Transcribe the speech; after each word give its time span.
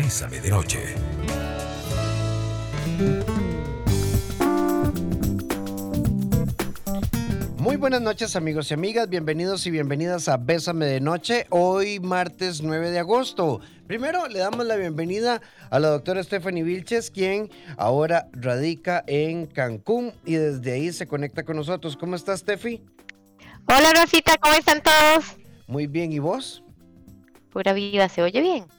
Bésame 0.00 0.38
de 0.38 0.50
Noche. 0.50 0.78
Muy 7.56 7.74
buenas 7.74 8.00
noches 8.00 8.36
amigos 8.36 8.70
y 8.70 8.74
amigas, 8.74 9.08
bienvenidos 9.08 9.66
y 9.66 9.72
bienvenidas 9.72 10.28
a 10.28 10.36
Bésame 10.36 10.86
de 10.86 11.00
Noche, 11.00 11.48
hoy 11.50 11.98
martes 11.98 12.62
9 12.62 12.92
de 12.92 13.00
agosto. 13.00 13.60
Primero 13.88 14.28
le 14.28 14.38
damos 14.38 14.64
la 14.66 14.76
bienvenida 14.76 15.42
a 15.68 15.80
la 15.80 15.88
doctora 15.88 16.22
Stephanie 16.22 16.62
Vilches, 16.62 17.10
quien 17.10 17.50
ahora 17.76 18.28
radica 18.30 19.02
en 19.08 19.46
Cancún 19.46 20.12
y 20.24 20.34
desde 20.34 20.74
ahí 20.74 20.92
se 20.92 21.08
conecta 21.08 21.42
con 21.42 21.56
nosotros. 21.56 21.96
¿Cómo 21.96 22.14
estás, 22.14 22.38
Steffi? 22.38 22.80
Hola 23.66 23.92
Rosita, 24.00 24.36
¿cómo 24.38 24.54
están 24.54 24.80
todos? 24.80 25.24
Muy 25.66 25.88
bien, 25.88 26.12
¿y 26.12 26.20
vos? 26.20 26.62
Pura 27.50 27.72
vida, 27.72 28.08
¿se 28.08 28.22
oye 28.22 28.40
bien? 28.40 28.77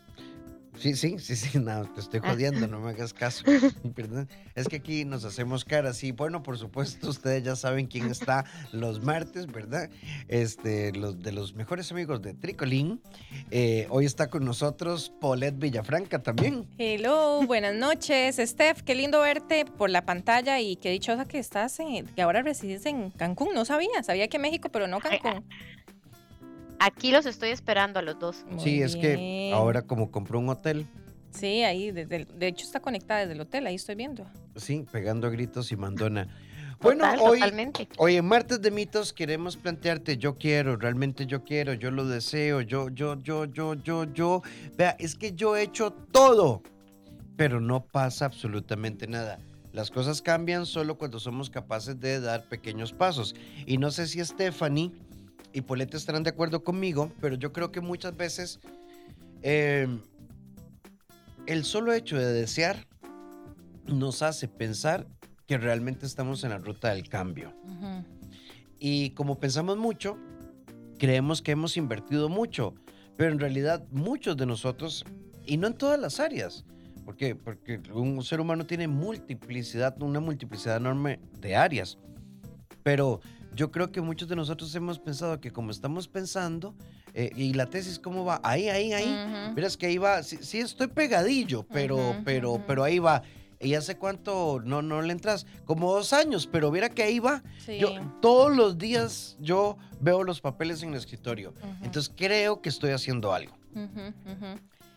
Sí, 0.79 0.95
sí, 0.95 1.19
sí, 1.19 1.35
sí, 1.35 1.59
no, 1.59 1.85
te 1.93 1.99
estoy 1.99 2.21
Ah. 2.23 2.31
jodiendo, 2.31 2.65
no 2.67 2.79
me 2.79 2.91
hagas 2.91 3.13
caso. 3.13 3.43
Perdón. 3.95 4.29
Es 4.55 4.67
que 4.69 4.77
aquí 4.77 5.03
nos 5.03 5.25
hacemos 5.25 5.65
caras 5.65 6.03
y 6.03 6.11
bueno, 6.11 6.41
por 6.41 6.57
supuesto, 6.57 7.09
ustedes 7.09 7.43
ya 7.43 7.55
saben 7.55 7.87
quién 7.87 8.09
está 8.09 8.45
los 8.71 9.01
martes, 9.03 9.47
¿verdad? 9.47 9.89
Este, 10.29 10.93
los 10.93 11.21
de 11.21 11.31
los 11.33 11.53
mejores 11.53 11.91
amigos 11.91 12.21
de 12.21 12.33
Tricolín. 12.33 13.01
Eh, 13.51 13.87
hoy 13.89 14.05
está 14.05 14.29
con 14.29 14.45
nosotros 14.45 15.11
Paulette 15.19 15.57
Villafranca 15.59 16.19
también. 16.23 16.65
Hello, 16.77 17.41
buenas 17.45 17.75
noches, 17.75 18.37
Steph. 18.37 18.81
Qué 18.83 18.95
lindo 18.95 19.19
verte 19.21 19.65
por 19.65 19.89
la 19.89 20.05
pantalla 20.05 20.59
y 20.61 20.77
qué 20.77 20.91
dichosa 20.91 21.25
que 21.25 21.39
estás, 21.39 21.79
en- 21.79 22.05
que 22.07 22.21
ahora 22.21 22.41
resides 22.41 22.85
en 22.85 23.09
Cancún. 23.11 23.53
No 23.53 23.65
sabía, 23.65 24.01
sabía 24.03 24.27
que 24.29 24.39
México, 24.39 24.69
pero 24.71 24.87
no 24.87 24.99
Cancún. 24.99 25.43
Aquí 26.79 27.11
los 27.11 27.25
estoy 27.25 27.49
esperando 27.49 27.99
a 27.99 28.01
los 28.01 28.17
dos. 28.19 28.45
Muy 28.49 28.59
sí, 28.63 28.81
es 28.81 28.95
que 28.95 29.51
ahora 29.53 29.81
como 29.81 30.11
compró 30.11 30.39
un 30.39 30.49
hotel, 30.49 30.85
Sí, 31.31 31.63
ahí, 31.63 31.91
desde 31.91 32.15
el- 32.15 32.39
de 32.39 32.47
hecho 32.47 32.65
está 32.65 32.79
conectada 32.79 33.19
desde 33.19 33.33
el 33.33 33.41
hotel, 33.41 33.67
ahí 33.67 33.75
estoy 33.75 33.93
viendo. 33.95 34.25
sí, 34.55 34.85
pegando 34.91 35.29
gritos 35.29 35.71
y 35.71 35.75
mandona. 35.75 36.27
Bueno, 36.81 37.03
Total, 37.03 37.19
hoy, 37.21 37.39
totalmente. 37.41 37.89
Hoy 37.97 38.15
en 38.15 38.25
Martes 38.25 38.61
de 38.61 38.71
Mitos 38.71 39.11
queremos 39.11 39.57
plantearte, 39.57 40.17
yo 40.17 40.35
quiero, 40.37 40.77
realmente 40.77 41.25
yo 41.25 41.43
quiero, 41.43 41.73
yo 41.73 41.91
lo 41.91 42.05
deseo, 42.07 42.61
yo, 42.61 42.87
yo, 42.89 43.21
yo, 43.21 43.43
yo, 43.45 43.73
yo, 43.73 44.05
yo. 44.13 44.41
Vea, 44.77 44.95
es 44.97 45.13
que 45.15 45.33
yo 45.33 45.57
he 45.57 45.63
hecho 45.63 45.91
todo, 45.91 46.63
pero 47.35 47.59
no 47.59 47.83
pasa 47.85 48.23
absolutamente 48.23 49.07
nada. 49.07 49.39
Las 49.73 49.91
cosas 49.91 50.21
cambian 50.21 50.65
solo 50.65 50.97
cuando 50.97 51.19
somos 51.19 51.49
capaces 51.49 51.99
de 51.99 52.21
dar 52.21 52.47
pequeños 52.47 52.93
pasos. 52.93 53.35
Y 53.65 53.77
no 53.77 53.91
sé 53.91 54.07
si 54.07 54.23
Stephanie 54.23 54.93
y 55.53 55.61
Polete 55.61 55.97
estarán 55.97 56.23
de 56.23 56.29
acuerdo 56.29 56.63
conmigo, 56.63 57.11
pero 57.19 57.35
yo 57.35 57.51
creo 57.51 57.71
que 57.71 57.81
muchas 57.81 58.15
veces 58.15 58.59
eh, 59.41 59.87
el 61.45 61.63
solo 61.63 61.93
hecho 61.93 62.17
de 62.17 62.31
desear 62.31 62.87
nos 63.85 64.21
hace 64.21 64.47
pensar 64.47 65.07
que 65.47 65.57
realmente 65.57 66.05
estamos 66.05 66.43
en 66.43 66.51
la 66.51 66.59
ruta 66.59 66.89
del 66.89 67.09
cambio. 67.09 67.53
Y 68.79 69.09
como 69.11 69.39
pensamos 69.39 69.77
mucho, 69.77 70.17
creemos 70.99 71.41
que 71.41 71.51
hemos 71.51 71.75
invertido 71.75 72.29
mucho, 72.29 72.75
pero 73.17 73.31
en 73.31 73.39
realidad 73.39 73.83
muchos 73.91 74.37
de 74.37 74.45
nosotros, 74.45 75.05
y 75.45 75.57
no 75.57 75.67
en 75.67 75.73
todas 75.73 75.99
las 75.99 76.19
áreas, 76.19 76.65
porque, 77.03 77.35
porque 77.35 77.81
un 77.91 78.23
ser 78.23 78.39
humano 78.39 78.67
tiene 78.67 78.87
multiplicidad, 78.87 79.99
una 80.01 80.19
multiplicidad 80.19 80.77
enorme 80.77 81.19
de 81.39 81.55
áreas, 81.55 81.97
pero 82.83 83.19
yo 83.55 83.71
creo 83.71 83.91
que 83.91 84.01
muchos 84.01 84.27
de 84.29 84.35
nosotros 84.35 84.73
hemos 84.75 84.99
pensado 84.99 85.39
que 85.39 85.51
como 85.51 85.71
estamos 85.71 86.07
pensando, 86.07 86.75
eh, 87.13 87.31
y 87.35 87.53
la 87.53 87.65
tesis 87.69 87.99
cómo 87.99 88.23
va, 88.25 88.39
ahí, 88.43 88.69
ahí, 88.69 88.93
ahí, 88.93 89.05
Ujú. 89.11 89.55
Verás 89.55 89.75
que 89.77 89.87
ahí 89.87 89.97
va, 89.97 90.21
sí, 90.23 90.37
sí 90.41 90.59
estoy 90.59 90.87
pegadillo, 90.87 91.65
pero, 91.71 92.15
pero, 92.23 92.61
pero 92.67 92.83
ahí 92.83 92.99
va. 92.99 93.23
Y 93.61 93.73
hace 93.73 93.97
cuánto 93.97 94.61
no, 94.63 94.81
no 94.81 95.01
le 95.01 95.11
entras, 95.11 95.45
como 95.65 95.91
dos 95.93 96.13
años, 96.13 96.47
pero 96.47 96.71
viera 96.71 96.87
que 96.89 97.03
ahí 97.03 97.19
va. 97.19 97.43
Sí. 97.65 97.77
Yo 97.77 97.89
todos 98.21 98.55
los 98.55 98.77
días 98.77 99.35
yo 99.41 99.77
veo 99.99 100.23
los 100.23 100.39
papeles 100.39 100.81
en 100.83 100.89
el 100.89 100.95
escritorio. 100.95 101.53
Entonces 101.81 102.13
creo 102.15 102.61
que 102.61 102.69
estoy 102.69 102.91
haciendo 102.91 103.33
algo. 103.33 103.57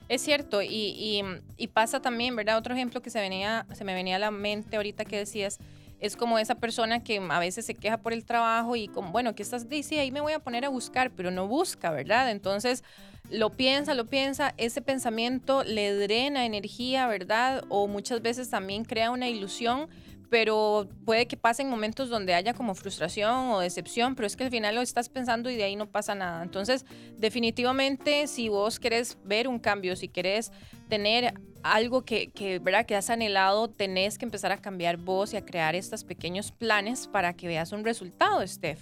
Es 0.08 0.20
cierto, 0.22 0.60
y, 0.62 0.68
y- 0.68 1.22
y 1.56 1.68
pasa 1.68 2.00
también, 2.02 2.36
¿verdad? 2.36 2.58
Otro 2.58 2.74
ejemplo 2.74 3.00
que 3.00 3.08
se, 3.10 3.18
venía, 3.20 3.66
se 3.72 3.82
me 3.84 3.94
venía 3.94 4.16
a 4.16 4.18
la 4.18 4.30
mente 4.30 4.76
ahorita 4.76 5.04
que 5.06 5.16
decías, 5.16 5.58
es 6.02 6.16
como 6.16 6.38
esa 6.38 6.56
persona 6.56 7.04
que 7.04 7.18
a 7.30 7.38
veces 7.38 7.64
se 7.64 7.74
queja 7.74 7.98
por 7.98 8.12
el 8.12 8.24
trabajo 8.24 8.74
y 8.74 8.88
como, 8.88 9.12
bueno, 9.12 9.36
que 9.36 9.42
estás 9.42 9.68
dice, 9.68 10.00
ahí 10.00 10.10
me 10.10 10.20
voy 10.20 10.32
a 10.32 10.40
poner 10.40 10.64
a 10.64 10.68
buscar, 10.68 11.12
pero 11.12 11.30
no 11.30 11.46
busca, 11.46 11.92
¿verdad? 11.92 12.32
Entonces 12.32 12.82
lo 13.30 13.50
piensa, 13.50 13.94
lo 13.94 14.06
piensa, 14.06 14.52
ese 14.56 14.82
pensamiento 14.82 15.62
le 15.62 15.94
drena 15.94 16.44
energía, 16.44 17.06
¿verdad? 17.06 17.64
O 17.68 17.86
muchas 17.86 18.20
veces 18.20 18.50
también 18.50 18.84
crea 18.84 19.12
una 19.12 19.28
ilusión, 19.28 19.88
pero 20.28 20.88
puede 21.04 21.26
que 21.26 21.36
pasen 21.36 21.70
momentos 21.70 22.08
donde 22.08 22.34
haya 22.34 22.52
como 22.52 22.74
frustración 22.74 23.50
o 23.52 23.60
decepción, 23.60 24.16
pero 24.16 24.26
es 24.26 24.34
que 24.34 24.42
al 24.42 24.50
final 24.50 24.74
lo 24.74 24.80
estás 24.80 25.08
pensando 25.08 25.50
y 25.50 25.56
de 25.56 25.62
ahí 25.62 25.76
no 25.76 25.86
pasa 25.86 26.16
nada. 26.16 26.42
Entonces, 26.42 26.84
definitivamente, 27.16 28.26
si 28.26 28.48
vos 28.48 28.80
querés 28.80 29.18
ver 29.24 29.46
un 29.46 29.60
cambio, 29.60 29.94
si 29.94 30.08
querés 30.08 30.50
tener 30.88 31.34
algo 31.62 32.02
que, 32.04 32.30
que, 32.30 32.58
¿verdad? 32.58 32.86
que 32.86 32.96
has 32.96 33.10
anhelado, 33.10 33.68
tenés 33.68 34.18
que 34.18 34.24
empezar 34.24 34.52
a 34.52 34.58
cambiar 34.58 34.96
vos 34.96 35.32
y 35.32 35.36
a 35.36 35.44
crear 35.44 35.74
estos 35.74 36.04
pequeños 36.04 36.52
planes 36.52 37.06
para 37.08 37.32
que 37.34 37.46
veas 37.46 37.72
un 37.72 37.84
resultado, 37.84 38.46
Steph. 38.46 38.80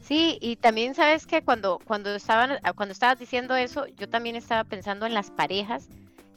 Sí, 0.00 0.36
y 0.40 0.56
también 0.56 0.94
sabes 0.94 1.26
que 1.26 1.42
cuando, 1.42 1.78
cuando, 1.84 2.14
estaban, 2.14 2.58
cuando 2.74 2.92
estabas 2.92 3.18
diciendo 3.18 3.54
eso, 3.54 3.86
yo 3.96 4.08
también 4.08 4.34
estaba 4.36 4.64
pensando 4.64 5.06
en 5.06 5.14
las 5.14 5.30
parejas 5.30 5.88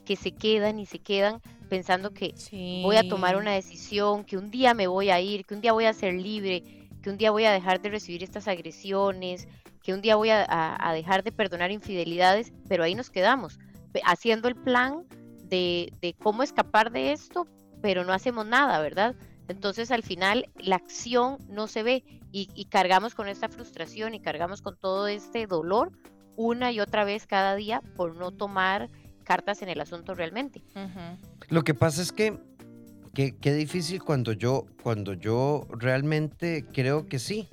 que 0.04 0.14
se 0.16 0.30
quedan 0.30 0.78
y 0.78 0.86
se 0.86 1.00
quedan 1.00 1.40
pensando 1.68 2.12
que 2.12 2.32
Sí. 2.36 2.80
voy 2.84 2.96
a 2.96 3.08
tomar 3.08 3.34
una 3.36 3.52
decisión, 3.52 4.24
que 4.24 4.36
un 4.36 4.52
día 4.52 4.72
me 4.72 4.86
voy 4.86 5.10
a 5.10 5.20
ir, 5.20 5.44
que 5.44 5.54
un 5.54 5.60
día 5.60 5.72
voy 5.72 5.86
a 5.86 5.92
ser 5.92 6.14
libre, 6.14 6.62
que 7.02 7.10
un 7.10 7.18
día 7.18 7.32
voy 7.32 7.44
a 7.44 7.50
dejar 7.52 7.80
de 7.82 7.88
recibir 7.90 8.22
estas 8.22 8.46
agresiones, 8.46 9.48
que 9.82 9.92
un 9.92 10.00
día 10.00 10.14
voy 10.14 10.30
a, 10.30 10.44
a- 10.44 10.88
a 10.90 10.92
dejar 10.92 11.24
de 11.24 11.32
perdonar 11.32 11.72
infidelidades, 11.72 12.52
pero 12.68 12.84
ahí 12.84 12.94
nos 12.94 13.10
quedamos, 13.10 13.58
haciendo 14.04 14.48
el 14.48 14.54
plan 14.56 15.04
de, 15.44 15.92
de 16.00 16.14
cómo 16.14 16.42
escapar 16.42 16.90
de 16.92 17.12
esto, 17.12 17.46
pero 17.82 18.04
no 18.04 18.12
hacemos 18.12 18.46
nada, 18.46 18.80
¿verdad? 18.80 19.14
Entonces 19.48 19.90
al 19.90 20.02
final 20.02 20.50
la 20.58 20.76
acción 20.76 21.38
no 21.48 21.68
se 21.68 21.82
ve 21.82 22.04
y, 22.32 22.48
y 22.54 22.64
cargamos 22.66 23.14
con 23.14 23.28
esta 23.28 23.48
frustración 23.48 24.14
y 24.14 24.20
cargamos 24.20 24.60
con 24.60 24.76
todo 24.76 25.06
este 25.06 25.46
dolor 25.46 25.92
una 26.36 26.72
y 26.72 26.80
otra 26.80 27.04
vez 27.04 27.26
cada 27.26 27.54
día 27.54 27.80
por 27.94 28.16
no 28.16 28.30
tomar 28.32 28.90
cartas 29.24 29.62
en 29.62 29.68
el 29.68 29.80
asunto 29.80 30.14
realmente. 30.14 30.62
Lo 31.48 31.62
que 31.64 31.74
pasa 31.74 32.02
es 32.02 32.12
que 32.12 32.38
que- 33.14 33.34
qué 33.38 33.54
difícil 33.54 34.02
cuando 34.02 34.32
yo, 34.32 34.66
cuando 34.82 35.14
yo 35.14 35.66
realmente 35.70 36.66
creo 36.74 37.06
que 37.06 37.18
sí. 37.18 37.48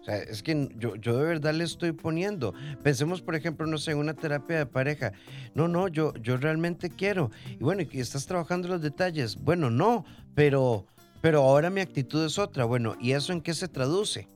O 0.00 0.04
sea, 0.04 0.16
es 0.16 0.42
que 0.42 0.68
yo, 0.76 0.96
yo 0.96 1.16
de 1.18 1.24
verdad 1.24 1.52
le 1.52 1.64
estoy 1.64 1.92
poniendo. 1.92 2.54
Pensemos, 2.82 3.20
por 3.20 3.34
ejemplo, 3.34 3.66
no 3.66 3.76
sé, 3.76 3.90
en 3.92 3.98
una 3.98 4.14
terapia 4.14 4.56
de 4.58 4.66
pareja. 4.66 5.12
No, 5.54 5.68
no, 5.68 5.88
yo, 5.88 6.14
yo 6.14 6.38
realmente 6.38 6.88
quiero. 6.88 7.30
Y 7.50 7.56
bueno, 7.62 7.82
¿y 7.90 8.00
estás 8.00 8.24
trabajando 8.26 8.68
los 8.68 8.80
detalles? 8.80 9.36
Bueno, 9.36 9.68
no, 9.70 10.06
pero, 10.34 10.86
pero 11.20 11.42
ahora 11.42 11.68
mi 11.68 11.82
actitud 11.82 12.24
es 12.24 12.38
otra. 12.38 12.64
Bueno, 12.64 12.96
¿y 12.98 13.12
eso 13.12 13.32
en 13.34 13.42
qué 13.42 13.52
se 13.52 13.68
traduce? 13.68 14.26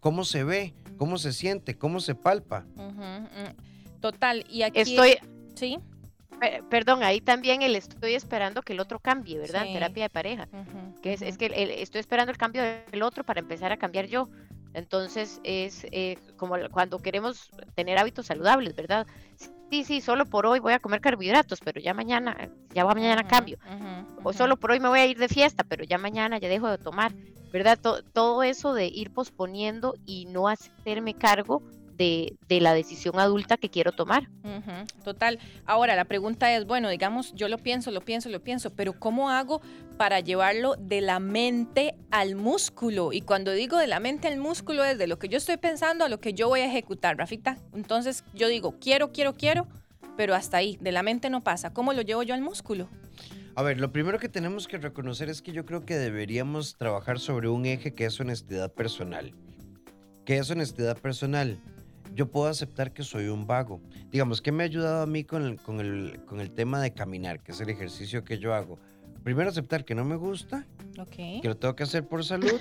¿Cómo 0.00 0.24
se 0.24 0.42
ve? 0.42 0.74
¿Cómo 0.96 1.18
se 1.18 1.32
siente? 1.32 1.76
¿Cómo 1.76 2.00
se 2.00 2.14
palpa? 2.14 2.64
ujú. 2.74 3.54
Total, 4.00 4.44
y 4.50 4.62
aquí... 4.62 4.80
Estoy, 4.80 5.14
Sí. 5.54 5.78
pe- 6.40 6.62
perdón, 6.68 7.02
ahí 7.02 7.20
también 7.20 7.62
el 7.62 7.76
estoy 7.76 8.14
esperando 8.14 8.62
que 8.62 8.72
el 8.74 8.80
otro 8.80 8.98
cambie, 8.98 9.38
¿verdad? 9.38 9.62
En 9.62 9.68
Sí. 9.68 9.72
terapia 9.74 10.02
de 10.04 10.10
pareja. 10.10 10.48
Que 11.02 11.12
es, 11.14 11.22
es 11.22 11.38
que 11.38 11.46
el- 11.46 11.70
estoy 11.70 12.00
esperando 12.00 12.30
el 12.32 12.38
cambio 12.38 12.62
del 12.62 13.02
otro 13.02 13.24
para 13.24 13.40
empezar 13.40 13.72
a 13.72 13.76
cambiar 13.78 14.06
yo. 14.06 14.28
Entonces 14.76 15.40
es 15.42 15.84
eh, 15.90 16.18
como 16.36 16.56
cuando 16.70 16.98
queremos 16.98 17.50
tener 17.74 17.98
hábitos 17.98 18.26
saludables, 18.26 18.74
¿verdad? 18.76 19.06
Sí, 19.70 19.84
sí, 19.84 20.00
solo 20.00 20.26
por 20.26 20.46
hoy 20.46 20.60
voy 20.60 20.74
a 20.74 20.78
comer 20.78 21.00
carbohidratos, 21.00 21.60
pero 21.64 21.80
ya 21.80 21.94
mañana, 21.94 22.36
ya 22.74 22.84
va 22.84 22.94
mañana 22.94 23.22
Ujú, 23.22 23.30
cambio. 23.30 23.56
ujú, 23.66 24.22
O 24.22 24.32
solo 24.32 24.56
por 24.56 24.70
hoy 24.72 24.80
me 24.80 24.88
voy 24.88 25.00
a 25.00 25.06
ir 25.06 25.18
de 25.18 25.28
fiesta, 25.28 25.64
pero 25.68 25.82
ya 25.84 25.98
mañana 25.98 26.38
ya 26.38 26.48
dejo 26.48 26.68
de 26.68 26.78
tomar, 26.78 27.12
¿verdad? 27.52 27.78
To- 27.82 28.02
todo 28.12 28.42
eso 28.42 28.74
de 28.74 28.86
ir 28.86 29.10
posponiendo 29.12 29.94
y 30.04 30.26
no 30.26 30.46
hacerme 30.48 31.14
cargo 31.14 31.62
de, 31.96 32.36
de 32.48 32.60
la 32.60 32.74
decisión 32.74 33.18
adulta 33.18 33.56
que 33.56 33.70
quiero 33.70 33.92
tomar. 33.92 34.28
Total. 35.04 35.38
Ahora, 35.64 35.96
la 35.96 36.04
pregunta 36.04 36.54
es, 36.54 36.66
bueno, 36.66 36.88
digamos, 36.88 37.32
yo 37.34 37.48
lo 37.48 37.58
pienso, 37.58 37.90
lo 37.90 38.00
pienso, 38.00 38.28
lo 38.28 38.40
pienso, 38.40 38.70
pero 38.70 38.92
¿cómo 38.98 39.30
hago 39.30 39.60
para 39.96 40.20
llevarlo 40.20 40.76
de 40.76 41.00
la 41.00 41.20
mente 41.20 41.94
al 42.10 42.36
músculo? 42.36 43.12
Y 43.12 43.22
cuando 43.22 43.52
digo 43.52 43.78
de 43.78 43.86
la 43.86 44.00
mente 44.00 44.28
al 44.28 44.38
músculo 44.38 44.84
es 44.84 44.98
de 44.98 45.06
lo 45.06 45.18
que 45.18 45.28
yo 45.28 45.38
estoy 45.38 45.56
pensando 45.56 46.04
a 46.04 46.08
lo 46.08 46.20
que 46.20 46.34
yo 46.34 46.48
voy 46.48 46.60
a 46.60 46.66
ejecutar, 46.66 47.16
Rafita. 47.16 47.58
Entonces, 47.74 48.24
yo 48.34 48.48
digo, 48.48 48.78
quiero, 48.80 49.12
quiero, 49.12 49.34
quiero, 49.34 49.66
pero 50.16 50.34
hasta 50.34 50.58
ahí, 50.58 50.78
de 50.80 50.92
la 50.92 51.02
mente 51.02 51.30
no 51.30 51.42
pasa. 51.42 51.72
¿Cómo 51.72 51.92
lo 51.92 52.02
llevo 52.02 52.22
yo 52.22 52.34
al 52.34 52.42
músculo? 52.42 52.88
A 53.54 53.62
ver, 53.62 53.80
lo 53.80 53.90
primero 53.90 54.18
que 54.18 54.28
tenemos 54.28 54.68
que 54.68 54.76
reconocer 54.76 55.30
es 55.30 55.40
que 55.40 55.52
yo 55.52 55.64
creo 55.64 55.86
que 55.86 55.96
deberíamos 55.96 56.76
trabajar 56.76 57.18
sobre 57.18 57.48
un 57.48 57.64
eje 57.64 57.94
que 57.94 58.04
es 58.04 58.20
honestidad 58.20 58.72
personal. 58.72 59.32
¿Qué 60.26 60.36
es 60.36 60.50
honestidad 60.50 60.98
personal? 60.98 61.58
Yo 62.16 62.30
puedo 62.30 62.48
aceptar 62.48 62.92
que 62.92 63.02
soy 63.02 63.26
un 63.28 63.46
vago. 63.46 63.80
Digamos, 64.10 64.40
¿qué 64.40 64.50
me 64.50 64.62
ha 64.62 64.66
ayudado 64.66 65.02
a 65.02 65.06
mí 65.06 65.22
con 65.22 65.44
el, 65.44 65.56
con 65.60 65.80
el, 65.80 66.24
con 66.24 66.40
el 66.40 66.50
tema 66.50 66.80
de 66.80 66.92
caminar, 66.92 67.42
que 67.42 67.52
es 67.52 67.60
el 67.60 67.68
ejercicio 67.68 68.24
que 68.24 68.38
yo 68.38 68.54
hago? 68.54 68.78
Primero 69.22 69.50
aceptar 69.50 69.84
que 69.84 69.94
no 69.94 70.04
me 70.04 70.16
gusta, 70.16 70.66
Ok. 70.98 71.10
que 71.42 71.42
lo 71.44 71.56
tengo 71.56 71.76
que 71.76 71.82
hacer 71.82 72.08
por 72.08 72.24
salud 72.24 72.58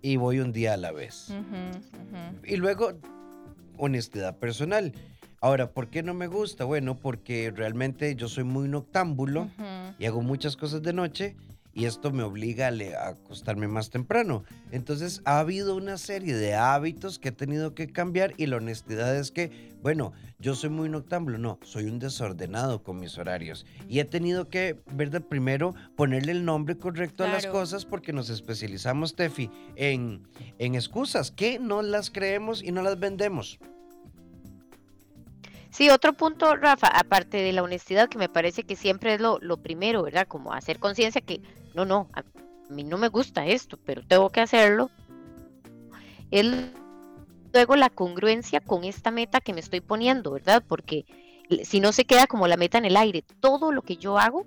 y 0.00 0.16
voy 0.16 0.38
un 0.38 0.52
día 0.52 0.74
a 0.74 0.76
la 0.76 0.92
vez. 0.92 1.28
Ujú, 1.30 1.38
ujú. 1.40 2.46
Y 2.46 2.56
luego, 2.56 2.92
honestidad 3.76 4.38
personal. 4.38 4.92
Ahora, 5.40 5.72
¿por 5.72 5.88
qué 5.90 6.02
no 6.02 6.14
me 6.14 6.28
gusta? 6.28 6.64
Bueno, 6.64 6.96
porque 6.96 7.52
realmente 7.54 8.14
yo 8.14 8.28
soy 8.28 8.44
muy 8.44 8.68
noctámbulo 8.68 9.42
Ujú. 9.42 9.94
y 9.98 10.06
hago 10.06 10.22
muchas 10.22 10.56
cosas 10.56 10.82
de 10.82 10.92
noche 10.92 11.36
y 11.74 11.86
esto 11.86 12.12
me 12.12 12.22
obliga 12.22 12.68
a, 12.68 13.08
acostarme 13.08 13.68
más 13.68 13.90
temprano. 13.90 14.44
Entonces 14.70 15.20
ha 15.24 15.40
habido 15.40 15.76
una 15.76 15.98
serie 15.98 16.34
de 16.34 16.54
hábitos 16.54 17.18
que 17.18 17.30
he 17.30 17.32
tenido 17.32 17.74
que 17.74 17.88
cambiar 17.88 18.34
y 18.36 18.46
la 18.46 18.56
honestidad 18.56 19.16
es 19.16 19.30
que, 19.30 19.74
bueno, 19.82 20.12
yo 20.38 20.54
soy 20.54 20.70
muy 20.70 20.88
noctámbulo, 20.88 21.38
no, 21.38 21.58
soy 21.62 21.84
un 21.84 21.98
desordenado 21.98 22.82
con 22.82 23.00
mis 23.00 23.18
horarios 23.18 23.66
y 23.88 23.98
he 23.98 24.04
tenido 24.04 24.48
que, 24.48 24.80
¿verdad? 24.92 25.22
Primero 25.22 25.74
ponerle 25.96 26.32
el 26.32 26.44
nombre 26.44 26.76
correcto 26.78 27.24
a 27.24 27.28
las 27.28 27.46
cosas 27.46 27.84
porque 27.84 28.12
nos 28.12 28.30
especializamos, 28.30 29.14
Tefi, 29.14 29.50
en, 29.76 30.28
en 30.58 30.74
excusas 30.74 31.30
que 31.30 31.58
no 31.58 31.82
las 31.82 32.10
creemos 32.10 32.62
y 32.62 32.72
no 32.72 32.82
las 32.82 32.98
vendemos. 32.98 33.58
Sí, 35.74 35.90
otro 35.90 36.12
punto, 36.12 36.54
Rafa, 36.54 36.86
aparte 36.86 37.38
de 37.38 37.52
la 37.52 37.64
honestidad, 37.64 38.08
que 38.08 38.16
me 38.16 38.28
parece 38.28 38.62
que 38.62 38.76
siempre 38.76 39.14
es 39.14 39.20
lo, 39.20 39.56
primero, 39.56 40.04
¿verdad? 40.04 40.28
Como 40.28 40.52
hacer 40.52 40.78
conciencia 40.78 41.20
que, 41.20 41.40
no, 41.74 41.84
no, 41.84 42.08
a 42.12 42.22
mí 42.70 42.84
no 42.84 42.96
me 42.96 43.08
gusta 43.08 43.44
esto, 43.44 43.76
pero 43.84 44.06
tengo 44.06 44.30
que 44.30 44.40
hacerlo. 44.40 44.88
Es 46.30 46.46
luego 47.52 47.74
la 47.74 47.90
congruencia 47.90 48.60
con 48.60 48.84
esta 48.84 49.10
meta 49.10 49.40
que 49.40 49.52
me 49.52 49.58
estoy 49.58 49.80
poniendo, 49.80 50.30
¿verdad? 50.30 50.62
Porque 50.64 51.06
si 51.64 51.80
no 51.80 51.90
se 51.90 52.04
queda 52.04 52.28
como 52.28 52.46
la 52.46 52.56
meta 52.56 52.78
en 52.78 52.84
el 52.84 52.96
aire, 52.96 53.24
todo 53.40 53.72
lo 53.72 53.82
que 53.82 53.96
yo 53.96 54.16
hago 54.16 54.46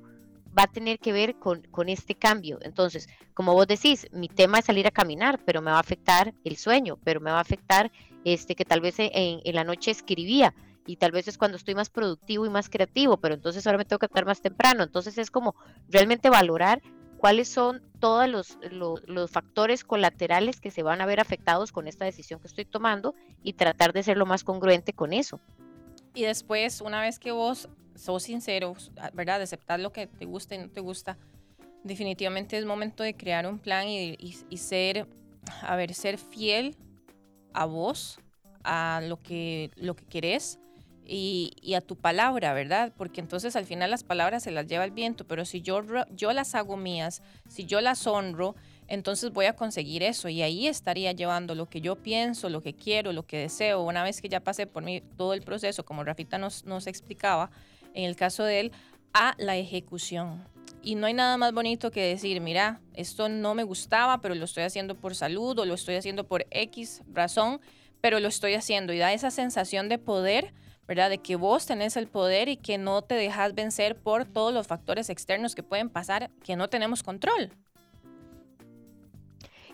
va 0.58 0.64
a 0.64 0.72
tener 0.72 0.98
que 0.98 1.12
ver 1.12 1.36
con, 1.36 1.62
con 1.64 1.90
este 1.90 2.16
cambio. 2.16 2.58
Entonces, 2.62 3.10
como 3.34 3.52
vos 3.54 3.68
decís, 3.68 4.08
mi 4.14 4.30
tema 4.30 4.60
es 4.60 4.66
salir 4.66 4.88
a 4.88 4.92
caminar, 4.92 5.42
pero 5.44 5.62
me 5.62 5.72
va 5.72 5.78
a 5.78 5.82
afectar 5.82 6.34
el 6.46 6.56
sueño, 6.56 6.98
pero 7.04 7.20
me 7.20 7.32
va 7.32 7.40
a 7.40 7.42
afectar 7.42 7.92
este 8.24 8.56
que 8.56 8.64
tal 8.64 8.80
vez 8.80 8.96
en 8.98 9.42
la 9.54 9.66
noche 9.66 9.92
escribía 9.92 10.54
y 10.88 10.96
tal 10.96 11.12
vez 11.12 11.28
es 11.28 11.38
cuando 11.38 11.58
estoy 11.58 11.76
más 11.76 11.90
productivo 11.90 12.46
y 12.46 12.50
más 12.50 12.70
creativo, 12.70 13.18
pero 13.18 13.36
entonces 13.36 13.68
ahora 13.68 13.78
me 13.78 13.86
tengo 13.86 14.00
que 14.00 14.06
estar 14.08 14.26
más 14.26 14.42
temprano. 14.42 14.84
Entonces 14.84 15.18
es 15.20 15.30
como 15.30 15.54
realmente 15.90 16.30
valorar 16.30 16.82
cuáles 17.18 17.48
son 17.50 17.82
todos 18.00 18.28
los, 18.30 18.58
lo- 18.72 18.96
los 19.06 19.30
factores 19.30 19.84
colaterales 19.84 20.60
que 20.62 20.72
se 20.72 20.84
van 20.84 21.02
a 21.02 21.06
ver 21.06 21.20
afectados 21.20 21.72
con 21.72 21.88
esta 21.88 22.06
decisión 22.06 22.40
que 22.40 22.48
estoy 22.48 22.66
tomando 22.66 23.14
y 23.44 23.54
tratar 23.54 23.92
de 23.94 24.04
ser 24.04 24.18
lo 24.18 24.26
más 24.26 24.44
congruente 24.44 24.94
con 24.94 25.14
eso. 25.14 25.40
Y 26.14 26.24
después, 26.24 26.82
una 26.82 27.02
vez 27.02 27.20
que 27.20 27.32
vos 27.32 27.70
sos 27.96 28.24
sincero, 28.24 28.76
¿verdad? 29.14 29.38
De 29.40 29.44
aceptar 29.44 29.80
lo 29.80 29.92
que 29.92 30.08
te 30.08 30.26
gusta 30.26 30.56
y 30.56 30.60
no 30.60 30.70
te 30.70 30.80
gusta, 30.80 31.18
definitivamente 31.84 32.58
es 32.58 32.66
momento 32.66 33.04
de 33.04 33.16
crear 33.16 33.46
un 33.48 33.60
plan 33.60 33.88
y, 33.88 34.12
y- 34.20 34.38
y 34.50 34.58
ser, 34.58 35.08
a 35.62 35.76
ver, 35.76 35.94
ser 35.94 36.18
fiel 36.18 36.76
a 37.54 37.66
vos, 37.66 38.20
a 38.64 39.02
lo 39.04 39.22
que, 39.22 39.72
lo 39.76 39.96
que 39.96 40.06
querés 40.06 40.60
y, 41.08 41.74
a 41.74 41.82
tu 41.82 41.96
palabra, 41.96 42.54
¿verdad? 42.54 42.92
Porque 42.98 43.22
entonces 43.22 43.56
al 43.56 43.66
final 43.66 43.92
las 43.92 44.04
palabras 44.04 44.44
se 44.44 44.52
las 44.52 44.68
lleva 44.68 44.84
el 44.84 44.92
viento, 44.92 45.26
pero 45.26 45.46
si 45.46 45.62
yo, 45.62 45.82
yo 46.16 46.34
las 46.34 46.56
hago 46.56 46.78
mías, 46.78 47.22
si 47.48 47.66
yo 47.66 47.82
las 47.82 48.06
honro, 48.08 48.56
entonces 48.88 49.32
voy 49.32 49.46
a 49.46 49.56
conseguir 49.56 50.04
eso 50.04 50.30
y 50.30 50.42
ahí 50.42 50.68
estaría 50.68 51.12
llevando 51.12 51.56
lo 51.56 51.70
que 51.70 51.82
yo 51.82 51.96
pienso, 51.96 52.50
lo 52.50 52.62
que 52.62 52.74
quiero, 52.74 53.14
lo 53.14 53.26
que 53.26 53.38
deseo. 53.38 53.82
Una 53.82 54.04
vez 54.04 54.22
que 54.22 54.30
ya 54.30 54.40
pasé 54.40 54.68
por 54.68 54.84
mí 54.84 55.02
todo 55.18 55.34
el 55.34 55.42
proceso, 55.42 55.86
como 55.86 56.04
Rafita 56.04 56.38
nos, 56.38 56.66
nos 56.66 56.88
explicaba, 56.88 57.52
en 57.94 58.06
el 58.06 58.16
caso 58.16 58.44
de 58.44 58.60
él, 58.60 58.72
a 59.14 59.34
la 59.38 59.58
ejecución. 59.58 60.44
Y 60.82 60.96
no 60.96 61.08
hay 61.08 61.14
nada 61.14 61.38
más 61.38 61.54
bonito 61.54 61.92
que 61.92 62.02
decir, 62.02 62.40
mira, 62.40 62.80
esto 62.94 63.30
no 63.30 63.56
me 63.56 63.64
gustaba, 63.64 64.22
pero 64.22 64.36
lo 64.36 64.46
estoy 64.46 64.64
haciendo 64.64 64.96
por 64.96 65.16
salud 65.16 65.58
o 65.60 65.66
lo 65.66 65.74
estoy 65.74 65.96
haciendo 65.96 66.26
por 66.26 66.46
X 66.52 67.02
razón, 67.12 67.60
pero 68.00 68.20
lo 68.20 68.28
estoy 68.28 68.54
haciendo. 68.54 68.94
Y 68.94 68.98
da 69.00 69.12
esa 69.12 69.32
sensación 69.32 69.90
de 69.90 69.98
poder, 69.98 70.54
¿verdad? 70.88 71.10
De 71.10 71.20
que 71.20 71.36
vos 71.36 71.66
tenés 71.66 71.98
el 71.98 72.08
poder 72.08 72.50
y 72.50 72.58
que 72.58 72.78
no 72.78 73.02
te 73.02 73.16
dejas 73.16 73.54
vencer 73.54 73.96
por 73.96 74.26
todos 74.26 74.54
los 74.54 74.68
factores 74.68 75.10
externos 75.10 75.56
que 75.56 75.64
pueden 75.64 75.90
pasar 75.90 76.32
que 76.44 76.56
no 76.56 76.70
tenemos 76.70 77.04
control. 77.04 77.52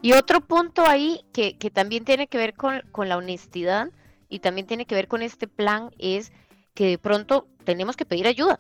Y 0.02 0.14
otro 0.14 0.42
punto 0.42 0.86
ahí 0.86 1.22
que, 1.32 1.58
que 1.58 1.70
también 1.70 2.04
tiene 2.04 2.28
que 2.28 2.38
ver 2.38 2.56
con, 2.56 2.82
con 2.92 3.08
la 3.08 3.18
honestidad 3.18 3.90
y 4.28 4.40
también 4.40 4.68
tiene 4.68 4.86
que 4.86 4.96
ver 4.96 5.08
con 5.08 5.22
este 5.22 5.48
plan 5.48 5.92
es 5.98 6.34
que 6.74 6.88
de 6.88 6.98
pronto 6.98 7.48
tenemos 7.64 7.96
que 7.96 8.06
pedir 8.06 8.28
ayuda. 8.28 8.60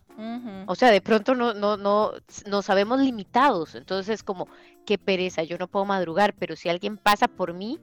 O 0.67 0.75
sea, 0.75 0.91
de 0.91 1.01
pronto 1.01 1.35
no, 1.35 1.53
no, 1.53 1.77
no, 1.77 2.11
nos 2.45 2.65
sabemos 2.65 2.99
limitados. 2.99 3.75
Entonces 3.75 4.15
es 4.15 4.23
como, 4.23 4.47
qué 4.85 4.97
pereza, 4.97 5.43
yo 5.43 5.57
no 5.57 5.67
puedo 5.67 5.85
madrugar, 5.85 6.33
pero 6.35 6.55
si 6.55 6.69
alguien 6.69 6.97
pasa 6.97 7.27
por 7.27 7.53
mí, 7.53 7.79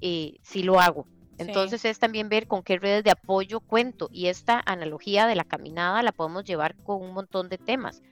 eh, 0.00 0.36
sí 0.42 0.62
lo 0.62 0.80
hago. 0.80 1.06
Entonces 1.40 1.84
es 1.84 1.98
también 1.98 2.28
ver 2.28 2.46
con 2.46 2.62
qué 2.62 2.78
redes 2.78 3.04
de 3.04 3.10
apoyo 3.10 3.60
cuento. 3.60 4.08
Y 4.12 4.26
esta 4.26 4.62
analogía 4.64 5.26
de 5.26 5.34
la 5.34 5.44
caminada 5.44 6.02
la 6.02 6.12
podemos 6.12 6.44
llevar 6.44 6.76
con 6.76 7.02
un 7.02 7.12
montón 7.12 7.48
de 7.48 7.58
temas. 7.58 8.02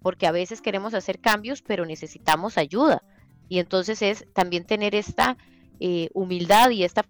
Porque 0.00 0.26
a 0.26 0.32
veces 0.32 0.60
queremos 0.60 0.94
hacer 0.94 1.20
cambios, 1.20 1.62
pero 1.62 1.86
necesitamos 1.86 2.58
ayuda. 2.58 3.02
Y 3.48 3.58
entonces 3.58 4.02
es 4.02 4.26
también 4.32 4.64
tener 4.64 4.94
esta 4.94 5.36
eh, 5.80 6.08
humildad 6.14 6.70
y 6.70 6.84
esta 6.84 7.04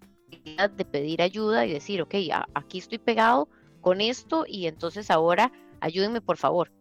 de 0.75 0.85
pedir 0.85 1.21
ayuda 1.21 1.65
y 1.65 1.71
decir, 1.71 2.01
ok, 2.01 2.15
aquí 2.53 2.79
estoy 2.79 2.97
pegado 2.97 3.47
con 3.81 4.01
esto 4.01 4.45
y 4.47 4.67
entonces 4.67 5.11
ahora 5.11 5.51
ayúdenme 5.83 6.21
por 6.21 6.37
favor. 6.37 6.71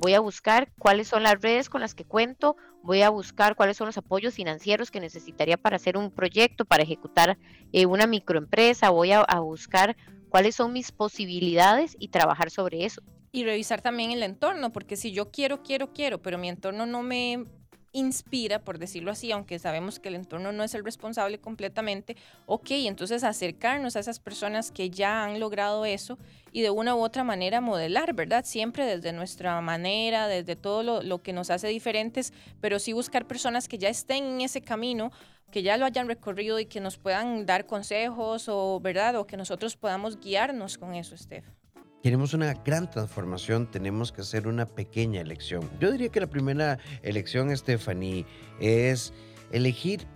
Voy 0.00 0.14
a 0.14 0.20
buscar 0.20 0.72
cuáles 0.78 1.06
son 1.06 1.22
las 1.22 1.40
redes 1.40 1.70
con 1.70 1.80
las 1.80 1.94
que 1.94 2.04
cuento, 2.04 2.56
voy 2.82 3.02
a 3.02 3.08
buscar 3.10 3.54
cuáles 3.54 3.76
son 3.76 3.86
los 3.86 3.96
apoyos 3.96 4.34
financieros 4.34 4.90
que 4.90 5.00
necesitaría 5.00 5.56
para 5.56 5.76
hacer 5.76 5.96
un 5.96 6.10
proyecto, 6.10 6.64
para 6.64 6.82
ejecutar 6.82 7.38
eh, 7.72 7.86
una 7.86 8.06
microempresa, 8.06 8.90
voy 8.90 9.12
a, 9.12 9.20
a 9.20 9.40
buscar 9.40 9.96
cuáles 10.28 10.56
son 10.56 10.72
mis 10.72 10.90
posibilidades 10.90 11.96
y 12.00 12.08
trabajar 12.08 12.50
sobre 12.50 12.84
eso. 12.84 13.00
Y 13.30 13.44
revisar 13.44 13.80
también 13.80 14.10
el 14.10 14.22
entorno, 14.24 14.72
porque 14.72 14.96
si 14.96 15.12
yo 15.12 15.30
quiero, 15.30 15.62
quiero, 15.62 15.92
quiero, 15.92 16.20
pero 16.20 16.36
mi 16.36 16.48
entorno 16.48 16.84
no 16.84 17.02
me 17.02 17.44
inspira, 17.92 18.60
por 18.60 18.78
decirlo 18.78 19.10
así, 19.10 19.32
aunque 19.32 19.58
sabemos 19.58 19.98
que 19.98 20.08
el 20.08 20.14
entorno 20.14 20.52
no 20.52 20.64
es 20.64 20.74
el 20.74 20.84
responsable 20.84 21.38
completamente, 21.38 22.16
ok, 22.46 22.70
entonces 22.70 23.24
acercarnos 23.24 23.96
a 23.96 24.00
esas 24.00 24.20
personas 24.20 24.70
que 24.70 24.90
ya 24.90 25.24
han 25.24 25.40
logrado 25.40 25.84
eso 25.84 26.18
y 26.52 26.62
de 26.62 26.70
una 26.70 26.94
u 26.94 27.00
otra 27.00 27.24
manera 27.24 27.60
modelar, 27.60 28.14
¿verdad? 28.14 28.44
Siempre 28.44 28.84
desde 28.84 29.12
nuestra 29.12 29.60
manera, 29.60 30.28
desde 30.28 30.56
todo 30.56 30.82
lo, 30.82 31.02
lo 31.02 31.22
que 31.22 31.32
nos 31.32 31.50
hace 31.50 31.68
diferentes, 31.68 32.32
pero 32.60 32.78
sí 32.78 32.92
buscar 32.92 33.26
personas 33.26 33.68
que 33.68 33.78
ya 33.78 33.88
estén 33.88 34.24
en 34.24 34.40
ese 34.42 34.60
camino, 34.60 35.10
que 35.50 35.62
ya 35.62 35.76
lo 35.76 35.86
hayan 35.86 36.08
recorrido 36.08 36.58
y 36.58 36.66
que 36.66 36.80
nos 36.80 36.98
puedan 36.98 37.46
dar 37.46 37.66
consejos 37.66 38.48
o, 38.48 38.80
¿verdad? 38.80 39.16
O 39.16 39.26
que 39.26 39.36
nosotros 39.36 39.76
podamos 39.76 40.20
guiarnos 40.20 40.78
con 40.78 40.94
eso, 40.94 41.16
Steph. 41.16 41.57
Queremos 42.02 42.32
una 42.32 42.54
gran 42.54 42.88
transformación, 42.88 43.68
tenemos 43.70 44.12
que 44.12 44.20
hacer 44.20 44.46
una 44.46 44.66
pequeña 44.66 45.20
elección. 45.20 45.68
Yo 45.80 45.90
diría 45.90 46.08
que 46.10 46.20
la 46.20 46.28
primera 46.28 46.78
elección, 47.02 47.54
Stephanie, 47.56 48.24
es 48.60 49.12
elegir, 49.50 50.06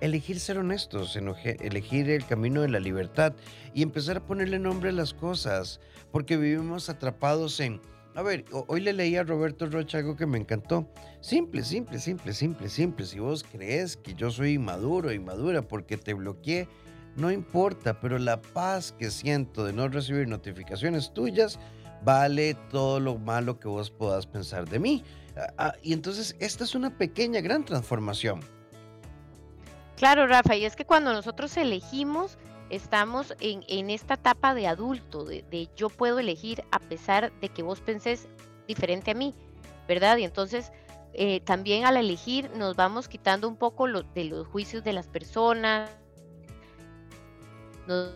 elegir 0.00 0.38
ser 0.38 0.58
honestos, 0.58 1.16
elegir 1.16 2.08
el 2.10 2.24
camino 2.26 2.62
de 2.62 2.68
la 2.68 2.78
libertad 2.78 3.34
y 3.74 3.82
empezar 3.82 4.18
a 4.18 4.24
ponerle 4.26 4.60
nombre 4.60 4.90
a 4.90 4.92
las 4.92 5.12
cosas, 5.12 5.80
porque 6.12 6.36
vivimos 6.36 6.88
atrapados 6.88 7.58
en... 7.58 7.80
A 8.14 8.22
ver, 8.22 8.44
ho- 8.52 8.64
hoy 8.68 8.80
le 8.80 8.92
leí 8.92 9.16
a 9.16 9.24
Roberto 9.24 9.66
Rocha 9.66 9.98
algo 9.98 10.16
que 10.16 10.26
me 10.26 10.38
encantó. 10.38 10.88
Simple, 11.20 11.64
simple, 11.64 11.98
simple, 11.98 12.32
simple, 12.32 12.68
simple. 12.68 13.06
Si 13.06 13.18
vos 13.18 13.44
crees 13.44 13.96
que 13.96 14.14
yo 14.14 14.30
soy 14.30 14.54
inmaduro, 14.54 15.12
inmadura 15.12 15.62
porque 15.62 15.96
te 15.96 16.14
bloqueé, 16.14 16.68
no 17.16 17.30
importa, 17.30 18.00
pero 18.00 18.18
la 18.18 18.40
paz 18.40 18.92
que 18.98 19.10
siento 19.10 19.64
de 19.64 19.72
no 19.72 19.88
recibir 19.88 20.28
notificaciones 20.28 21.12
tuyas 21.12 21.58
vale 22.04 22.54
todo 22.70 22.98
lo 23.00 23.18
malo 23.18 23.58
que 23.60 23.68
vos 23.68 23.90
puedas 23.90 24.26
pensar 24.26 24.68
de 24.68 24.78
mí. 24.78 25.04
Ah, 25.36 25.52
ah, 25.58 25.74
y 25.82 25.92
entonces 25.92 26.34
esta 26.40 26.64
es 26.64 26.74
una 26.74 26.96
pequeña, 26.96 27.40
gran 27.40 27.64
transformación. 27.64 28.40
Claro, 29.96 30.26
Rafa, 30.26 30.56
y 30.56 30.64
es 30.64 30.76
que 30.76 30.86
cuando 30.86 31.12
nosotros 31.12 31.56
elegimos, 31.56 32.38
estamos 32.70 33.34
en, 33.40 33.64
en 33.68 33.90
esta 33.90 34.14
etapa 34.14 34.54
de 34.54 34.66
adulto, 34.66 35.24
de, 35.24 35.68
yo 35.76 35.88
puedo 35.90 36.18
elegir 36.18 36.64
a 36.70 36.78
pesar 36.78 37.32
de 37.40 37.48
que 37.50 37.62
vos 37.62 37.80
pensés 37.80 38.28
diferente 38.66 39.10
a 39.10 39.14
mí, 39.14 39.34
¿verdad? 39.86 40.16
Y 40.16 40.24
entonces 40.24 40.72
eh, 41.12 41.40
también 41.40 41.84
al 41.84 41.96
elegir 41.98 42.50
nos 42.56 42.76
vamos 42.76 43.08
quitando 43.08 43.46
un 43.48 43.56
poco 43.56 43.86
lo- 43.88 44.02
de 44.04 44.24
los 44.24 44.46
juicios 44.46 44.84
de 44.84 44.92
las 44.94 45.06
personas, 45.08 45.90
nos 47.86 48.14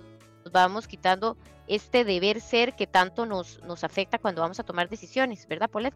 vamos 0.52 0.86
quitando 0.86 1.36
este 1.66 2.04
deber 2.04 2.40
ser 2.40 2.74
que 2.74 2.86
tanto 2.86 3.26
nos, 3.26 3.62
nos 3.62 3.84
afecta 3.84 4.18
cuando 4.18 4.42
vamos 4.42 4.60
a 4.60 4.64
tomar 4.64 4.88
decisiones, 4.88 5.46
¿verdad, 5.48 5.70
Paulette? 5.70 5.94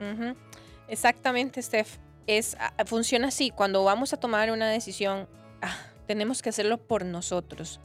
Ujú. 0.00 0.36
Exactamente, 0.88 1.62
Steph. 1.62 1.98
Es, 2.26 2.56
ah, 2.60 2.72
funciona 2.86 3.28
así. 3.28 3.50
Cuando 3.50 3.84
vamos 3.84 4.12
a 4.12 4.18
tomar 4.18 4.50
una 4.50 4.68
decisión, 4.68 5.28
ah, 5.62 5.76
tenemos 6.06 6.42
que 6.42 6.50
hacerlo 6.50 6.78
por 6.78 7.04
nosotros, 7.04 7.80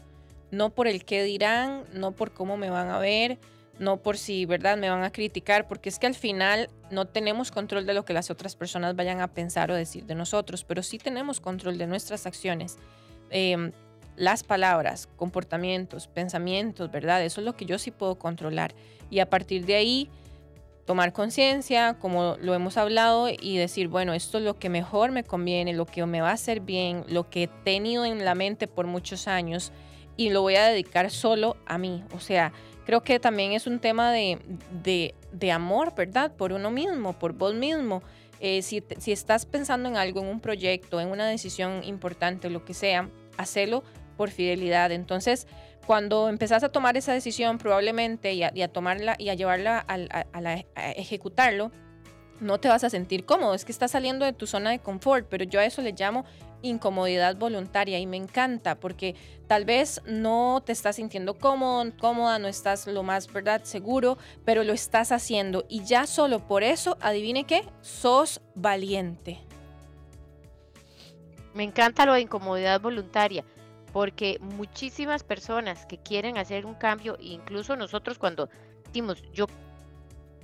no 0.52 0.72
por 0.72 0.88
el 0.88 1.06
qué 1.06 1.24
dirán, 1.24 1.86
no 1.94 2.12
por 2.12 2.34
cómo 2.34 2.58
me 2.58 2.70
van 2.70 2.90
a 2.90 3.00
ver, 3.00 3.40
no 3.82 3.98
por 3.98 4.18
si, 4.18 4.46
¿verdad?, 4.46 4.78
me 4.78 4.90
van 4.90 5.04
a 5.04 5.12
criticar, 5.12 5.68
porque 5.68 5.90
es 5.90 5.98
que 5.98 6.06
al 6.06 6.14
final 6.14 6.70
no 6.92 7.06
tenemos 7.06 7.52
control 7.52 7.88
de 7.88 7.96
lo 7.96 8.06
que 8.06 8.14
las 8.14 8.30
otras 8.30 8.56
personas 8.56 8.96
vayan 8.96 9.22
a 9.22 9.34
pensar 9.34 9.72
o 9.72 9.76
decir 9.76 10.06
de 10.06 10.14
nosotros, 10.14 10.64
pero 10.64 10.84
sí 10.84 11.00
tenemos 11.00 11.42
control 11.42 11.80
de 11.80 11.88
nuestras 11.88 12.28
acciones. 12.28 12.78
Em, 13.32 13.72
las 14.16 14.44
palabras, 14.44 15.10
comportamientos, 15.16 16.08
pensamientos, 16.08 16.92
¿verdad? 16.92 17.26
Eso 17.26 17.42
es 17.42 17.46
lo 17.46 17.56
que 17.56 17.66
yo 17.66 17.80
sí 17.80 17.90
puedo 17.90 18.20
controlar. 18.20 18.76
Y 19.10 19.18
a 19.18 19.30
partir 19.32 19.66
de 19.66 19.74
ahí, 19.74 20.10
tomar 20.86 21.12
conciencia, 21.12 21.98
como 22.00 22.38
lo 22.40 22.54
hemos 22.54 22.78
hablado, 22.78 23.30
y 23.30 23.58
decir, 23.58 23.88
bueno, 23.88 24.14
esto 24.14 24.38
es 24.38 24.44
lo 24.44 24.60
que 24.60 24.70
mejor 24.70 25.12
me 25.12 25.24
conviene, 25.24 25.74
lo 25.74 25.88
que 25.88 26.06
me 26.06 26.22
va 26.22 26.30
a 26.30 26.34
hacer 26.34 26.60
bien, 26.60 27.04
lo 27.08 27.32
que 27.32 27.44
he 27.44 27.48
tenido 27.48 28.06
en 28.06 28.24
la 28.26 28.36
mente 28.36 28.68
por 28.68 28.86
muchos 28.86 29.28
años, 29.28 29.72
y 30.18 30.30
lo 30.30 30.44
voy 30.44 30.56
a 30.56 30.68
dedicar 30.68 31.10
solo 31.10 31.58
a 31.66 31.80
mí. 31.80 32.04
O 32.14 32.20
sea, 32.20 32.54
creo 32.86 33.02
que 33.02 33.20
también 33.20 33.54
es 33.54 33.68
un 33.68 33.80
tema 33.80 34.12
de, 34.12 34.40
de, 35.32 35.52
amor, 35.52 35.94
¿verdad? 35.96 36.32
Por 36.36 36.54
uno 36.54 36.72
mismo, 36.72 37.14
por 37.14 37.34
vos 37.34 37.54
mismo. 37.54 38.04
Eh, 38.40 38.62
si, 38.62 38.84
si 38.98 39.12
estás 39.12 39.46
pensando 39.46 39.88
en 39.88 39.98
algo, 39.98 40.22
en 40.22 40.28
un 40.28 40.40
proyecto, 40.40 41.00
en 41.00 41.10
una 41.10 41.28
decisión 41.28 41.84
importante, 41.84 42.50
lo 42.50 42.66
que 42.66 42.74
sea, 42.74 43.10
hacelo 43.38 43.84
por 44.18 44.30
fidelidad. 44.30 44.92
Entonces, 44.92 45.48
cuando 45.86 46.30
empezás 46.30 46.64
a 46.64 46.70
tomar 46.70 46.98
esa 46.98 47.14
decisión 47.14 47.58
probablemente 47.58 48.34
y 48.34 48.44
a, 48.44 48.68
tomarla 48.68 49.16
y 49.18 49.30
a 49.30 49.34
llevarla 49.34 49.86
a, 49.88 50.92
ejecutarlo, 50.92 51.72
no 52.42 52.60
te 52.60 52.68
vas 52.68 52.84
a 52.84 52.90
sentir 52.90 53.26
cómodo, 53.26 53.54
es 53.54 53.64
que 53.64 53.72
estás 53.72 53.92
saliendo 53.92 54.26
de 54.26 54.34
tu 54.34 54.48
zona 54.48 54.72
de 54.72 54.80
confort, 54.80 55.28
pero 55.30 55.46
yo 55.46 55.60
a 55.60 55.66
eso 55.66 55.82
le 55.82 55.94
llamo 55.94 56.26
incomodidad 56.64 57.38
voluntaria 57.38 58.00
y 58.00 58.06
me 58.06 58.18
encanta 58.18 58.76
porque 58.76 59.16
tal 59.48 59.66
vez 59.66 60.02
no 60.06 60.62
te 60.66 60.72
estás 60.72 60.98
sintiendo 60.98 61.38
cómodo, 61.38 61.92
cómoda, 62.00 62.40
no 62.40 62.48
estás 62.48 62.88
lo 62.88 63.04
más, 63.04 63.32
¿verdad?, 63.32 63.64
seguro, 63.64 64.18
pero 64.44 64.64
lo 64.64 64.74
estás 64.74 65.12
haciendo 65.12 65.66
y 65.70 65.84
ya 65.84 66.08
solo 66.08 66.46
por 66.48 66.64
eso, 66.64 66.98
adivine 67.00 67.46
qué, 67.46 67.64
sos 67.82 68.42
valiente. 68.56 69.40
Me 71.54 71.64
encanta 71.64 72.06
lo 72.06 72.14
de 72.14 72.22
incomodidad 72.22 72.82
voluntaria 72.82 73.44
porque 73.94 74.38
muchísimas 74.40 75.24
personas 75.24 75.86
que 75.86 75.98
quieren 75.98 76.38
hacer 76.38 76.66
un 76.66 76.76
cambio, 76.76 77.18
incluso 77.20 77.76
nosotros 77.76 78.18
cuando 78.18 78.50
decimos 78.86 79.22
yo 79.34 79.48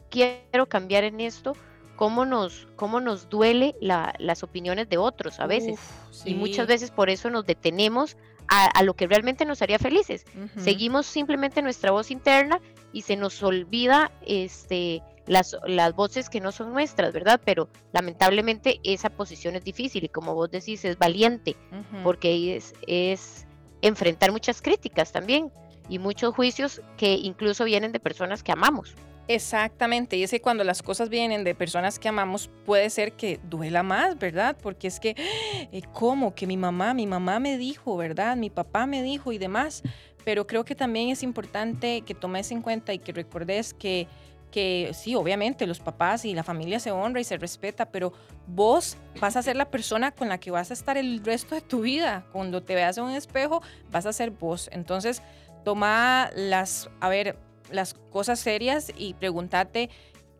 quiero 0.09 0.67
cambiar 0.67 1.03
en 1.03 1.21
esto, 1.21 1.53
cómo 1.97 2.25
nos, 2.25 2.67
cómo 2.77 3.01
nos 3.01 3.27
duele 3.27 3.75
las 3.81 4.43
opiniones 4.43 4.87
de 4.87 4.97
otros 4.97 5.41
a 5.41 5.47
veces. 5.47 5.79
Y 6.23 6.35
muchas 6.35 6.67
veces 6.67 6.91
por 6.91 7.09
eso 7.09 7.29
nos 7.29 7.45
detenemos 7.45 8.15
a, 8.47 8.81
lo 8.83 8.93
que 8.93 9.07
realmente 9.07 9.43
nos 9.43 9.61
haría 9.61 9.79
felices. 9.79 10.25
Seguimos 10.55 11.07
simplemente 11.07 11.61
nuestra 11.61 11.91
voz 11.91 12.11
interna 12.11 12.61
y 12.93 13.01
se 13.01 13.17
nos 13.17 13.43
olvida 13.43 14.11
este, 14.25 15.01
las, 15.25 15.57
las 15.65 15.93
voces 15.95 16.29
que 16.29 16.39
no 16.39 16.51
son 16.51 16.71
nuestras, 16.71 17.13
¿verdad? 17.13 17.41
Pero 17.43 17.67
lamentablemente 17.91 18.79
esa 18.83 19.09
posición 19.09 19.55
es 19.55 19.63
difícil 19.63 20.05
y 20.05 20.09
como 20.09 20.35
vos 20.35 20.51
decís, 20.51 20.85
es 20.85 20.97
valiente, 20.99 21.57
porque 22.03 22.55
es, 22.55 22.73
es 22.85 23.47
enfrentar 23.81 24.31
muchas 24.31 24.61
críticas 24.61 25.11
también 25.11 25.51
y 25.89 25.97
muchos 25.97 26.33
juicios 26.35 26.81
que 26.95 27.15
incluso 27.15 27.65
vienen 27.65 27.91
de 27.91 27.99
personas 27.99 28.43
que 28.43 28.51
amamos. 28.51 28.95
Exactamente, 29.27 30.15
y 30.15 30.23
es 30.23 30.31
que 30.31 30.39
cuando 30.39 30.63
las 30.63 30.81
cosas 30.81 31.09
vienen 31.09 31.43
de 31.43 31.53
personas 31.53 31.99
que 31.99 32.07
amamos 32.07 32.49
puede 32.65 32.89
ser 32.89 33.13
que 33.13 33.39
duela 33.43 33.83
más, 33.83 34.17
¿verdad? 34.17 34.55
Porque 34.61 34.87
es 34.87 34.99
que, 34.99 35.15
eh, 35.71 35.81
¿cómo? 35.93 36.33
Que 36.33 36.47
mi 36.47 36.55
mamá, 36.55 36.93
mi 36.93 37.07
mamá 37.07 37.39
me 37.39 37.57
dijo, 37.57 37.97
¿verdad? 37.97 38.37
Mi 38.37 38.49
papá 38.49 38.85
me 38.85 39.03
dijo 39.03 39.33
y 39.33 39.37
demás, 39.37 39.83
pero 40.23 40.47
creo 40.47 40.63
que 40.63 40.75
también 40.75 41.09
es 41.09 41.23
importante 41.23 42.01
que 42.01 42.13
tomes 42.13 42.51
en 42.51 42.61
cuenta 42.61 42.93
y 42.93 42.99
que 42.99 43.11
recordes 43.11 43.73
que 43.73 44.07
que 44.51 44.91
sí, 44.93 45.15
obviamente 45.15 45.67
los 45.67 45.79
papás 45.79 46.25
y 46.25 46.33
la 46.33 46.43
familia 46.43 46.79
se 46.79 46.91
honra 46.91 47.19
y 47.19 47.23
se 47.23 47.37
respeta, 47.37 47.87
pero 47.87 48.13
vos 48.47 48.97
vas 49.19 49.35
a 49.35 49.43
ser 49.43 49.55
la 49.55 49.69
persona 49.69 50.11
con 50.11 50.29
la 50.29 50.39
que 50.39 50.51
vas 50.51 50.71
a 50.71 50.73
estar 50.73 50.97
el 50.97 51.23
resto 51.23 51.55
de 51.55 51.61
tu 51.61 51.81
vida. 51.81 52.25
Cuando 52.31 52.63
te 52.63 52.75
veas 52.75 52.97
en 52.97 53.05
un 53.05 53.11
espejo, 53.11 53.61
vas 53.91 54.05
a 54.05 54.13
ser 54.13 54.31
vos. 54.31 54.69
Entonces, 54.71 55.21
toma 55.63 56.29
las, 56.33 56.89
a 57.01 57.09
ver, 57.09 57.37
las 57.71 57.93
cosas 57.93 58.39
serias 58.39 58.91
y 58.97 59.13
pregúntate 59.15 59.89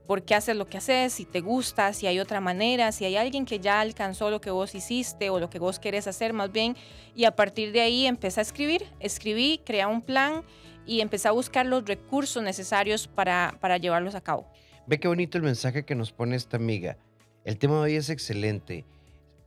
por 0.08 0.24
qué 0.24 0.36
haces 0.36 0.56
lo 0.56 0.68
que 0.68 0.78
haces, 0.78 1.14
si 1.14 1.26
te 1.26 1.42
gusta, 1.42 1.92
si 1.94 2.08
hay 2.08 2.20
otra 2.20 2.40
manera, 2.40 2.92
si 2.92 3.04
hay 3.06 3.18
alguien 3.18 3.46
que 3.46 3.60
ya 3.60 3.82
alcanzó 3.82 4.32
lo 4.32 4.40
que 4.40 4.50
vos 4.50 4.74
hiciste 4.74 5.30
o 5.30 5.40
lo 5.40 5.50
que 5.50 5.60
vos 5.60 5.80
querés 5.80 6.08
hacer 6.08 6.32
más 6.34 6.52
bien. 6.52 6.76
Y 7.14 7.26
a 7.26 7.36
partir 7.36 7.74
de 7.74 7.82
ahí 7.82 8.08
empieza 8.08 8.42
a 8.42 8.44
escribir, 8.44 8.86
escribí, 9.00 9.62
crea 9.66 9.88
un 9.90 10.02
plan 10.02 10.44
y 10.86 11.02
empecé 11.02 11.28
a 11.28 11.32
buscar 11.32 11.66
los 11.66 11.86
recursos 11.86 12.42
necesarios 12.42 13.08
para, 13.08 13.58
para 13.60 13.78
llevarlos 13.78 14.16
a 14.16 14.22
cabo. 14.22 14.48
Ve 14.88 15.00
qué 15.00 15.10
bonito 15.10 15.38
el 15.38 15.44
mensaje 15.44 15.84
que 15.84 15.96
nos 15.96 16.14
pone 16.14 16.38
esta 16.38 16.56
amiga. 16.56 16.98
El 17.44 17.58
tema 17.58 17.76
de 17.76 17.82
hoy 17.82 17.96
es 17.96 18.10
excelente. 18.10 18.86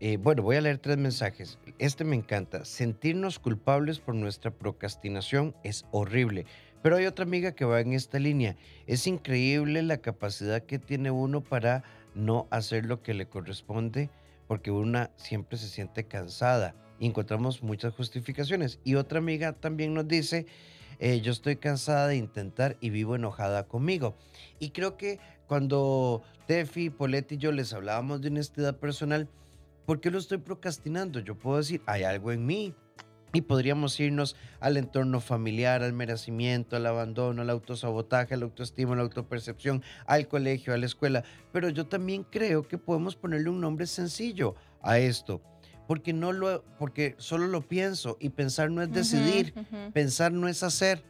Eh, 0.00 0.16
bueno, 0.18 0.42
voy 0.42 0.56
a 0.56 0.60
leer 0.60 0.78
tres 0.78 0.96
mensajes. 0.98 1.58
Este 1.78 2.04
me 2.04 2.16
encanta. 2.16 2.64
Sentirnos 2.64 3.38
culpables 3.38 3.98
por 3.98 4.14
nuestra 4.14 4.50
procrastinación 4.50 5.54
es 5.62 5.86
horrible. 5.90 6.46
Pero 6.82 6.96
hay 6.96 7.06
otra 7.06 7.24
amiga 7.24 7.52
que 7.52 7.64
va 7.64 7.80
en 7.80 7.92
esta 7.92 8.18
línea. 8.18 8.56
Es 8.86 9.06
increíble 9.06 9.82
la 9.82 9.98
capacidad 9.98 10.62
que 10.62 10.78
tiene 10.78 11.10
uno 11.10 11.42
para 11.42 11.84
no 12.14 12.46
hacer 12.50 12.86
lo 12.86 13.02
que 13.02 13.14
le 13.14 13.26
corresponde 13.26 14.10
porque 14.50 14.72
una 14.72 15.12
siempre 15.14 15.56
se 15.58 15.68
siente 15.68 16.08
cansada. 16.08 16.74
Y 16.98 17.06
encontramos 17.06 17.62
muchas 17.62 17.94
justificaciones. 17.94 18.80
Y 18.82 18.96
otra 18.96 19.20
amiga 19.20 19.52
también 19.52 19.94
nos 19.94 20.08
dice, 20.08 20.44
eh, 20.98 21.20
yo 21.20 21.30
estoy 21.30 21.54
cansada 21.54 22.08
de 22.08 22.16
intentar 22.16 22.76
y 22.80 22.90
vivo 22.90 23.14
enojada 23.14 23.68
conmigo. 23.68 24.16
Y 24.58 24.70
creo 24.70 24.96
que 24.96 25.20
cuando 25.46 26.24
Tefi, 26.48 26.90
Poletti 26.90 27.36
y 27.36 27.38
yo 27.38 27.52
les 27.52 27.72
hablábamos 27.72 28.22
de 28.22 28.26
honestidad 28.26 28.76
personal, 28.76 29.28
¿por 29.86 30.00
qué 30.00 30.10
lo 30.10 30.18
estoy 30.18 30.38
procrastinando? 30.38 31.20
Yo 31.20 31.36
puedo 31.36 31.58
decir, 31.58 31.80
hay 31.86 32.02
algo 32.02 32.32
en 32.32 32.44
mí. 32.44 32.74
Y 33.32 33.42
podríamos 33.42 33.98
irnos 34.00 34.36
al 34.58 34.76
entorno 34.76 35.20
familiar, 35.20 35.82
al 35.82 35.92
merecimiento, 35.92 36.76
al 36.76 36.86
abandono, 36.86 37.42
al 37.42 37.50
autosabotaje, 37.50 38.34
al 38.34 38.42
autoestima, 38.42 38.94
a 38.94 38.96
la 38.96 39.02
autopercepción, 39.02 39.82
al 40.06 40.26
colegio, 40.26 40.74
a 40.74 40.78
la 40.78 40.86
escuela. 40.86 41.22
Pero 41.52 41.68
yo 41.68 41.86
también 41.86 42.24
creo 42.24 42.66
que 42.66 42.78
podemos 42.78 43.14
ponerle 43.16 43.50
un 43.50 43.60
nombre 43.60 43.86
sencillo 43.86 44.54
a 44.82 44.98
esto 44.98 45.40
porque 45.90 46.12
no 46.12 46.30
lo 46.30 46.62
porque 46.78 47.16
solo 47.18 47.48
lo 47.48 47.62
pienso 47.62 48.16
y 48.20 48.28
pensar 48.28 48.70
no 48.70 48.80
es 48.80 48.92
decidir, 48.92 49.52
pensar 49.92 50.30
no 50.30 50.46
es 50.46 50.62
hacer. 50.62 51.02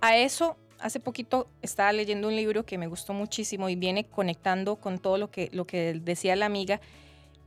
A 0.00 0.16
eso 0.16 0.56
hace 0.78 1.00
poquito 1.00 1.50
estaba 1.60 1.92
leyendo 1.92 2.28
un 2.28 2.34
libro 2.34 2.64
que 2.64 2.78
me 2.78 2.86
gustó 2.86 3.12
muchísimo 3.12 3.68
y 3.68 3.76
viene 3.76 4.06
conectando 4.06 4.76
con 4.76 4.98
todo 4.98 5.18
lo 5.18 5.30
que 5.30 5.50
lo 5.52 5.66
que 5.66 6.00
decía 6.02 6.34
la 6.34 6.46
amiga 6.46 6.80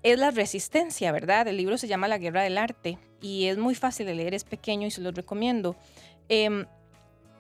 es 0.04 0.20
la 0.20 0.32
resistencia, 0.32 1.12
¿verdad? 1.12 1.48
El 1.48 1.58
libro 1.58 1.78
se 1.78 1.88
llama 1.88 2.08
La 2.08 2.18
Guerra 2.18 2.44
del 2.44 2.58
Arte 2.58 2.98
y 3.22 3.46
es 3.48 3.58
muy 3.58 3.74
fácil 3.74 4.06
de 4.06 4.16
leer, 4.16 4.34
es 4.34 4.44
pequeño 4.44 4.86
y 4.86 4.92
se 4.92 5.02
lo 5.02 5.12
recomiendo. 5.12 5.76
Em, 6.28 6.66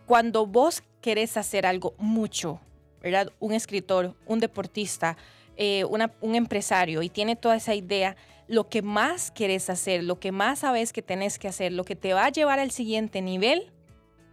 cuando 0.05 0.47
vos 0.47 0.81
querés 1.01 1.35
hacer 1.37 1.65
algo 1.65 1.93
mucho, 1.97 2.59
¿verdad? 3.01 3.31
Un 3.39 3.53
escritor, 3.53 4.15
un 4.25 4.39
deportista, 4.39 5.17
eh, 5.57 5.83
un 5.85 6.35
empresario 6.35 7.03
y 7.03 7.09
tiene 7.09 7.35
toda 7.35 7.57
esa 7.57 7.75
idea, 7.75 8.15
lo 8.47 8.69
que 8.69 8.81
más 8.81 9.31
quieres 9.31 9.69
hacer, 9.69 10.03
lo 10.03 10.19
que 10.19 10.31
más 10.31 10.59
sabes 10.59 10.93
que 10.93 11.01
tenés 11.01 11.37
que 11.39 11.47
hacer, 11.47 11.73
lo 11.73 11.83
que 11.83 11.95
te 11.95 12.13
va 12.13 12.25
a 12.25 12.29
llevar 12.29 12.59
al 12.59 12.71
siguiente 12.71 13.21
nivel, 13.21 13.71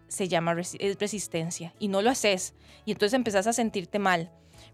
se 0.08 0.28
llama 0.28 0.54
resistencia 0.54 1.72
y 1.78 1.88
no 1.88 2.02
lo 2.02 2.10
haces. 2.10 2.54
Y 2.84 2.92
entonces 2.92 3.14
empezás 3.14 3.46
a 3.46 3.52
sentirte 3.52 3.98
mal. 3.98 4.30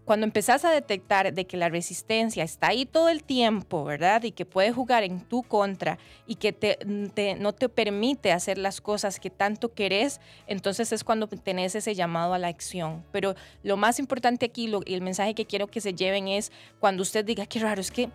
Cuando 0.07 0.25
empezás 0.25 0.63
a 0.63 0.71
detectar 0.71 1.33
de 1.33 1.45
que 1.45 1.57
la 1.57 1.67
resistencia 1.67 2.41
está 2.41 2.67
ahí 2.67 2.85
todo 2.85 3.09
el 3.09 3.25
tiempo, 3.25 3.83
¿verdad? 3.83 4.23
Y 4.23 4.31
que 4.31 4.45
puede 4.45 4.71
jugar 4.71 5.03
en 5.03 5.19
tu 5.19 5.43
contra 5.43 5.99
y 6.25 6.35
que 6.35 6.53
te, 6.53 6.79
no 7.37 7.51
te 7.51 7.67
permite 7.67 8.31
hacer 8.31 8.57
las 8.57 8.79
cosas 8.79 9.19
que 9.19 9.29
tanto 9.29 9.73
querés, 9.73 10.21
entonces 10.47 10.93
es 10.93 11.03
cuando 11.03 11.27
tenés 11.27 11.75
ese 11.75 11.93
llamado 11.93 12.33
a 12.33 12.39
la 12.39 12.47
acción. 12.47 13.03
Pero 13.11 13.35
lo 13.63 13.75
más 13.75 13.99
importante 13.99 14.45
aquí 14.45 14.73
y 14.85 14.93
el 14.93 15.01
mensaje 15.01 15.35
que 15.35 15.45
quiero 15.45 15.67
que 15.67 15.81
se 15.81 15.93
lleven 15.93 16.29
es 16.29 16.53
cuando 16.79 17.01
usted 17.03 17.25
diga, 17.25 17.45
qué 17.45 17.59
raro, 17.59 17.81
es 17.81 17.91
que 17.91 18.09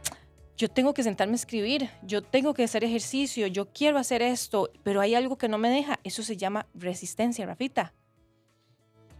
yo 0.56 0.70
tengo 0.70 0.94
que 0.94 1.02
sentarme 1.02 1.34
a 1.34 1.37
escribir, 1.37 1.90
yo 2.04 2.22
tengo 2.22 2.54
que 2.54 2.64
hacer 2.64 2.84
ejercicio, 2.84 3.49
yo 3.49 3.66
quiero 3.66 3.99
hacer 3.99 4.22
esto, 4.22 4.70
pero 4.82 5.02
hay 5.02 5.14
algo 5.14 5.37
que 5.37 5.46
no 5.46 5.58
me 5.58 5.68
deja. 5.68 6.00
Eso 6.04 6.22
se 6.22 6.38
llama 6.38 6.66
resistencia, 6.72 7.44
Rafita. 7.44 7.92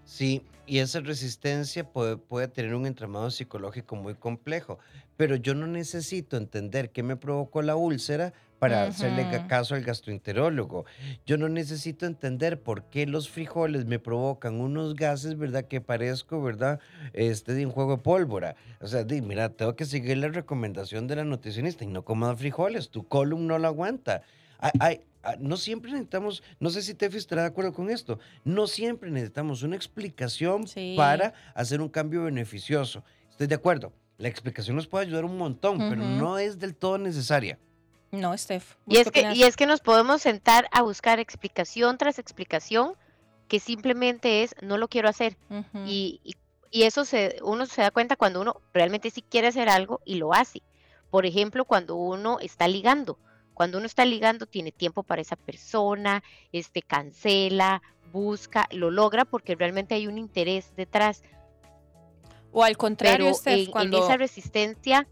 Sí, 0.07 0.43
y 0.67 0.79
esa 0.79 1.01
resistencia 1.01 1.85
puede, 1.85 2.17
puede, 2.17 2.49
tener 2.49 2.75
un 2.75 2.87
entramado 2.87 3.31
psicológico 3.31 3.97
muy 3.97 4.15
complejo, 4.15 4.79
pero 5.17 5.37
yo 5.37 5.55
no 5.55 5.67
necesito 5.67 6.37
entender 6.37 6.91
qué 6.91 7.03
me 7.03 7.17
provocó 7.17 7.63
la 7.63 7.77
úlcera 7.77 8.33
para 8.63 8.85
hacerle 8.85 9.27
caso 9.49 9.75
al 9.75 9.83
gastroenterólogo. 9.83 10.85
Yo 11.27 11.37
no 11.37 11.49
necesito 11.49 12.07
entender 12.07 12.63
por 12.63 12.85
qué 12.85 13.07
los 13.07 13.29
frijoles 13.29 13.87
me 13.87 13.99
provocan 13.99 14.61
unos 14.61 14.95
gases, 14.95 15.37
¿verdad? 15.37 15.65
Que 15.65 15.81
parezco, 15.81 16.41
¿verdad? 16.41 16.79
Este 17.13 17.55
de 17.55 17.67
un 17.67 17.73
juego 17.73 17.97
de 17.97 18.03
pólvora. 18.05 18.55
O 18.81 18.87
sea, 18.87 19.03
di, 19.03 19.21
mira, 19.21 19.49
tengo 19.49 19.75
que 19.75 19.85
seguir 19.85 20.17
la 20.19 20.29
recomendación 20.29 21.09
de 21.09 21.17
la 21.17 21.25
nutricionista 21.25 21.83
y 21.83 21.89
no 21.89 22.05
comas 22.05 22.39
frijoles, 22.39 22.89
tu 22.89 23.03
column 23.09 23.49
no 23.49 23.59
lo 23.59 23.67
aguanta. 23.67 24.23
Hay, 24.63 24.71
hay- 24.81 25.01
ah, 25.25 25.35
no 25.39 25.57
siempre 25.57 25.91
necesitamos, 25.93 26.43
no 26.61 26.71
sé 26.71 26.81
si 26.83 26.95
Tefi 26.95 27.19
estará 27.19 27.43
de 27.43 27.49
acuerdo 27.49 27.73
con 27.75 27.91
esto, 27.91 28.19
no 28.45 28.67
siempre 28.67 29.11
necesitamos 29.11 29.63
una 29.63 29.77
explicación 29.77 30.67
Sí. 30.67 30.95
para 30.97 31.35
hacer 31.55 31.81
un 31.81 31.89
cambio 31.89 32.25
beneficioso. 32.25 33.05
Estoy 33.31 33.49
de 33.49 33.55
acuerdo. 33.57 33.93
La 34.19 34.29
explicación 34.29 34.77
nos 34.77 34.87
puede 34.87 35.07
ayudar 35.07 35.25
un 35.25 35.37
montón, 35.37 35.79
pero 35.79 35.97
no 36.03 36.39
es 36.39 36.59
del 36.59 36.75
todo 36.77 36.97
necesaria. 36.97 37.59
No, 38.13 38.37
Steph. 38.39 38.77
Y 38.87 38.97
¿vos 38.99 39.07
es, 39.07 39.11
que, 39.11 39.33
y 39.35 39.43
es 39.43 39.57
que 39.57 39.67
nos 39.67 39.81
podemos 39.81 40.23
sentar 40.23 40.69
a 40.71 40.83
buscar 40.83 41.19
explicación 41.19 41.99
tras 41.99 42.19
explicación 42.19 42.93
que 43.49 43.59
simplemente 43.59 44.43
es 44.45 44.55
no 44.63 44.79
lo 44.79 44.87
quiero 44.89 45.09
hacer. 45.09 45.37
Y, 45.87 46.21
y- 46.25 46.37
y 46.71 46.85
eso 46.85 47.05
se, 47.05 47.37
uno 47.43 47.67
se 47.67 47.83
da 47.83 47.91
cuenta 47.91 48.17
cuando 48.17 48.41
uno 48.41 48.61
realmente 48.73 49.11
sí 49.11 49.23
quiere 49.23 49.49
hacer 49.49 49.69
algo 49.69 50.01
y 50.07 50.15
lo 50.15 50.33
hace. 50.33 50.63
Por 51.11 51.27
ejemplo, 51.27 51.65
cuando 51.67 51.97
uno 51.97 52.39
está 52.41 52.67
ligando. 52.69 53.19
Cuando 53.55 53.79
uno 53.79 53.87
está 53.87 54.05
ligando, 54.05 54.47
tiene 54.47 54.73
tiempo 54.73 55.03
para 55.03 55.23
esa 55.23 55.37
persona, 55.37 56.23
este, 56.53 56.83
cancela, 56.83 57.83
busca, 58.13 58.69
lo 58.71 58.91
logra 58.91 59.25
porque 59.25 59.55
realmente 59.55 59.95
hay 59.95 60.07
un 60.07 60.19
interés 60.19 60.75
detrás. 60.77 61.23
O 62.53 62.65
al 62.65 62.77
contrario, 62.77 63.27
Pero 63.27 63.35
Steph, 63.35 63.55
en, 63.55 63.65
en 63.67 63.71
cuando... 63.71 64.05
esa 64.05 64.17
resistencia, 64.17 65.07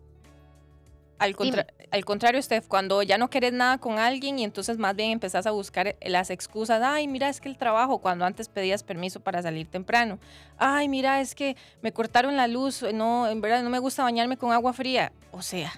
Al, 1.19 1.37
contra- 1.37 1.67
al 1.91 2.05
contrario, 2.07 2.41
Steph, 2.43 2.67
cuando 2.67 3.03
ya 3.03 3.19
no 3.19 3.29
querés 3.29 3.53
nada 3.53 3.77
con 3.79 3.99
alguien 3.99 4.39
y 4.39 4.45
entonces 4.45 4.79
más 4.79 4.97
bien 4.97 5.11
empezás 5.11 5.47
a 5.47 5.51
buscar 5.51 5.97
las 6.03 6.31
excusas, 6.31 6.81
ay, 6.83 7.09
mira, 7.09 7.29
es 7.29 7.41
que 7.43 7.49
el 7.51 7.59
trabajo, 7.59 7.99
cuando 7.99 8.25
antes 8.25 8.49
pedías 8.49 8.83
permiso 8.83 9.21
para 9.21 9.43
salir 9.43 9.67
temprano, 9.67 10.19
ay, 10.57 10.89
mira, 10.89 11.21
es 11.21 11.35
que 11.35 11.57
me 11.83 11.93
cortaron 11.93 12.37
la 12.37 12.47
luz, 12.47 12.83
no, 12.95 13.29
en 13.29 13.43
verdad 13.43 13.63
no 13.63 13.69
me 13.69 13.79
gusta 13.79 14.03
bañarme 14.03 14.39
con 14.39 14.53
agua 14.53 14.73
fría, 14.73 15.13
o 15.31 15.43
sea, 15.43 15.71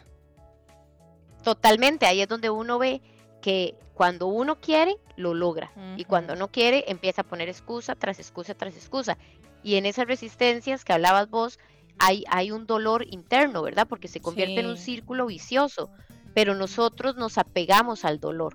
totalmente, 1.42 2.06
ahí 2.06 2.20
es 2.20 2.28
donde 2.28 2.50
uno 2.50 2.78
ve 2.78 3.02
que 3.40 3.74
cuando 3.94 4.26
uno 4.26 4.58
quiere, 4.60 4.96
lo 5.16 5.34
logra. 5.34 5.70
Y 5.96 6.04
cuando 6.04 6.34
no 6.34 6.48
quiere, 6.48 6.84
empieza 6.88 7.22
a 7.22 7.26
poner 7.26 7.48
excusa 7.48 7.94
tras 7.94 8.18
excusa 8.18 8.54
tras 8.54 8.74
excusa. 8.74 9.18
Y 9.62 9.74
en 9.74 9.86
esas 9.86 10.06
resistencias 10.06 10.84
que 10.84 10.92
hablabas 10.92 11.28
vos, 11.28 11.58
hay, 11.98 12.24
hay 12.30 12.50
un 12.50 12.66
dolor 12.66 13.04
interno, 13.10 13.62
¿verdad? 13.62 13.86
Porque 13.86 14.08
se 14.08 14.20
convierte 14.20 14.60
en 14.60 14.66
un 14.66 14.78
círculo 14.78 15.26
vicioso. 15.26 15.90
Pero 16.34 16.54
nosotros 16.54 17.16
nos 17.16 17.36
apegamos 17.36 18.04
al 18.04 18.18
dolor. 18.18 18.54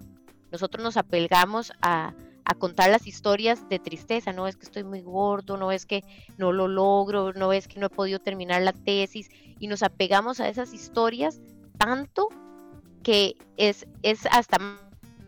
Nosotros 0.51 0.83
nos 0.83 0.97
apegamos 0.97 1.71
a, 1.81 2.15
a 2.43 2.55
contar 2.55 2.89
las 2.89 3.05
historias 3.05 3.69
de 3.69 3.77
tristeza. 3.77 4.33
No 4.33 4.47
es 4.47 4.55
que 4.55 4.65
estoy 4.65 4.83
muy 4.83 5.01
gordo, 5.01 5.57
no 5.57 5.71
es 5.71 5.85
que 5.85 6.03
no 6.37 6.51
lo 6.51 6.67
logro, 6.67 7.33
no 7.33 7.53
es 7.53 7.67
que 7.67 7.79
no 7.79 7.85
he 7.85 7.89
podido 7.89 8.19
terminar 8.19 8.63
la 8.63 8.73
tesis. 8.73 9.29
Y 9.59 9.67
nos 9.67 9.83
apegamos 9.83 10.39
a 10.39 10.49
esas 10.49 10.73
historias 10.73 11.39
tanto 11.77 12.29
que 13.07 13.37
es, 13.55 13.87
es 14.03 14.25
hasta 14.31 14.59
más 14.59 14.81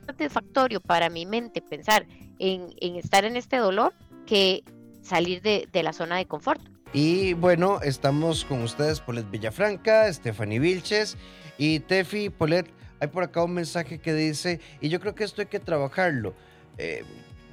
satisfactorio 0.06 0.82
para 0.82 1.10
mi 1.10 1.26
mente 1.26 1.62
pensar 1.62 2.06
en, 2.38 2.74
en 2.82 2.98
estar 2.98 3.24
en 3.24 3.38
este 3.38 3.56
dolor 3.56 3.94
que 4.26 4.66
salir 5.02 5.42
de, 5.42 5.66
de 5.72 5.82
la 5.82 5.94
zona 5.94 6.18
de 6.18 6.26
confort. 6.26 6.60
Y 6.92 7.36
bueno, 7.36 7.80
estamos 7.82 8.44
con 8.44 8.64
ustedes, 8.64 9.00
Polet 9.00 9.32
Villafranca, 9.32 10.12
Stephanie 10.12 10.60
Vilches 10.60 11.16
y 11.58 11.80
Tefi 11.80 12.30
Polet. 12.30 12.70
Hay 13.00 13.08
por 13.08 13.24
acá 13.24 13.46
un 13.46 13.54
mensaje 13.54 14.00
que 14.00 14.14
dice, 14.14 14.60
y 14.82 14.90
yo 14.90 15.00
creo 15.00 15.16
que 15.16 15.24
esto 15.24 15.40
hay 15.40 15.48
que 15.48 15.62
trabajarlo. 15.62 16.34
eh, 16.78 17.06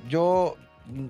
yo 0.09 0.57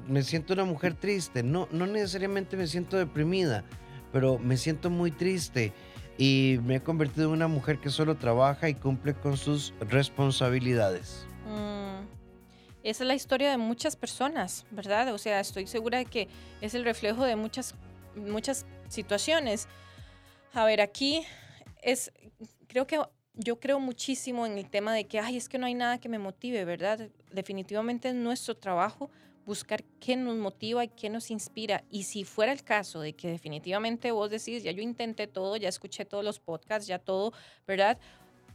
me 0.09 0.25
siento 0.25 0.53
una 0.53 0.65
mujer 0.65 0.93
triste, 0.93 1.43
no, 1.43 1.69
no 1.73 1.87
necesariamente 1.87 2.55
me 2.59 2.67
siento 2.67 2.99
deprimida, 2.99 3.65
pero 4.13 4.39
me 4.39 4.59
siento 4.59 4.91
muy 4.91 5.11
triste 5.11 5.73
y 6.19 6.59
me 6.63 6.77
he 6.77 6.81
convertido 6.81 7.27
en 7.29 7.33
una 7.33 7.49
mujer 7.49 7.79
que 7.79 7.91
solo 7.91 8.17
trabaja 8.17 8.69
y 8.69 8.75
cumple 8.75 9.15
con 9.15 9.37
sus 9.37 9.75
responsabilidades. 9.81 11.27
Mm, 11.47 12.07
Esa 12.83 13.05
es 13.05 13.09
la 13.09 13.15
historia 13.15 13.51
de 13.51 13.57
muchas 13.59 13.97
personas, 13.97 14.65
¿verdad? 14.71 15.13
O 15.13 15.19
sea, 15.19 15.41
estoy 15.41 15.67
segura 15.67 15.99
de 15.99 16.07
que 16.07 16.29
es 16.61 16.75
el 16.75 16.85
reflejo 16.85 17.25
de 17.25 17.37
muchas, 17.37 17.75
muchas 18.15 18.65
situaciones. 18.89 19.69
A 20.55 20.65
ver, 20.65 20.81
aquí 20.81 21.23
es, 21.83 22.13
creo 22.67 22.87
que 22.87 23.01
yo 23.35 23.61
creo 23.61 23.81
muchísimo 23.81 24.47
en 24.47 24.57
el 24.57 24.71
tema 24.71 24.95
de 24.95 25.07
que, 25.07 25.21
ay, 25.21 25.37
es 25.37 25.49
que 25.49 25.59
no 25.59 25.67
hay 25.67 25.75
nada 25.75 25.99
que 25.99 26.09
me 26.09 26.19
motive, 26.19 26.65
¿verdad? 26.65 27.11
Definitivamente 27.33 28.09
es 28.09 28.15
nuestro 28.15 28.57
trabajo 28.57 29.11
buscar 29.47 29.85
qué 30.01 30.17
nos 30.17 30.37
motiva 30.37 30.85
y 30.85 30.89
qué 30.89 31.09
nos 31.09 31.31
inspira. 31.31 31.85
Y 31.91 32.03
si 32.03 32.25
fuera 32.25 32.53
el 32.53 32.63
caso 32.65 33.01
de 33.01 33.15
que 33.15 33.29
definitivamente 33.29 34.11
vos 34.11 34.29
decís, 34.31 34.63
ya 34.63 34.73
yo 34.73 34.83
intenté 34.83 35.27
todo, 35.27 35.57
ya 35.57 35.69
escuché 35.69 36.05
todos 36.05 36.25
los 36.25 36.41
podcasts, 36.41 36.87
ya 36.87 36.99
todo, 36.99 37.33
¿verdad? 37.67 37.99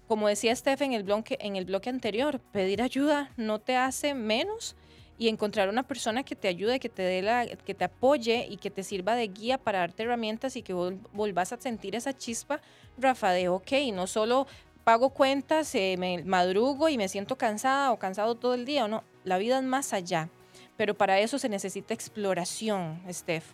como 0.07 0.27
decía 0.27 0.53
Steph 0.53 0.81
en 0.81 0.91
el, 0.91 1.03
bloque, 1.03 1.37
en 1.39 1.55
el 1.55 1.63
bloque 1.63 1.89
anterior, 1.89 2.41
pedir 2.51 2.81
ayuda 2.81 3.31
no 3.37 3.59
te 3.59 3.77
hace 3.77 4.13
menos 4.13 4.75
y 5.17 5.29
encontrar 5.29 5.69
una 5.69 5.83
persona 5.83 6.23
que 6.23 6.35
te 6.35 6.49
ayude, 6.49 6.81
que 6.81 6.89
te, 6.89 7.01
dé 7.01 7.21
la, 7.21 7.45
que 7.47 7.73
te 7.73 7.85
apoye 7.85 8.45
y 8.49 8.57
que 8.57 8.69
te 8.69 8.83
sirva 8.83 9.15
de 9.15 9.29
guía 9.29 9.57
para 9.57 9.79
darte 9.79 10.03
herramientas 10.03 10.57
y 10.57 10.63
que 10.63 10.75
vol- 10.75 10.99
volvás 11.13 11.53
a 11.53 11.61
sentir 11.61 11.95
esa 11.95 12.11
chispa, 12.11 12.59
Rafa, 12.97 13.31
de 13.31 13.47
ok, 13.47 13.71
no 13.93 14.05
solo 14.05 14.47
pago 14.83 15.11
cuentas, 15.11 15.73
eh, 15.75 15.95
me 15.97 16.23
madrugo 16.25 16.89
y 16.89 16.97
me 16.97 17.07
siento 17.07 17.37
cansada 17.37 17.93
o 17.93 17.97
cansado 17.99 18.35
todo 18.35 18.53
el 18.53 18.65
día, 18.65 18.89
no, 18.89 19.05
la 19.23 19.37
vida 19.37 19.59
es 19.59 19.63
más 19.63 19.93
allá, 19.93 20.27
pero 20.77 20.93
para 20.95 21.19
eso 21.19 21.37
se 21.39 21.49
necesita 21.49 21.93
exploración, 21.93 23.01
Steph. 23.11 23.45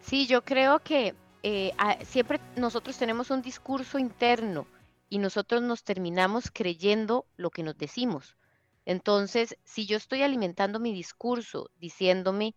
Sí, 0.00 0.26
yo 0.26 0.44
creo 0.44 0.78
que 0.80 1.14
eh, 1.42 1.72
a- 1.78 2.04
siempre 2.04 2.40
nosotros 2.56 2.96
tenemos 2.98 3.30
un 3.30 3.42
discurso 3.42 3.98
interno 3.98 4.66
y 5.08 5.18
nosotros 5.18 5.62
nos 5.62 5.84
terminamos 5.84 6.50
creyendo 6.52 7.26
lo 7.36 7.50
que 7.50 7.62
nos 7.62 7.76
decimos. 7.76 8.36
Entonces, 8.84 9.56
si 9.64 9.86
yo 9.86 9.96
estoy 9.96 10.22
alimentando 10.22 10.78
mi 10.80 10.92
discurso 10.92 11.70
diciéndome 11.76 12.54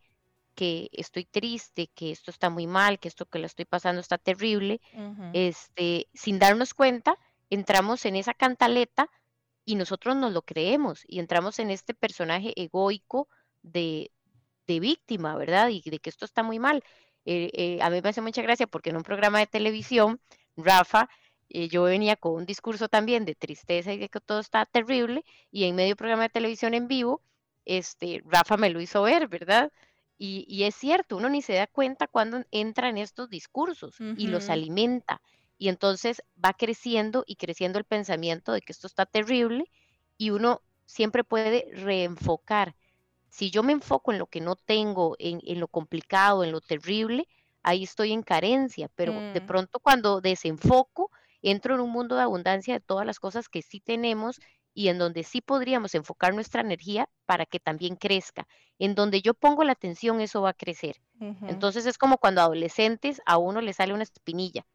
que 0.56 0.90
estoy 0.92 1.26
triste, 1.26 1.88
que 1.96 2.12
esto 2.12 2.32
está 2.32 2.50
muy 2.50 2.68
mal, 2.68 3.00
que 3.00 3.08
esto 3.08 3.26
que 3.26 3.40
le 3.40 3.46
estoy 3.48 3.66
pasando 3.66 4.02
está 4.02 4.18
terrible, 4.18 4.82
este, 5.34 6.08
sin 6.14 6.38
darnos 6.40 6.74
cuenta, 6.74 7.16
entramos 7.50 8.06
en 8.06 8.16
esa 8.16 8.34
cantaleta 8.34 9.10
y 9.70 9.76
nosotros 9.76 10.16
nos 10.16 10.34
lo 10.34 10.42
creemos 10.42 11.04
y 11.08 11.20
entramos 11.20 11.60
en 11.60 11.70
este 11.70 11.94
personaje 11.94 12.60
egoico 12.60 13.28
de, 13.62 14.10
de 14.66 14.80
víctima, 14.80 15.36
¿verdad? 15.36 15.70
Y 15.70 15.88
de 15.88 16.00
que 16.00 16.10
esto 16.10 16.26
está 16.26 16.42
muy 16.42 16.58
mal. 16.58 16.84
Eh, 17.24 17.52
eh, 17.54 17.80
a 17.80 17.92
mí 17.92 18.02
me 18.02 18.10
hace 18.10 18.20
mucha 18.20 18.42
gracia 18.42 18.66
porque 18.66 18.90
en 18.90 18.98
un 18.98 19.04
programa 19.04 19.38
de 19.38 19.46
televisión, 19.46 20.20
Rafa, 20.58 21.08
eh, 21.50 21.68
yo 21.68 21.84
venía 21.84 22.16
con 22.16 22.34
un 22.34 22.48
discurso 22.48 22.90
también 22.90 23.26
de 23.26 23.36
tristeza 23.36 23.94
y 23.94 24.00
de 24.00 24.10
que 24.10 24.20
todo 24.20 24.40
está 24.40 24.66
terrible 24.66 25.24
y 25.52 25.66
en 25.66 25.76
medio 25.76 25.96
programa 25.96 26.24
de 26.24 26.30
televisión 26.30 26.74
en 26.74 26.88
vivo, 26.88 27.22
este, 27.66 28.24
Rafa 28.26 28.58
me 28.58 28.72
lo 28.72 28.82
hizo 28.82 29.04
ver, 29.04 29.28
¿verdad? 29.28 29.72
Y, 30.18 30.46
y 30.50 30.64
es 30.64 30.74
cierto, 30.74 31.16
uno 31.16 31.30
ni 31.30 31.44
se 31.44 31.54
da 31.54 31.68
cuenta 31.68 32.08
cuando 32.08 32.44
entra 32.50 32.90
en 32.90 32.98
estos 32.98 33.30
discursos 33.30 33.98
y 34.18 34.26
los 34.26 34.50
alimenta. 34.50 35.22
Y 35.60 35.70
entonces 35.70 36.24
va 36.44 36.54
creciendo 36.56 37.24
y 37.28 37.36
creciendo 37.38 37.80
el 37.80 37.86
pensamiento 37.86 38.54
de 38.54 38.62
que 38.62 38.74
esto 38.74 38.88
está 38.88 39.06
terrible 39.06 39.66
y 40.18 40.32
uno 40.32 40.64
siempre 40.88 41.24
puede 41.24 41.68
reenfocar. 41.74 42.76
Si 43.30 43.52
yo 43.52 43.64
me 43.64 43.74
enfoco 43.74 44.12
en 44.12 44.20
lo 44.20 44.28
que 44.28 44.42
no 44.42 44.56
tengo, 44.56 45.16
en, 45.20 45.42
en 45.46 45.60
lo 45.60 45.68
complicado, 45.68 46.44
en 46.44 46.52
lo 46.52 46.62
terrible, 46.62 47.28
ahí 47.64 47.84
estoy 47.84 48.12
en 48.14 48.24
carencia, 48.24 48.90
pero 48.96 49.26
de 49.30 49.42
Mm. 49.42 49.46
pronto 49.48 49.80
cuando 49.80 50.22
desenfoco, 50.22 51.12
entro 51.42 51.76
en 51.76 51.82
un 51.82 51.92
mundo 51.92 52.16
de 52.16 52.24
abundancia 52.24 52.74
de 52.76 52.80
todas 52.82 53.06
las 53.06 53.20
cosas 53.20 53.50
que 53.50 53.62
sí 53.62 53.80
tenemos 53.80 54.42
y 54.74 54.90
en 54.90 54.98
donde 55.00 55.24
sí 55.24 55.42
podríamos 55.42 55.96
enfocar 55.96 56.34
nuestra 56.34 56.62
energía 56.62 57.10
para 57.26 57.46
que 57.46 57.60
también 57.60 57.96
crezca. 57.96 58.48
En 58.80 58.96
donde 58.96 59.22
yo 59.22 59.34
pongo 59.34 59.64
la 59.64 59.74
atención, 59.74 60.22
eso 60.22 60.42
va 60.42 60.50
a 60.52 60.54
crecer. 60.54 61.02
Entonces 61.46 61.86
es 61.86 61.98
como 61.98 62.18
cuando 62.18 62.42
adolescentes 62.42 63.22
a 63.26 63.38
uno 63.38 63.62
le 63.62 63.74
sale 63.74 63.94
una 63.94 64.04
espinilla. 64.04 64.66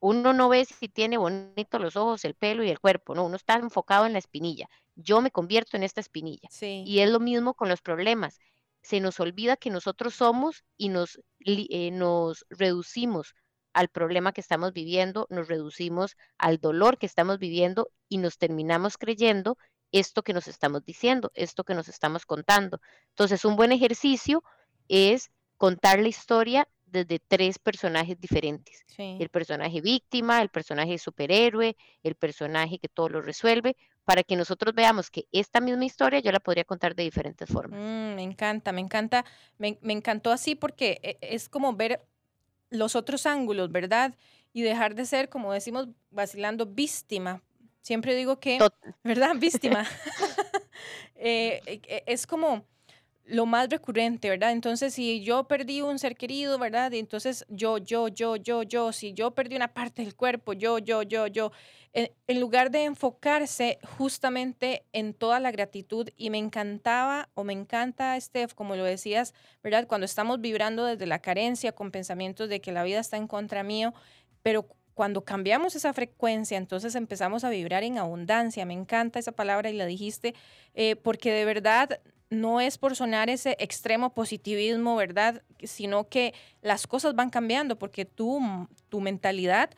Uno 0.00 0.32
no 0.32 0.48
ve 0.48 0.64
si 0.64 0.88
tiene 0.88 1.18
bonito 1.18 1.78
los 1.78 1.96
ojos, 1.96 2.24
el 2.24 2.34
pelo 2.34 2.62
y 2.62 2.70
el 2.70 2.78
cuerpo, 2.78 3.14
no, 3.14 3.24
uno 3.24 3.36
está 3.36 3.54
enfocado 3.54 4.06
en 4.06 4.12
la 4.12 4.18
espinilla. 4.18 4.68
Yo 4.94 5.20
me 5.20 5.30
convierto 5.30 5.76
en 5.76 5.82
esta 5.82 6.00
espinilla. 6.00 6.48
sí. 6.50 6.84
Y 6.86 7.00
es 7.00 7.10
lo 7.10 7.20
mismo 7.20 7.54
con 7.54 7.68
los 7.68 7.82
problemas. 7.82 8.38
Se 8.82 9.00
nos 9.00 9.18
olvida 9.20 9.56
que 9.56 9.70
nosotros 9.70 10.14
somos 10.14 10.64
y 10.76 10.88
nos, 10.88 11.20
eh, 11.44 11.90
nos 11.90 12.46
reducimos 12.48 13.34
al 13.72 13.88
problema 13.88 14.32
que 14.32 14.40
estamos 14.40 14.72
viviendo, 14.72 15.26
nos 15.30 15.48
reducimos 15.48 16.16
al 16.36 16.58
dolor 16.58 16.98
que 16.98 17.06
estamos 17.06 17.38
viviendo 17.38 17.90
y 18.08 18.18
nos 18.18 18.38
terminamos 18.38 18.98
creyendo 18.98 19.58
esto 19.92 20.22
que 20.22 20.32
nos 20.32 20.48
estamos 20.48 20.84
diciendo, 20.84 21.30
esto 21.34 21.64
que 21.64 21.74
nos 21.74 21.88
estamos 21.88 22.26
contando. 22.26 22.80
Entonces, 23.10 23.44
un 23.44 23.56
buen 23.56 23.72
ejercicio 23.72 24.42
es 24.88 25.30
contar 25.56 26.00
la 26.00 26.08
historia 26.08 26.68
desde 26.90 27.18
tres 27.18 27.58
personajes 27.58 28.20
diferentes. 28.20 28.84
sí. 28.86 29.16
El 29.18 29.28
personaje 29.28 29.80
víctima, 29.80 30.40
el 30.42 30.48
personaje 30.48 30.98
superhéroe, 30.98 31.76
el 32.02 32.14
personaje 32.14 32.78
que 32.78 32.88
todo 32.88 33.08
lo 33.08 33.22
resuelve, 33.22 33.76
para 34.04 34.22
que 34.22 34.36
nosotros 34.36 34.74
veamos 34.74 35.10
que 35.10 35.26
esta 35.32 35.60
misma 35.60 35.84
historia 35.84 36.20
yo 36.20 36.32
la 36.32 36.40
podría 36.40 36.64
contar 36.64 36.94
de 36.94 37.02
diferentes 37.02 37.48
formas. 37.48 37.78
Mm, 37.78 38.14
me 38.14 38.22
encanta, 38.22 38.72
me 38.72 38.80
encanta, 38.80 39.24
me, 39.58 39.78
me 39.82 39.92
encantó 39.92 40.32
así 40.32 40.54
porque 40.54 41.00
e- 41.02 41.18
es 41.20 41.48
como 41.48 41.74
ver 41.74 42.02
los 42.70 42.96
otros 42.96 43.26
ángulos, 43.26 43.70
¿verdad? 43.70 44.14
Y 44.52 44.62
dejar 44.62 44.94
de 44.94 45.04
ser, 45.04 45.28
como 45.28 45.52
decimos, 45.52 45.88
vacilando 46.10 46.66
víctima, 46.66 47.42
Siempre 47.88 48.14
digo 48.14 48.38
que, 48.38 48.58
¿verdad? 49.02 49.34
Víctima. 49.40 49.86
Eh, 51.20 51.60
eh, 51.66 52.04
es 52.06 52.28
como 52.28 52.64
lo 53.28 53.46
más 53.46 53.68
recurrente, 53.68 54.30
¿verdad? 54.30 54.52
Entonces, 54.52 54.94
si 54.94 55.20
yo 55.20 55.44
perdí 55.44 55.82
un 55.82 55.98
ser 55.98 56.16
querido, 56.16 56.58
¿verdad? 56.58 56.92
Entonces 56.94 57.44
yo, 57.48 57.78
yo, 57.78 58.08
yo, 58.08 58.36
yo, 58.36 58.62
yo, 58.62 58.92
si 58.92 59.12
yo 59.12 59.32
perdí 59.32 59.56
una 59.56 59.68
parte 59.68 60.02
del 60.02 60.16
cuerpo, 60.16 60.54
yo, 60.54 60.78
yo, 60.78 61.02
yo, 61.02 61.26
yo, 61.26 61.52
en, 61.92 62.40
lugar 62.40 62.70
de 62.70 62.84
enfocarse 62.84 63.78
justamente 63.96 64.84
en 64.92 65.14
toda 65.14 65.40
la 65.40 65.50
gratitud, 65.50 66.08
y 66.16 66.30
me 66.30 66.38
encantaba 66.38 67.28
o 67.34 67.44
me 67.44 67.52
encanta, 67.52 68.18
Steph, 68.20 68.54
como 68.54 68.76
lo 68.76 68.84
decías, 68.84 69.34
¿verdad? 69.62 69.86
Cuando 69.86 70.04
estamos 70.06 70.40
vibrando 70.40 70.84
desde 70.84 71.06
la 71.06 71.18
carencia 71.18 71.72
con 71.72 71.90
pensamientos 71.90 72.48
de 72.48 72.60
que 72.60 72.72
la 72.72 72.82
vida 72.82 73.00
está 73.00 73.16
en 73.16 73.26
contra 73.26 73.62
mío, 73.62 73.92
pero 74.42 74.68
cuando 74.94 75.24
cambiamos 75.24 75.76
esa 75.76 75.92
frecuencia, 75.92 76.58
entonces 76.58 76.94
empezamos 76.94 77.44
a 77.44 77.50
vibrar 77.50 77.84
en 77.84 77.98
abundancia. 77.98 78.64
Me 78.66 78.74
encanta 78.74 79.20
esa 79.20 79.30
palabra 79.30 79.70
y 79.70 79.74
la 79.74 79.86
dijiste, 79.86 80.34
eh, 80.74 80.96
porque 80.96 81.32
de 81.32 81.44
verdad 81.44 82.00
no 82.30 82.60
es 82.60 82.78
por 82.78 82.94
sonar 82.94 83.30
ese 83.30 83.56
extremo 83.58 84.12
positivismo, 84.12 84.96
¿verdad? 84.96 85.42
Sino 85.62 86.08
que 86.08 86.34
las 86.62 86.86
cosas 86.86 87.14
van 87.14 87.30
cambiando 87.30 87.78
porque 87.78 88.04
tú, 88.04 88.40
tu 88.88 89.00
mentalidad 89.00 89.70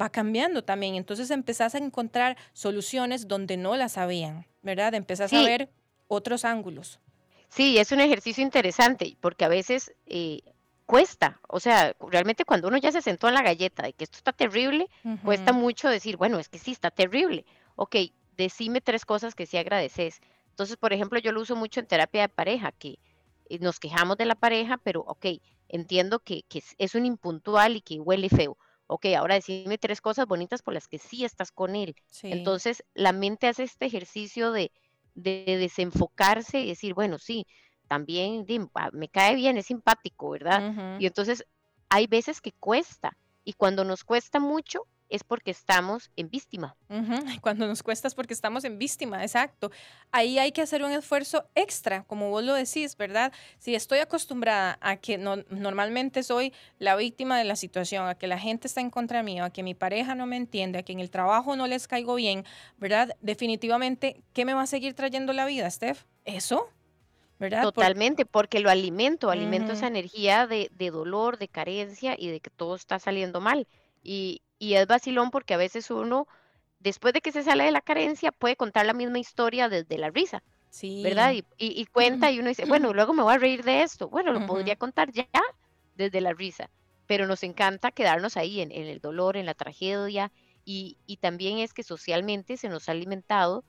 va 0.00 0.10
cambiando 0.10 0.62
también. 0.62 0.94
Entonces 0.94 1.30
empezás 1.30 1.74
a 1.74 1.78
encontrar 1.78 2.36
soluciones 2.52 3.26
donde 3.26 3.56
no 3.56 3.76
las 3.76 3.98
habían, 3.98 4.46
¿verdad? 4.62 4.94
Empezás 4.94 5.32
a 5.32 5.42
ver 5.42 5.70
otros 6.06 6.44
ángulos. 6.44 7.00
Sí, 7.48 7.78
es 7.78 7.92
un 7.92 8.00
ejercicio 8.00 8.44
interesante 8.44 9.16
porque 9.20 9.44
a 9.44 9.48
veces 9.48 9.92
eh, 10.06 10.42
cuesta, 10.86 11.40
o 11.48 11.60
sea, 11.60 11.96
realmente 12.00 12.44
cuando 12.44 12.68
uno 12.68 12.76
ya 12.76 12.92
se 12.92 13.02
sentó 13.02 13.28
en 13.28 13.34
la 13.34 13.42
galleta 13.42 13.82
de 13.82 13.92
que 13.92 14.04
esto 14.04 14.18
está 14.18 14.32
terrible, 14.32 14.88
cuesta 15.24 15.52
mucho 15.52 15.88
decir, 15.88 16.16
bueno, 16.16 16.38
es 16.38 16.48
que 16.48 16.58
sí, 16.58 16.72
está 16.72 16.90
terrible. 16.90 17.44
Ok, 17.76 17.96
decime 18.36 18.80
tres 18.80 19.04
cosas 19.04 19.34
que 19.34 19.46
sí 19.46 19.56
agradeces 19.56 20.20
entonces, 20.58 20.76
por 20.76 20.92
ejemplo, 20.92 21.20
yo 21.20 21.30
lo 21.30 21.40
uso 21.40 21.54
mucho 21.54 21.78
en 21.78 21.86
terapia 21.86 22.22
de 22.22 22.28
pareja, 22.28 22.72
que 22.72 22.98
eh, 23.48 23.60
nos 23.60 23.78
quejamos 23.78 24.16
de 24.16 24.26
la 24.26 24.34
pareja, 24.34 24.76
pero 24.76 25.02
ok, 25.02 25.26
entiendo 25.68 26.18
que, 26.18 26.44
es 26.50 26.94
un 26.96 27.06
impuntual 27.06 27.76
y 27.76 27.80
que 27.80 28.00
huele 28.00 28.28
feo. 28.28 28.58
Ok, 28.88 29.06
ahora 29.16 29.36
decime 29.36 29.78
tres 29.78 30.00
cosas 30.00 30.26
bonitas 30.26 30.62
por 30.62 30.74
las 30.74 30.88
que 30.88 30.98
sí 30.98 31.24
estás 31.24 31.52
con 31.52 31.76
él. 31.76 31.94
Entonces, 32.24 32.82
la 32.94 33.12
mente 33.12 33.46
hace 33.46 33.62
este 33.62 33.86
ejercicio 33.86 34.50
de, 34.50 34.72
desenfocarse 35.14 36.58
y 36.58 36.66
decir, 36.66 36.92
bueno, 36.92 37.20
sí, 37.20 37.46
también 37.86 38.44
me 38.94 39.08
cae 39.08 39.36
bien, 39.36 39.58
es 39.58 39.66
simpático, 39.66 40.30
¿verdad? 40.30 40.98
Y 40.98 41.06
entonces, 41.06 41.46
hay 41.88 42.08
veces 42.08 42.40
que 42.40 42.50
cuesta. 42.50 43.16
Y 43.44 43.52
cuando 43.52 43.84
nos 43.84 44.02
cuesta 44.02 44.40
mucho, 44.40 44.88
es 45.08 45.24
porque 45.24 45.50
estamos 45.50 46.10
en 46.16 46.30
víctima. 46.30 46.76
Cuando 47.40 47.66
nos 47.66 47.82
cuesta 47.82 48.08
es 48.08 48.14
porque 48.14 48.34
estamos 48.34 48.64
en 48.64 48.78
víctima, 48.78 49.22
exacto. 49.22 49.70
Ahí 50.10 50.38
hay 50.38 50.52
que 50.52 50.62
hacer 50.62 50.82
un 50.82 50.92
esfuerzo 50.92 51.48
extra, 51.54 52.04
como 52.04 52.30
vos 52.30 52.44
lo 52.44 52.54
decís, 52.54 52.96
¿verdad? 52.96 53.32
Si 53.58 53.74
estoy 53.74 53.98
acostumbrada 53.98 54.78
a 54.80 54.96
que 54.96 55.18
no, 55.18 55.36
normalmente 55.50 56.22
soy 56.22 56.52
la 56.78 56.96
víctima 56.96 57.38
de 57.38 57.44
la 57.44 57.56
situación, 57.56 58.06
a 58.06 58.14
que 58.14 58.26
la 58.26 58.38
gente 58.38 58.66
está 58.66 58.80
en 58.80 58.90
contra 58.90 59.22
mío, 59.22 59.44
a 59.44 59.50
que 59.50 59.62
mi 59.62 59.74
pareja 59.74 60.14
no 60.14 60.26
me 60.26 60.36
entiende, 60.36 60.78
a 60.78 60.82
que 60.82 60.92
en 60.92 61.00
el 61.00 61.10
trabajo 61.10 61.56
no 61.56 61.66
les 61.66 61.88
caigo 61.88 62.14
bien, 62.14 62.44
¿verdad? 62.76 63.16
Definitivamente, 63.20 64.22
¿qué 64.32 64.44
me 64.44 64.54
va 64.54 64.62
a 64.62 64.66
seguir 64.66 64.94
trayendo 64.94 65.32
la 65.32 65.46
vida, 65.46 65.70
Steph? 65.70 66.04
Eso. 66.24 66.68
¿verdad? 67.38 67.62
Totalmente, 67.62 68.26
porque 68.26 68.58
lo 68.58 68.68
alimento, 68.68 69.30
alimento 69.30 69.72
esa 69.72 69.86
energía 69.86 70.48
de, 70.48 70.72
de 70.74 70.90
dolor, 70.90 71.38
de 71.38 71.46
carencia 71.46 72.16
y 72.18 72.26
de 72.28 72.40
que 72.40 72.50
todo 72.50 72.74
está 72.74 72.98
saliendo 72.98 73.40
mal. 73.40 73.68
Y, 74.02 74.42
y 74.58 74.74
es 74.74 74.86
vacilón 74.86 75.30
porque 75.30 75.54
a 75.54 75.58
veces 75.58 75.90
uno, 75.90 76.26
después 76.80 77.14
de 77.14 77.20
que 77.20 77.32
se 77.32 77.42
sale 77.42 77.64
de 77.64 77.70
la 77.70 77.80
carencia, 77.80 78.32
puede 78.32 78.56
contar 78.56 78.86
la 78.86 78.92
misma 78.92 79.18
historia 79.18 79.68
desde 79.68 79.98
la 79.98 80.10
risa. 80.10 80.42
Sí. 80.70 81.02
¿Verdad? 81.02 81.34
Y, 81.56 81.86
cuenta 81.92 82.30
y 82.30 82.40
uno 82.40 82.48
dice, 82.48 82.64
bueno, 82.66 82.92
luego 82.92 83.14
me 83.14 83.22
voy 83.22 83.34
a 83.34 83.38
reír 83.38 83.64
de 83.64 83.82
esto. 83.82 84.08
Bueno, 84.08 84.32
lo 84.32 84.46
podría 84.46 84.76
contar 84.76 85.12
ya 85.12 85.28
desde 85.94 86.20
la 86.20 86.32
risa, 86.32 86.70
pero 87.06 87.26
nos 87.26 87.42
encanta 87.42 87.90
quedarnos 87.90 88.36
ahí 88.36 88.60
en, 88.60 88.70
el 88.72 89.00
dolor, 89.00 89.36
en 89.36 89.46
la 89.46 89.54
tragedia, 89.54 90.30
y, 90.64 90.98
también 91.22 91.58
es 91.58 91.72
que 91.72 91.82
socialmente 91.82 92.58
se 92.58 92.68
nos 92.68 92.88
ha 92.88 92.92
alimentado 92.92 93.64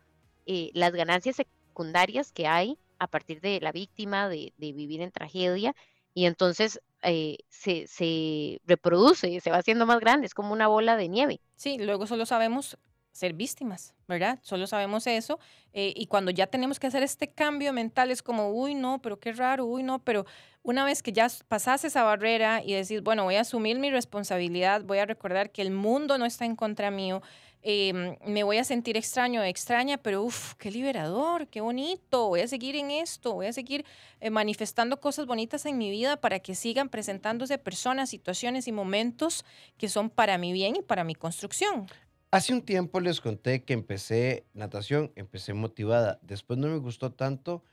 eh, 0.45 0.69
las 0.73 0.91
ganancias 0.91 1.37
secundarias 1.37 2.33
que 2.33 2.45
hay 2.45 2.77
a 2.99 3.07
partir 3.07 3.39
de 3.39 3.61
la 3.61 3.71
víctima, 3.71 4.27
de, 4.27 4.51
de 4.57 4.73
vivir 4.73 5.01
en 5.01 5.11
tragedia, 5.11 5.73
y 6.13 6.25
entonces 6.25 6.81
eh, 7.03 7.37
se, 7.49 7.87
se 7.87 8.61
reproduce, 8.65 9.39
se 9.39 9.51
va 9.51 9.57
haciendo 9.57 9.85
más 9.85 9.99
grande, 9.99 10.27
es 10.27 10.33
como 10.33 10.53
una 10.53 10.67
bola 10.67 10.97
de 10.97 11.07
nieve. 11.07 11.41
Sí, 11.55 11.77
luego 11.77 12.07
solo 12.07 12.25
sabemos 12.25 12.77
ser 13.11 13.33
víctimas, 13.33 13.93
¿verdad? 14.07 14.39
Solo 14.43 14.67
sabemos 14.67 15.05
eso. 15.07 15.39
Eh, 15.73 15.93
y 15.95 16.07
cuando 16.07 16.31
ya 16.31 16.47
tenemos 16.47 16.79
que 16.79 16.87
hacer 16.87 17.03
este 17.03 17.27
cambio 17.27 17.73
mental, 17.73 18.11
es 18.11 18.23
como, 18.23 18.51
uy, 18.51 18.75
no, 18.75 19.01
pero 19.01 19.19
qué 19.19 19.33
raro, 19.33 19.65
uy, 19.65 19.83
no, 19.83 19.99
pero 19.99 20.25
una 20.63 20.85
vez 20.85 21.03
que 21.03 21.11
ya 21.11 21.27
pasas 21.47 21.83
esa 21.85 22.03
barrera 22.03 22.63
y 22.63 22.73
decís, 22.73 23.01
bueno, 23.01 23.23
voy 23.23 23.35
a 23.35 23.41
asumir 23.41 23.77
mi 23.79 23.91
responsabilidad, 23.91 24.83
voy 24.83 24.99
a 24.99 25.05
recordar 25.05 25.51
que 25.51 25.61
el 25.61 25.71
mundo 25.71 26.17
no 26.17 26.25
está 26.25 26.45
en 26.45 26.55
contra 26.55 26.91
mío, 26.91 27.21
Em, 27.61 28.15
me 28.25 28.43
voy 28.43 28.57
a 28.57 28.63
sentir 28.63 28.95
extraño, 28.95 29.43
extraña, 29.43 29.97
pero 29.97 30.23
uff, 30.23 30.53
qué 30.55 30.71
liberador, 30.71 31.47
qué 31.47 31.59
bonito, 31.59 32.29
voy 32.29 32.39
a 32.39 32.47
seguir 32.47 32.77
en 32.77 32.89
esto, 32.89 33.33
voy 33.33 33.47
a 33.47 33.53
seguir 33.53 33.85
eh, 34.21 34.29
manifestando 34.29 35.01
cosas 35.01 35.25
bonitas 35.25 35.65
en 35.65 35.77
mi 35.77 35.91
vida 35.91 36.21
para 36.21 36.39
que 36.39 36.55
sigan 36.55 36.87
presentándose 36.87 37.57
personas, 37.57 38.09
situaciones 38.09 38.67
y 38.69 38.71
momentos 38.71 39.43
que 39.77 39.89
son 39.89 40.09
para 40.09 40.37
mi 40.37 40.53
bien 40.53 40.77
y 40.77 40.81
para 40.81 41.03
mi 41.03 41.15
construcción. 41.15 41.87
Hace 42.31 42.53
un 42.53 42.61
tiempo 42.61 43.01
les 43.01 43.19
conté 43.19 43.63
que 43.63 43.73
empecé 43.73 44.45
natación, 44.53 45.11
empecé 45.15 45.53
motivada, 45.53 46.19
después 46.21 46.59
no 46.59 46.67
me 46.67 46.77
gustó 46.77 47.11
tanto 47.11 47.63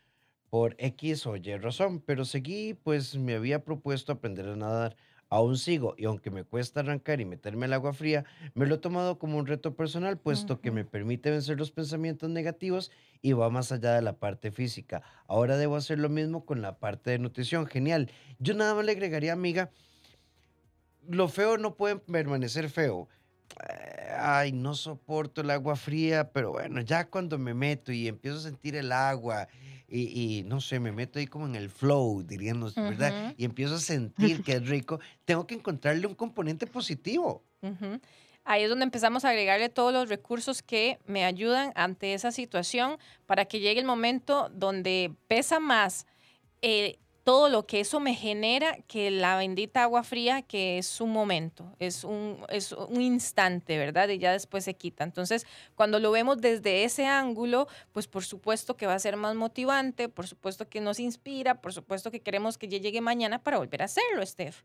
por 0.50 0.74
X 0.78 1.26
o 1.26 1.36
Y 1.36 1.56
razón, 1.58 2.00
pero 2.00 2.24
seguí, 2.24 2.74
pues 2.74 3.16
me 3.16 3.34
había 3.34 3.62
propuesto 3.64 4.12
aprender 4.12 4.48
a 4.48 4.56
nadar 4.56 4.96
aún 5.28 5.58
sigo 5.58 5.94
y 5.98 6.04
aunque 6.04 6.30
me 6.30 6.44
cuesta 6.44 6.80
arrancar 6.80 7.20
y 7.20 7.24
meterme 7.24 7.66
al 7.66 7.72
agua 7.72 7.92
fría, 7.92 8.24
me 8.54 8.66
lo 8.66 8.76
he 8.76 8.78
tomado 8.78 9.18
como 9.18 9.38
un 9.38 9.46
reto 9.46 9.74
personal, 9.74 10.18
puesto 10.18 10.60
que 10.60 10.70
me 10.70 10.84
permite 10.84 11.30
vencer 11.30 11.58
los 11.58 11.72
pensamientos 11.72 12.30
negativos 12.30 12.90
y 13.22 13.32
va 13.32 13.50
más 13.50 13.72
allá 13.72 13.94
de 13.94 14.02
la 14.02 14.14
parte 14.14 14.50
física. 14.50 15.02
Ahora 15.26 15.56
debo 15.56 15.76
hacer 15.76 15.98
lo 15.98 16.08
mismo 16.08 16.44
con 16.44 16.62
la 16.62 16.78
parte 16.78 17.10
de 17.10 17.18
nutrición. 17.18 17.66
Genial. 17.66 18.10
Yo 18.38 18.54
nada 18.54 18.74
más 18.74 18.84
le 18.84 18.92
agregaría, 18.92 19.32
amiga, 19.32 19.70
lo 21.08 21.28
feo 21.28 21.58
no 21.58 21.74
puede 21.74 21.96
permanecer 21.96 22.68
feo. 22.70 23.08
Ay, 24.18 24.52
no 24.52 24.74
soporto 24.74 25.40
el 25.40 25.50
agua 25.50 25.76
fría, 25.76 26.30
pero 26.32 26.52
bueno, 26.52 26.80
ya 26.80 27.08
cuando 27.08 27.38
me 27.38 27.54
meto 27.54 27.92
y 27.92 28.08
empiezo 28.08 28.38
a 28.38 28.42
sentir 28.42 28.76
el 28.76 28.92
agua 28.92 29.48
y, 29.88 30.42
no 30.46 30.60
sé, 30.60 30.80
me 30.80 30.92
meto 30.92 31.18
ahí 31.18 31.26
como 31.26 31.46
en 31.46 31.54
el 31.54 31.70
flow, 31.70 32.22
diríamos, 32.22 32.74
¿verdad? 32.74 33.34
Y 33.36 33.44
empiezo 33.44 33.76
a 33.76 33.78
sentir 33.78 34.42
que 34.44 34.52
es 34.52 34.68
rico, 34.68 35.00
tengo 35.24 35.46
que 35.46 35.54
encontrarle 35.54 36.06
un 36.06 36.14
componente 36.14 36.66
positivo. 36.66 37.44
Ahí 38.44 38.62
es 38.62 38.68
donde 38.68 38.84
empezamos 38.84 39.24
a 39.24 39.30
agregarle 39.30 39.68
todos 39.68 39.92
los 39.92 40.08
recursos 40.08 40.62
que 40.62 40.98
me 41.06 41.24
ayudan 41.24 41.72
ante 41.74 42.14
esa 42.14 42.30
situación 42.30 42.96
para 43.26 43.44
que 43.44 43.60
llegue 43.60 43.80
el 43.80 43.86
momento 43.86 44.50
donde 44.52 45.12
pesa 45.28 45.58
más 45.58 46.06
eh, 46.62 46.98
todo 47.26 47.48
lo 47.48 47.66
que 47.66 47.80
eso 47.80 47.98
me 47.98 48.14
genera 48.14 48.78
que 48.86 49.10
la 49.10 49.36
bendita 49.36 49.82
agua 49.82 50.04
fría, 50.04 50.42
que 50.42 50.78
es 50.78 51.00
un 51.00 51.10
momento, 51.10 51.74
es 51.80 52.04
un, 52.04 52.38
es 52.48 52.70
un 52.70 53.00
instante, 53.00 53.78
¿verdad? 53.78 54.08
Y 54.10 54.18
ya 54.18 54.30
después 54.30 54.62
se 54.62 54.74
quita. 54.74 55.02
Entonces, 55.02 55.44
cuando 55.74 55.98
lo 55.98 56.12
vemos 56.12 56.40
desde 56.40 56.84
ese 56.84 57.06
ángulo, 57.06 57.66
pues 57.90 58.06
por 58.06 58.24
supuesto 58.24 58.76
que 58.76 58.86
va 58.86 58.94
a 58.94 59.00
ser 59.00 59.16
más 59.16 59.34
motivante, 59.34 60.08
por 60.08 60.28
supuesto 60.28 60.68
que 60.68 60.80
nos 60.80 61.00
inspira, 61.00 61.60
por 61.60 61.72
supuesto 61.72 62.12
que 62.12 62.20
queremos 62.20 62.58
que 62.58 62.68
ya 62.68 62.78
llegue 62.78 63.00
mañana 63.00 63.42
para 63.42 63.58
volver 63.58 63.82
a 63.82 63.86
hacerlo, 63.86 64.24
Steph. 64.24 64.62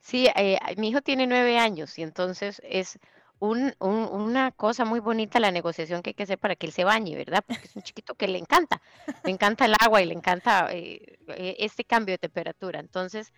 Sí, 0.00 0.28
eh, 0.36 0.60
mi 0.76 0.90
hijo 0.90 1.02
tiene 1.02 1.26
nueve 1.26 1.58
años 1.58 1.98
y 1.98 2.04
entonces 2.04 2.62
es 2.64 3.00
una 3.40 4.52
cosa 4.52 4.84
muy 4.84 5.00
bonita 5.00 5.40
la 5.40 5.50
negociación 5.50 6.02
que 6.02 6.10
hay 6.10 6.14
que 6.14 6.22
hacer 6.22 6.38
para 6.38 6.56
que 6.56 6.66
él 6.66 6.72
se 6.72 6.84
bañe, 6.84 7.16
¿verdad? 7.16 7.44
Porque 7.46 7.66
es 7.66 7.76
un 7.76 7.82
chiquito 7.82 8.14
que 8.14 8.28
le 8.28 8.38
encanta, 8.38 8.80
le 9.24 9.30
encanta 9.32 9.66
el 9.66 9.74
agua 9.78 10.00
y 10.02 10.06
le 10.06 10.14
encanta 10.14 10.68
eh, 10.72 11.18
eh, 11.28 11.56
este 11.58 11.84
cambio 11.84 12.14
de 12.14 12.18
temperatura. 12.18 12.80
Entonces, 12.80 13.32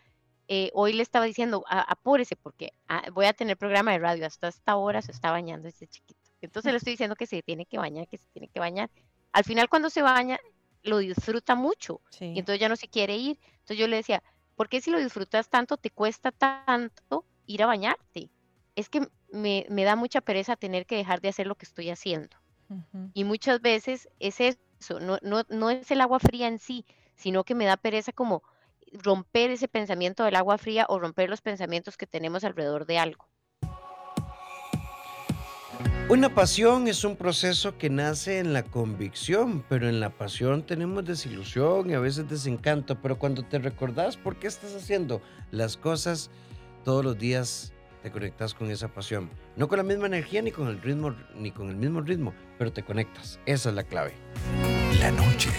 eh, 0.48 0.70
hoy 0.74 0.92
le 0.92 1.02
estaba 1.02 1.24
diciendo, 1.24 1.64
apúrese 1.68 2.36
porque 2.36 2.72
ah, 2.88 3.02
voy 3.12 3.26
a 3.26 3.32
tener 3.32 3.56
programa 3.56 3.92
de 3.92 3.98
radio, 3.98 4.26
hasta 4.26 4.48
esta 4.48 4.76
hora 4.76 5.02
se 5.02 5.10
está 5.10 5.30
bañando 5.32 5.66
este 5.66 5.88
chiquito. 5.88 6.20
Entonces 6.40 6.72
le 6.72 6.78
estoy 6.78 6.92
diciendo 6.92 7.16
que 7.16 7.26
se 7.26 7.42
tiene 7.42 7.66
que 7.66 7.78
bañar, 7.78 8.06
que 8.06 8.18
se 8.18 8.28
tiene 8.32 8.48
que 8.48 8.60
bañar. 8.60 8.90
Al 9.32 9.44
final 9.44 9.68
cuando 9.68 9.90
se 9.90 10.02
baña, 10.02 10.38
lo 10.82 10.98
disfruta 10.98 11.56
mucho 11.56 12.00
y 12.20 12.38
entonces 12.38 12.60
ya 12.60 12.68
no 12.68 12.76
se 12.76 12.88
quiere 12.88 13.16
ir. 13.16 13.38
Entonces 13.52 13.78
yo 13.78 13.88
le 13.88 13.96
decía, 13.96 14.22
¿por 14.54 14.68
qué 14.68 14.80
si 14.80 14.90
lo 14.90 15.00
disfrutas 15.00 15.48
tanto, 15.48 15.76
te 15.76 15.90
cuesta 15.90 16.30
tanto 16.30 17.24
ir 17.46 17.62
a 17.62 17.66
bañarte? 17.66 18.30
Es 18.76 18.88
que 18.88 19.08
me, 19.36 19.84
da 19.84 19.96
mucha 19.96 20.20
pereza 20.20 20.56
tener 20.56 20.86
que 20.86 20.96
dejar 20.96 21.20
de 21.20 21.28
hacer 21.28 21.46
lo 21.46 21.54
que 21.54 21.66
estoy 21.66 21.90
haciendo. 21.90 22.36
Y 23.14 23.22
muchas 23.24 23.60
veces 23.60 24.08
es 24.18 24.40
eso, 24.40 24.98
no, 24.98 25.18
no, 25.22 25.44
no 25.48 25.70
es 25.70 25.88
el 25.90 26.00
agua 26.00 26.18
fría 26.18 26.48
en 26.48 26.58
sí, 26.58 26.84
sino 27.14 27.44
que 27.44 27.54
me 27.54 27.64
da 27.64 27.76
pereza 27.76 28.10
como 28.12 28.42
romper 28.92 29.50
ese 29.50 29.68
pensamiento 29.68 30.24
del 30.24 30.36
agua 30.36 30.58
fría 30.58 30.86
o 30.88 30.98
romper 30.98 31.30
los 31.30 31.42
pensamientos 31.42 31.96
que 31.96 32.06
tenemos 32.06 32.42
alrededor 32.42 32.86
de 32.86 32.98
algo. 32.98 33.28
Una 36.08 36.32
pasión 36.32 36.86
es 36.86 37.02
un 37.02 37.16
proceso 37.16 37.78
que 37.78 37.90
nace 37.90 38.38
en 38.38 38.52
la 38.52 38.62
convicción, 38.62 39.64
pero 39.68 39.88
en 39.88 39.98
la 39.98 40.10
pasión 40.10 40.64
tenemos 40.64 41.04
desilusión 41.04 41.90
y 41.90 41.94
a 41.94 41.98
veces 41.98 42.28
desencanto, 42.28 43.02
pero 43.02 43.18
cuando 43.18 43.42
te 43.42 43.58
recordás 43.58 44.16
por 44.16 44.36
qué 44.36 44.46
estás 44.46 44.72
haciendo 44.76 45.20
las 45.50 45.76
cosas 45.76 46.30
todos 46.84 47.04
los 47.04 47.18
días 47.18 47.72
te 48.06 48.12
conectas 48.12 48.54
con 48.54 48.70
esa 48.70 48.86
pasión. 48.86 49.28
No 49.56 49.66
con 49.66 49.78
la 49.78 49.82
misma 49.82 50.06
energía 50.06 50.40
ni 50.40 50.52
con 50.52 50.68
el 50.68 50.80
ritmo 50.80 51.16
ni 51.34 51.50
con 51.50 51.70
el 51.70 51.74
mismo 51.74 52.00
ritmo, 52.02 52.34
pero 52.56 52.72
te 52.72 52.84
conectas. 52.84 53.40
Esa 53.46 53.70
es 53.70 53.74
la 53.74 53.82
clave. 53.82 54.12
La 55.00 55.10
noche, 55.10 55.50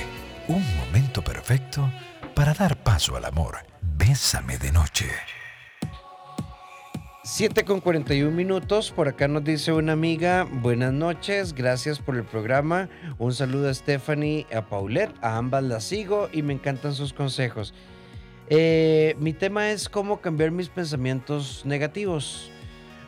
un 0.47 0.63
momento 0.77 1.21
perfecto 1.21 1.91
para 2.33 2.53
dar 2.53 2.81
paso 2.81 3.17
al 3.17 3.25
amor. 3.25 3.57
Bésame 3.97 4.57
de 4.59 4.71
noche. 4.71 5.07
7 7.25 7.65
con 7.65 7.81
41 7.81 8.31
minutos. 8.31 8.93
Por 8.93 9.09
acá 9.09 9.27
nos 9.27 9.43
dice 9.43 9.73
una 9.73 9.91
amiga, 9.91 10.47
buenas 10.49 10.93
noches, 10.93 11.53
gracias 11.53 11.99
por 11.99 12.15
el 12.15 12.23
programa. 12.23 12.87
Un 13.17 13.33
saludo 13.33 13.67
a 13.67 13.73
Stephanie, 13.73 14.47
a 14.55 14.61
Paulette, 14.69 15.13
a 15.21 15.35
ambas 15.35 15.63
las 15.63 15.83
sigo 15.83 16.29
y 16.31 16.43
me 16.43 16.53
encantan 16.53 16.93
sus 16.93 17.11
consejos. 17.11 17.73
Eh, 18.49 19.15
mi 19.19 19.33
tema 19.33 19.71
es 19.71 19.89
cómo 19.89 20.21
cambiar 20.21 20.51
mis 20.51 20.69
pensamientos 20.69 21.65
negativos. 21.65 22.49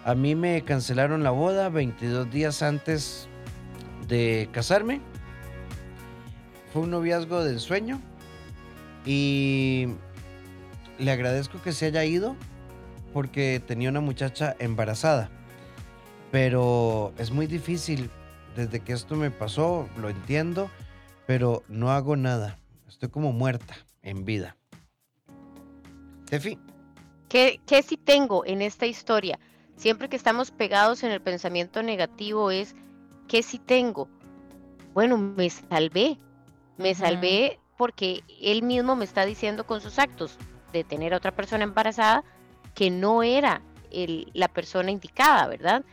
A 0.03 0.13
mí 0.13 0.35
me 0.35 0.63
cancelaron 0.63 1.23
la 1.23 1.31
boda 1.31 1.69
22 1.69 2.29
días 2.29 2.61
antes 2.61 3.29
de 4.07 4.49
casarme. 4.51 4.99
Fue 6.73 6.81
un 6.81 6.91
noviazgo 6.91 7.43
de 7.43 7.53
ensueño 7.53 8.01
y 9.05 9.87
le 10.97 11.11
agradezco 11.11 11.61
que 11.61 11.71
se 11.71 11.85
haya 11.85 12.03
ido 12.03 12.35
porque 13.13 13.61
tenía 13.65 13.89
una 13.89 14.01
muchacha 14.01 14.55
embarazada. 14.59 15.29
Pero 16.31 17.13
es 17.17 17.31
muy 17.31 17.47
difícil. 17.47 18.09
Desde 18.55 18.81
que 18.81 18.93
esto 18.93 19.15
me 19.15 19.31
pasó, 19.31 19.87
lo 19.97 20.09
entiendo, 20.09 20.69
pero 21.25 21.63
no 21.69 21.91
hago 21.91 22.17
nada. 22.17 22.57
Estoy 22.87 23.09
como 23.09 23.31
muerta 23.31 23.75
en 24.01 24.25
vida. 24.25 24.58
Tefi. 26.29 26.57
¿Qué, 27.27 27.59
¿Qué 27.65 27.83
sí 27.83 27.97
tengo 27.97 28.45
en 28.45 28.61
esta 28.61 28.85
historia? 28.85 29.39
Siempre 29.75 30.09
que 30.09 30.15
estamos 30.15 30.51
pegados 30.51 31.03
en 31.03 31.11
el 31.11 31.21
pensamiento 31.21 31.81
negativo 31.83 32.51
es, 32.51 32.75
¿qué 33.27 33.43
sí 33.43 33.59
tengo? 33.59 34.09
Bueno, 34.93 35.17
me 35.17 35.49
salvé. 35.49 36.19
Me 36.77 36.95
salvé 36.95 37.59
porque 37.77 38.23
él 38.41 38.63
mismo 38.63 38.95
me 38.95 39.05
está 39.05 39.25
diciendo 39.25 39.65
con 39.65 39.81
sus 39.81 39.99
actos 39.99 40.37
de 40.71 40.83
tener 40.83 41.13
a 41.13 41.17
otra 41.17 41.35
persona 41.35 41.63
embarazada, 41.63 42.23
que 42.73 42.89
no 42.89 43.23
era 43.23 43.61
la 44.33 44.47
persona 44.47 44.91
indicada, 44.91 45.47
¿verdad? 45.47 45.83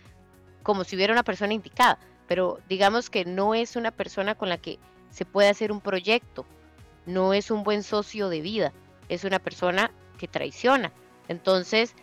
Como 0.63 0.85
si 0.85 0.97
hubiera 0.97 1.13
una 1.13 1.23
persona 1.23 1.55
indicada, 1.55 1.99
pero 2.27 2.59
digamos 2.69 3.11
que 3.11 3.25
no 3.25 3.55
es 3.55 3.77
una 3.77 3.91
persona 3.91 4.35
con 4.35 4.49
la 4.49 4.59
que 4.59 4.79
se 5.11 5.25
puede 5.25 5.49
hacer 5.49 5.73
un 5.73 5.81
proyecto, 5.81 6.47
no 7.07 7.33
es 7.33 7.51
un 7.51 7.63
buen 7.63 7.83
socio 7.83 8.29
de 8.29 8.41
vida, 8.41 8.73
es 9.09 9.25
una 9.25 9.39
persona 9.39 9.93
que 10.17 10.29
traiciona. 10.29 10.93
Entonces, 11.29 11.95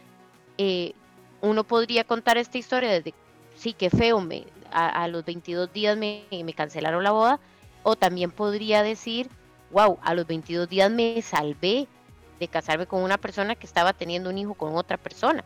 eh, 0.58 0.93
uno 1.41 1.63
podría 1.63 2.04
contar 2.04 2.38
esta 2.38 2.58
historia 2.58 2.89
desde, 2.89 3.13
sí, 3.56 3.73
qué 3.73 3.89
feo, 3.89 4.21
me, 4.21 4.45
a, 4.71 5.08
los 5.08 5.26
22 5.26 5.71
días 5.71 5.97
me, 5.97 6.26
cancelaron 6.56 7.04
la 7.04 7.12
boda, 7.12 7.39
o 7.84 7.95
también 7.95 8.32
podría 8.32 8.82
decir, 8.84 9.30
wow, 9.71 9.99
a 10.02 10.13
los 10.13 10.26
22 10.26 10.69
días 10.69 10.89
me 10.89 11.21
salvé 11.21 11.88
de 12.39 12.47
casarme 12.47 12.88
con 12.88 13.04
una 13.04 13.17
persona 13.17 13.56
que 13.56 13.65
estaba 13.65 13.93
teniendo 13.93 14.30
un 14.30 14.38
hijo 14.38 14.54
con 14.54 14.76
otra 14.76 14.97
persona. 14.97 15.43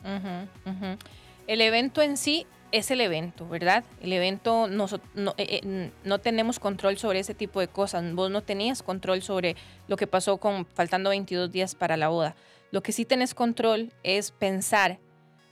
El 1.47 1.62
evento 1.62 2.01
en 2.01 2.17
sí 2.17 2.45
es 2.71 2.91
el 2.91 3.01
evento, 3.01 3.47
¿verdad? 3.47 3.84
El 4.01 4.13
evento 4.13 4.67
no, 4.67 4.88
no, 5.13 5.34
eh, 5.38 5.62
eh, 5.63 5.91
no, 6.03 6.19
tenemos 6.19 6.60
control 6.60 6.97
sobre 6.97 7.19
ese 7.19 7.34
tipo 7.34 7.60
de 7.60 7.67
cosas. 7.67 8.03
Vos 8.13 8.30
no 8.30 8.43
tenías 8.43 8.84
control 8.84 9.21
sobre 9.21 9.56
lo 9.88 9.95
que 9.95 10.08
pasó 10.08 10.38
con 10.38 10.65
faltando 10.65 11.10
22 11.10 11.51
días 11.51 11.75
para 11.75 11.97
la 11.97 12.10
boda. 12.10 12.36
Lo 12.71 12.82
que 12.82 12.91
sí 12.91 13.06
tenés 13.06 13.34
control 13.34 13.93
es 14.03 14.32
pensar 14.32 14.99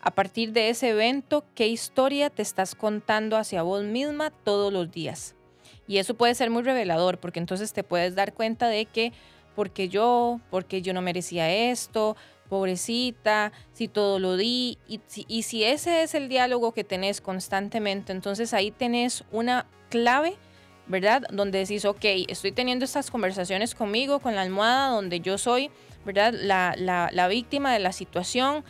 a 0.01 0.11
partir 0.11 0.51
de 0.51 0.69
ese 0.69 0.89
evento 0.89 1.45
qué 1.55 1.67
historia 1.67 2.29
te 2.29 2.41
estás 2.41 2.75
contando 2.75 3.37
hacia 3.37 3.63
vos 3.63 3.83
misma 3.83 4.29
todos 4.29 4.71
los 4.71 4.91
días. 4.91 5.35
Y 5.87 5.97
eso 5.97 6.13
puede 6.13 6.35
ser 6.35 6.49
muy 6.49 6.63
revelador 6.63 7.19
porque 7.19 7.39
entonces 7.39 7.73
te 7.73 7.83
puedes 7.83 8.15
dar 8.15 8.33
cuenta 8.33 8.67
de 8.67 8.85
que 8.85 9.13
porque 9.55 9.89
yo, 9.89 10.41
porque 10.51 10.81
yo 10.81 10.93
no 10.93 11.01
merecía 11.01 11.51
esto, 11.51 12.15
pobrecita, 12.49 13.51
si 13.73 13.87
todo 13.87 14.19
lo 14.19 14.37
di. 14.37 14.77
Y, 14.87 14.99
y 15.27 15.43
si 15.43 15.63
ese 15.63 16.03
es 16.03 16.13
el 16.13 16.29
diálogo 16.29 16.73
que 16.73 16.83
tenés 16.83 17.21
constantemente, 17.21 18.11
entonces 18.11 18.53
ahí 18.53 18.71
tenés 18.71 19.23
una 19.31 19.65
clave, 19.89 20.35
¿verdad? 20.87 21.23
Donde 21.31 21.59
decís, 21.59 21.85
ok, 21.85 22.03
estoy 22.27 22.51
teniendo 22.51 22.85
estas 22.85 23.09
conversaciones 23.09 23.73
conmigo, 23.73 24.19
con 24.19 24.35
la 24.35 24.41
almohada, 24.41 24.89
donde 24.89 25.19
yo 25.19 25.37
soy, 25.37 25.71
¿verdad? 26.05 26.33
La, 26.33 26.75
la, 26.77 27.27
víctima 27.27 27.73
de 27.73 27.79
la 27.79 27.91
situación. 27.91 28.63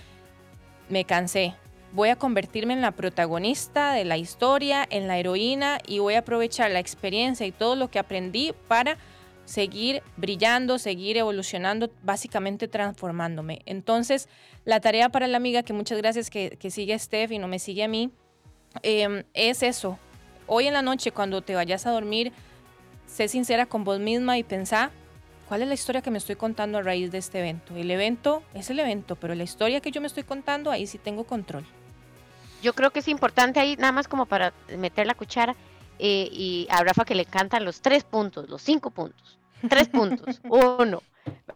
Me 0.89 1.05
cansé. 1.05 1.55
Voy 1.91 2.09
a 2.09 2.15
convertirme 2.15 2.73
en 2.73 2.81
la 2.81 2.91
protagonista 2.91 3.93
de 3.93 4.05
la 4.05 4.17
historia, 4.17 4.85
en 4.89 5.07
la 5.07 5.17
heroína 5.17 5.79
y 5.87 5.99
voy 5.99 6.15
a 6.15 6.19
aprovechar 6.19 6.71
la 6.71 6.79
experiencia 6.79 7.45
y 7.45 7.51
todo 7.51 7.75
lo 7.75 7.89
que 7.89 7.99
aprendí 7.99 8.53
para 8.67 8.97
seguir 9.45 10.01
brillando, 10.17 10.77
seguir 10.77 11.17
evolucionando, 11.17 11.89
básicamente 12.03 12.67
transformándome. 12.67 13.61
Entonces, 13.65 14.27
la 14.65 14.79
tarea 14.79 15.09
para 15.09 15.27
la 15.27 15.37
amiga, 15.37 15.63
que 15.63 15.73
muchas 15.73 15.97
gracias 15.99 16.29
que, 16.29 16.57
sigue 16.69 16.93
a 16.93 16.99
Steph 16.99 17.31
y 17.31 17.39
no 17.39 17.47
me 17.47 17.59
sigue 17.59 17.83
a 17.83 17.87
mí, 17.87 18.11
em, 18.81 19.23
es 19.33 19.63
eso. 19.63 19.97
Hoy 20.47 20.67
en 20.67 20.73
la 20.73 20.81
noche, 20.81 21.11
cuando 21.11 21.41
te 21.41 21.55
vayas 21.55 21.85
a 21.85 21.91
dormir, 21.91 22.33
sé 23.07 23.27
sincera 23.27 23.65
con 23.65 23.83
vos 23.83 23.99
misma 23.99 24.37
y 24.37 24.43
pensá 24.43 24.91
cuál 25.47 25.61
es 25.61 25.67
la 25.67 25.73
historia 25.73 26.01
que 26.01 26.11
me 26.11 26.17
estoy 26.17 26.35
contando 26.35 26.77
a 26.77 26.81
raíz 26.81 27.11
de 27.11 27.17
este 27.17 27.39
evento. 27.39 27.75
El 27.75 27.91
evento 27.91 28.43
es 28.53 28.69
el 28.69 28.79
evento, 28.79 29.15
pero 29.15 29.35
la 29.35 29.43
historia 29.43 29.81
que 29.81 29.91
yo 29.91 30.01
me 30.01 30.07
estoy 30.07 30.23
contando, 30.23 30.71
ahí 30.71 30.87
sí 30.87 30.97
tengo 30.97 31.23
control. 31.23 31.65
Yo 32.61 32.73
creo 32.73 32.91
que 32.91 32.99
es 32.99 33.07
importante 33.07 33.59
ahí, 33.59 33.75
nada 33.75 33.91
más 33.91 34.07
como 34.07 34.25
para 34.25 34.53
meter 34.77 35.05
la 35.05 35.13
cuchara, 35.13 35.55
eh, 35.99 36.27
y 36.31 36.67
a 36.69 36.83
Rafa 36.83 37.05
que 37.05 37.15
le 37.15 37.23
encantan 37.23 37.63
los 37.63 37.81
tres 37.81 38.03
puntos, 38.03 38.49
los 38.49 38.61
cinco 38.61 38.91
puntos. 38.91 39.37
Tres 39.69 39.87
puntos. 39.89 40.41
Uno, 40.49 41.03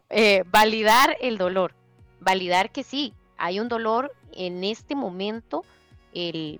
eh, 0.09 0.43
validar 0.51 1.17
el 1.21 1.37
dolor. 1.37 1.73
Validar 2.19 2.71
que 2.71 2.83
sí, 2.83 3.13
hay 3.37 3.59
un 3.59 3.69
dolor 3.69 4.13
en 4.33 4.63
este 4.63 4.95
momento, 4.95 5.63
el, 6.13 6.59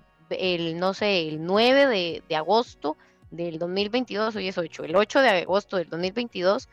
no 0.76 0.94
sé, 0.94 1.28
el 1.28 1.44
9 1.44 2.22
de, 2.26 2.36
agosto 2.36 2.96
del 3.30 3.58
2022, 3.58 4.36
hoy 4.36 4.48
es 4.48 4.58
8, 4.58 4.84
el 4.84 4.96
8 4.96 5.20
de 5.20 5.28
agosto 5.28 5.76
del 5.76 5.88
2022 5.88 6.68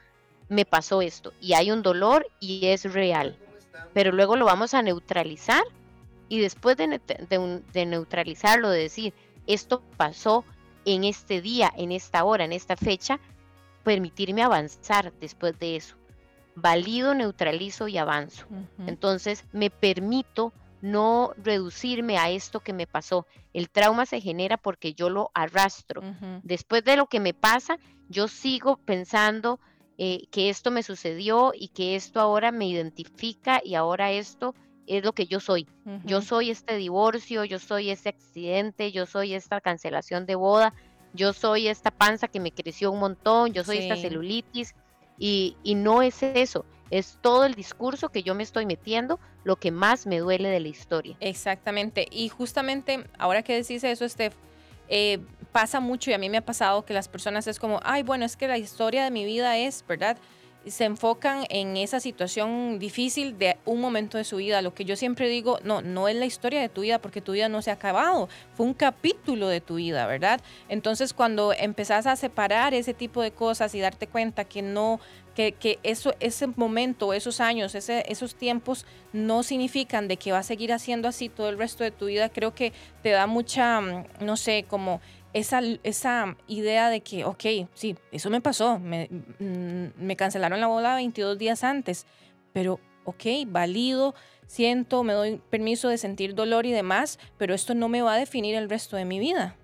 me 0.50 0.66
pasó 0.66 1.02
esto 1.02 1.34
y 1.42 1.54
hay 1.54 1.72
un 1.72 1.82
dolor 1.82 2.28
y 2.40 2.68
es 2.68 2.92
real. 2.92 3.38
Pero 3.94 4.12
luego 4.12 4.36
lo 4.36 4.46
vamos 4.46 4.74
a 4.74 4.82
neutralizar 4.82 5.64
y 6.30 6.40
después 6.40 6.78
de, 6.78 7.02
de 7.74 7.86
neutralizarlo, 7.86 8.70
de 8.70 8.82
decir, 8.82 9.14
esto 9.46 9.82
pasó, 9.98 10.44
en 10.86 11.04
este 11.04 11.42
día, 11.42 11.72
en 11.76 11.92
esta 11.92 12.24
hora, 12.24 12.46
en 12.46 12.54
esta 12.54 12.78
fecha, 12.78 13.20
permitirme 13.84 14.42
avanzar 14.42 15.14
después 15.20 15.58
de 15.60 15.76
eso. 15.76 15.96
Valido, 16.56 17.14
neutralizo 17.14 17.88
y 17.88 17.98
avanzo. 17.98 18.48
Entonces 18.86 19.46
me 19.52 19.70
permito 19.70 20.54
no 20.82 21.34
reducirme 21.38 22.18
a 22.18 22.30
esto 22.30 22.62
que 22.62 22.74
me 22.74 22.88
pasó. 22.88 23.28
El 23.54 23.70
trauma 23.70 24.06
se 24.06 24.22
genera 24.22 24.58
porque 24.58 24.94
yo 24.94 25.10
lo 25.10 25.30
arrastro. 25.34 26.02
Después 26.44 26.84
de 26.84 26.98
lo 26.98 27.08
que 27.08 27.20
me 27.20 27.34
pasa, 27.34 27.78
yo 28.10 28.28
sigo 28.28 28.78
pensando 28.78 29.60
eh, 29.98 30.28
que 30.32 30.50
esto 30.50 30.72
me 30.72 30.84
sucedió 30.84 31.54
y 31.56 31.70
que 31.70 31.96
esto 31.96 32.20
ahora 32.20 32.52
me 32.52 32.68
identifica 32.68 33.62
y 33.64 33.76
ahora 33.76 34.12
esto 34.12 34.54
es 34.86 35.04
lo 35.04 35.12
que 35.14 35.26
yo 35.26 35.40
soy. 35.40 35.68
Yo 36.06 36.22
soy 36.22 36.50
este 36.50 36.78
divorcio, 36.78 37.44
yo 37.44 37.60
soy 37.60 37.90
este 37.90 38.10
accidente, 38.10 38.92
yo 38.92 39.06
soy 39.06 39.34
esta 39.34 39.60
cancelación 39.60 40.26
de 40.26 40.36
boda, 40.36 40.74
yo 41.14 41.34
soy 41.34 41.68
esta 41.68 41.92
panza 41.92 42.28
que 42.28 42.40
me 42.40 42.52
creció 42.52 42.92
un 42.92 43.00
montón, 43.00 43.54
yo 43.54 43.64
soy 43.64 43.80
esta 43.80 43.98
celulitis 43.98 44.76
y, 45.18 45.58
y, 45.64 45.76
no 45.76 46.02
es 46.02 46.22
eso, 46.24 46.64
es 46.90 47.18
todo 47.22 47.46
el 47.46 47.56
discurso 47.56 48.10
que 48.10 48.24
yo 48.24 48.36
me 48.36 48.44
estoy 48.44 48.66
metiendo 48.66 49.20
lo 49.44 49.58
que 49.58 49.72
más 49.72 50.06
me 50.06 50.20
duele 50.20 50.50
de 50.50 50.60
la 50.60 50.68
historia. 50.68 51.18
Exactamente, 51.20 52.08
y 52.12 52.30
justamente 52.30 53.04
ahora 53.18 53.44
que 53.44 53.56
decís 53.56 53.84
eso, 53.84 54.08
Steph, 54.08 54.36
eh, 54.88 55.20
pasa 55.52 55.80
mucho 55.80 56.12
y 56.12 56.14
a 56.14 56.18
mí 56.18 56.30
me 56.30 56.38
ha 56.38 56.46
pasado 56.46 56.86
que 56.86 56.94
las 56.94 57.08
personas 57.08 57.48
es 57.48 57.60
como, 57.60 57.80
ay, 57.84 58.04
bueno, 58.04 58.26
es 58.26 58.38
que 58.38 58.48
la 58.48 58.58
historia 58.58 59.04
de 59.04 59.12
mi 59.12 59.26
vida 59.26 59.58
es, 59.58 59.84
¿verdad? 59.88 60.18
se 60.70 60.86
enfocan 60.86 61.46
en 61.50 61.78
esa 61.78 62.00
situación 62.00 62.80
difícil 62.80 63.38
de 63.38 63.58
un 63.66 63.80
momento 63.80 64.18
de 64.18 64.24
su 64.24 64.38
vida. 64.38 64.62
Lo 64.62 64.74
que 64.74 64.86
yo 64.86 64.96
siempre 64.96 65.30
digo, 65.30 65.60
no, 65.64 65.82
no 65.82 66.08
es 66.08 66.16
la 66.16 66.26
historia 66.26 66.62
de 66.62 66.70
tu 66.70 66.82
vida 66.82 67.00
porque 67.00 67.22
tu 67.22 67.34
vida 67.34 67.50
no 67.50 67.62
se 67.62 67.72
ha 67.72 67.76
acabado, 67.76 68.30
fue 68.54 68.66
un 68.66 68.74
capítulo 68.74 69.48
de 69.48 69.62
tu 69.62 69.76
vida, 69.76 70.06
¿verdad? 70.08 70.42
Entonces 70.70 71.14
cuando 71.14 71.54
empezás 71.54 72.06
a 72.08 72.16
separar 72.16 72.74
ese 72.74 72.94
tipo 72.94 73.22
de 73.22 73.32
cosas 73.32 73.74
y 73.76 73.80
darte 73.80 74.08
cuenta 74.08 74.46
que 74.46 74.62
no 74.62 75.00
que, 75.38 75.80
eso, 75.84 76.16
ese 76.20 76.48
momento, 76.48 77.14
esos 77.14 77.40
años, 77.40 77.76
esos 77.76 78.36
tiempos 78.36 78.86
no 79.14 79.44
significan 79.44 80.08
de 80.08 80.18
que 80.18 80.32
va 80.32 80.40
a 80.40 80.44
seguir 80.44 80.74
haciendo 80.74 81.08
así 81.08 81.30
todo 81.30 81.50
el 81.50 81.60
resto 81.60 81.84
de 81.84 81.92
tu 81.92 82.08
vida. 82.08 82.30
Creo 82.30 82.56
que 82.56 82.74
te 83.04 83.12
da 83.12 83.28
mucha, 83.28 83.80
mm, 83.80 84.06
no 84.22 84.36
sé, 84.36 84.66
como 84.68 85.00
esa, 85.34 85.62
esa 85.84 86.36
idea 86.48 86.90
de 86.90 87.02
que, 87.02 87.24
ok, 87.24 87.70
sí, 87.76 87.96
eso 88.12 88.32
me 88.32 88.42
pasó, 88.42 88.80
me, 88.80 89.10
mm, 89.40 90.12
cancelaron 90.14 90.60
la 90.60 90.68
boda 90.68 90.96
22 90.96 91.38
días 91.38 91.64
antes, 91.64 92.08
pero 92.52 92.80
ok, 93.06 93.26
válido, 93.46 94.16
siento, 94.48 95.04
me 95.04 95.14
doy 95.14 95.40
permiso 95.52 95.90
de 95.90 96.00
sentir 96.00 96.34
dolor 96.34 96.66
y 96.66 96.72
demás, 96.72 97.20
pero 97.38 97.54
esto 97.54 97.76
no 97.76 97.90
me 97.90 98.02
va 98.02 98.16
a 98.16 98.18
definir 98.18 98.56
el 98.56 98.70
resto 98.70 98.96
de 98.98 99.06
mi 99.06 99.20
vida. 99.20 99.56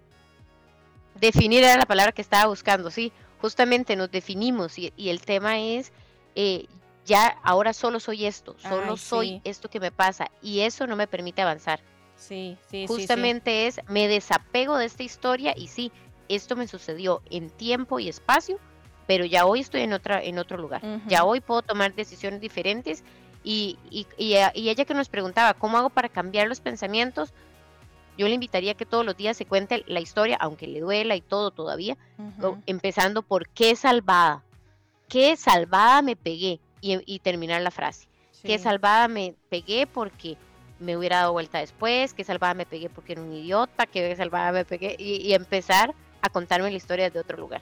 Definir 1.20 1.64
era 1.64 1.78
la 1.78 1.86
palabra 1.86 2.12
que 2.12 2.22
estaba 2.22 2.48
buscando, 2.48 2.92
sí, 2.92 3.12
justamente 3.44 3.98
nos 3.98 4.10
definimos 4.10 4.80
y, 4.80 4.94
y 4.96 5.10
el 5.10 5.20
tema 5.20 5.60
es, 5.60 5.92
eh, 6.34 6.68
ya 7.06 7.28
ahora 7.44 7.74
solo 7.74 8.00
soy 8.00 8.26
esto, 8.26 8.56
solo 8.58 8.92
Ay, 8.92 8.98
soy 8.98 9.42
esto 9.44 9.70
que 9.70 9.82
me 9.82 9.92
pasa 9.92 10.32
y 10.42 10.62
eso 10.62 10.88
no 10.88 10.96
me 10.96 11.08
permite 11.08 11.42
avanzar. 11.42 11.82
Sí, 12.16 12.58
sí, 12.62 12.68
sí, 12.68 12.88
sí. 12.88 12.88
Justamente 12.88 13.68
es, 13.68 13.82
me 13.90 14.08
desapego 14.08 14.78
de 14.78 14.86
esta 14.86 15.04
historia 15.04 15.54
y 15.58 15.68
sí, 15.68 15.92
esto 16.30 16.56
me 16.56 16.70
sucedió 16.70 17.22
en 17.30 17.50
tiempo 17.50 18.00
y 18.00 18.08
espacio, 18.08 18.60
pero 19.08 19.26
ya 19.26 19.46
hoy 19.46 19.60
estoy 19.60 19.82
en, 19.82 19.92
otra, 19.92 20.24
en 20.24 20.40
otro 20.40 20.58
lugar. 20.58 20.82
Ya 21.10 21.26
hoy 21.26 21.42
puedo 21.42 21.64
tomar 21.64 21.94
decisiones 21.94 22.40
diferentes 22.40 23.04
y, 23.44 23.78
y, 23.92 24.08
y 24.18 24.70
ella 24.70 24.86
que 24.86 24.94
nos 24.94 25.10
preguntaba, 25.10 25.54
¿cómo 25.54 25.78
hago 25.78 25.90
para 25.90 26.08
cambiar 26.08 26.48
los 26.48 26.62
pensamientos? 26.62 27.34
Yo 28.18 28.28
le 28.28 28.34
invitaría 28.34 28.74
a 28.74 28.76
que 28.76 28.86
todos 28.86 29.06
los 29.06 29.18
días 29.18 29.36
se 29.36 29.46
cuente 29.46 29.84
la 29.88 30.00
historia, 30.00 30.38
aunque 30.40 30.68
le 30.68 30.80
duela 30.80 31.16
y 31.16 31.22
todo 31.22 31.52
todavía, 31.52 31.98
empezando 32.66 33.22
por 33.24 33.48
qué 33.50 33.76
salvada, 33.76 34.44
qué 35.10 35.36
salvada 35.36 36.02
me 36.02 36.16
pegué 36.16 36.60
y, 36.82 37.00
y 37.06 37.20
terminar 37.20 37.62
la 37.62 37.72
frase. 37.72 38.08
Qué 38.44 38.60
salvada 38.60 39.08
me 39.08 39.36
pegué 39.50 39.88
porque 39.88 40.36
me 40.80 40.98
hubiera 40.98 41.20
dado 41.20 41.32
vuelta 41.32 41.60
después, 41.60 42.14
qué 42.14 42.24
salvada 42.24 42.54
me 42.54 42.66
pegué 42.66 42.90
porque 42.90 43.14
era 43.14 43.22
un 43.22 43.34
idiota, 43.34 43.86
qué 43.86 44.14
salvada 44.16 44.52
me 44.52 44.66
pegué 44.66 44.98
y, 45.00 45.16
y 45.26 45.34
empezar 45.34 45.96
a 46.22 46.30
contarme 46.30 46.70
la 46.70 46.78
historia 46.78 47.06
desde 47.06 47.20
otro 47.20 47.38
lugar. 47.38 47.62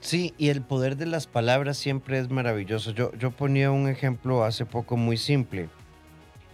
Sí, 0.00 0.34
y 0.36 0.50
el 0.50 0.62
poder 0.62 0.96
de 0.96 1.06
las 1.06 1.26
palabras 1.26 1.78
siempre 1.78 2.18
es 2.18 2.30
maravilloso. 2.30 2.90
Yo, 2.92 3.12
yo 3.14 3.30
ponía 3.30 3.70
un 3.70 3.88
ejemplo 3.88 4.44
hace 4.44 4.66
poco 4.66 4.96
muy 4.96 5.16
simple. 5.16 5.68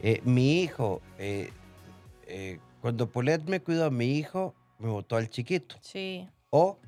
Eh, 0.03 0.21
mi 0.25 0.63
hijo, 0.63 1.03
eh, 1.19 1.53
eh, 2.33 2.59
cuando 2.81 3.11
Polet 3.11 3.43
me 3.49 3.61
cuidó 3.61 3.85
a 3.87 3.91
mi 3.91 4.17
hijo, 4.19 4.55
me 4.79 4.89
botó 4.89 5.17
al 5.17 5.29
chiquito. 5.31 5.77
Sí. 5.81 6.29
O 6.51 6.79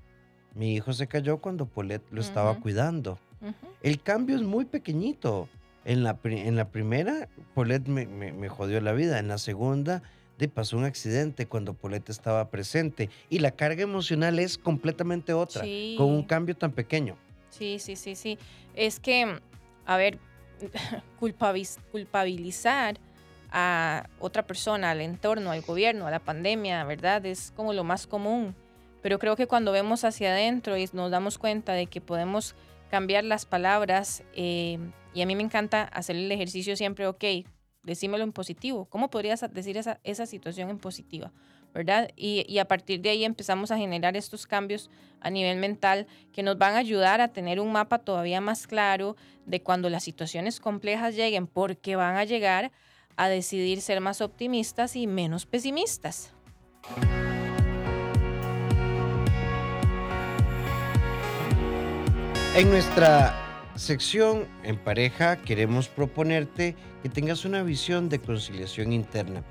mi 0.54 0.74
hijo 0.74 0.92
se 0.92 1.06
cayó 1.06 1.38
cuando 1.38 1.66
Polet 1.66 2.02
lo 2.10 2.20
estaba 2.20 2.52
Ujú. 2.52 2.62
cuidando. 2.62 3.18
Ujú. 3.40 3.54
El 3.82 4.00
cambio 4.00 4.36
es 4.36 4.42
muy 4.42 4.64
pequeñito. 4.64 5.48
En 5.84 6.02
la, 6.02 6.18
en 6.24 6.56
la 6.56 6.68
primera, 6.70 7.28
Polet 7.54 7.86
me, 7.86 8.06
me- 8.06 8.32
me 8.32 8.48
jodió 8.48 8.80
la 8.80 8.92
vida. 8.92 9.18
En 9.18 9.28
la 9.28 9.36
segunda, 9.38 10.02
de 10.38 10.48
pasó 10.48 10.78
un 10.78 10.84
accidente 10.84 11.46
cuando 11.46 11.74
Polet 11.74 12.08
estaba 12.08 12.48
presente. 12.50 13.10
Y 13.28 13.40
la 13.40 13.50
carga 13.50 13.82
emocional 13.82 14.38
es 14.38 14.56
completamente 14.56 15.32
otra, 15.34 15.60
con 15.98 16.06
un 16.10 16.20
Sí. 16.22 16.26
cambio 16.26 16.56
tan 16.56 16.72
pequeño. 16.72 17.16
Sí, 17.50 17.78
sí, 17.78 17.96
sí, 17.96 18.16
sí. 18.16 18.38
Es 18.74 18.98
que, 18.98 19.38
a 19.84 19.96
ver, 19.98 20.18
culpabilizar 21.92 22.98
a 23.56 24.10
otra 24.18 24.44
persona, 24.46 24.90
al 24.90 25.00
entorno, 25.00 25.52
al 25.52 25.62
gobierno, 25.62 26.08
a 26.08 26.10
la 26.10 26.18
pandemia, 26.18 26.82
¿verdad? 26.84 27.24
Es 27.24 27.52
como 27.54 27.72
lo 27.72 27.84
más 27.84 28.08
común. 28.08 28.56
Pero 29.00 29.20
creo 29.20 29.36
que 29.36 29.46
cuando 29.46 29.70
vemos 29.70 30.04
hacia 30.04 30.32
adentro 30.32 30.76
y 30.76 30.88
nos 30.92 31.12
damos 31.12 31.38
cuenta 31.38 31.72
de 31.72 31.86
que 31.86 32.00
podemos 32.00 32.56
cambiar 32.90 33.22
las 33.22 33.46
palabras, 33.46 34.24
eh, 34.34 34.78
y 35.14 35.22
a 35.22 35.26
mí 35.26 35.36
me 35.36 35.44
encanta 35.44 35.84
hacer 35.84 36.16
el 36.16 36.30
ejercicio 36.32 36.74
siempre, 36.74 37.06
ok, 37.06 37.24
decímelo 37.84 38.24
en 38.24 38.32
positivo. 38.32 38.86
¿Cómo 38.86 39.08
podrías 39.08 39.44
decir 39.52 39.76
esa, 39.76 40.00
esa 40.02 40.26
situación 40.26 40.68
en 40.68 40.78
positiva? 40.78 41.32
¿Verdad? 41.72 42.10
Y, 42.16 42.44
y 42.48 42.58
a 42.58 42.66
partir 42.66 43.00
de 43.02 43.10
ahí 43.10 43.24
empezamos 43.24 43.70
a 43.70 43.78
generar 43.78 44.16
estos 44.16 44.48
cambios 44.48 44.90
a 45.20 45.30
nivel 45.30 45.58
mental 45.58 46.08
que 46.32 46.42
nos 46.42 46.58
van 46.58 46.74
a 46.74 46.78
ayudar 46.78 47.20
a 47.20 47.28
tener 47.28 47.60
un 47.60 47.70
mapa 47.70 47.98
todavía 47.98 48.40
más 48.40 48.66
claro 48.66 49.16
de 49.46 49.62
cuando 49.62 49.90
las 49.90 50.02
situaciones 50.02 50.58
complejas 50.58 51.14
lleguen, 51.14 51.46
porque 51.46 51.94
van 51.94 52.16
a 52.16 52.24
llegar 52.24 52.72
a 53.16 53.28
decidir 53.28 53.80
ser 53.80 54.00
más 54.00 54.20
optimistas 54.20 54.96
y 54.96 55.06
menos 55.06 55.46
pesimistas. 55.46 56.32
En 62.56 62.70
nuestra 62.70 63.34
sección 63.74 64.46
en 64.62 64.78
pareja 64.78 65.36
queremos 65.42 65.88
proponerte 65.88 66.76
que 67.02 67.08
tengas 67.08 67.44
una 67.44 67.62
visión 67.62 68.08
de 68.08 68.20
conciliación 68.20 68.92
interna. 68.92 69.42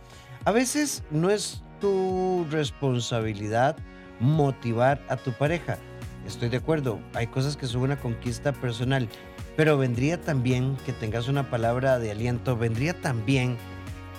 A 0.46 0.52
veces 0.52 1.04
no 1.12 1.30
es 1.30 1.62
tu 1.82 2.46
responsabilidad 2.50 3.76
motivar 4.20 5.02
a 5.10 5.18
tu 5.18 5.34
pareja. 5.34 5.78
Estoy 6.26 6.48
de 6.48 6.58
acuerdo, 6.58 7.00
hay 7.14 7.28
cosas 7.28 7.58
que 7.58 7.68
son 7.68 7.82
una 7.82 8.00
conquista 8.00 8.54
personal, 8.54 9.10
pero 9.56 9.78
vendría 9.78 10.20
también 10.20 10.78
que 10.86 10.94
tengas 10.94 11.28
una 11.28 11.50
palabra 11.50 12.00
de 12.00 12.12
aliento, 12.12 12.58
vendría 12.58 13.00
también 13.00 13.58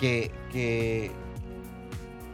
que, 0.01 0.31
que 0.53 1.11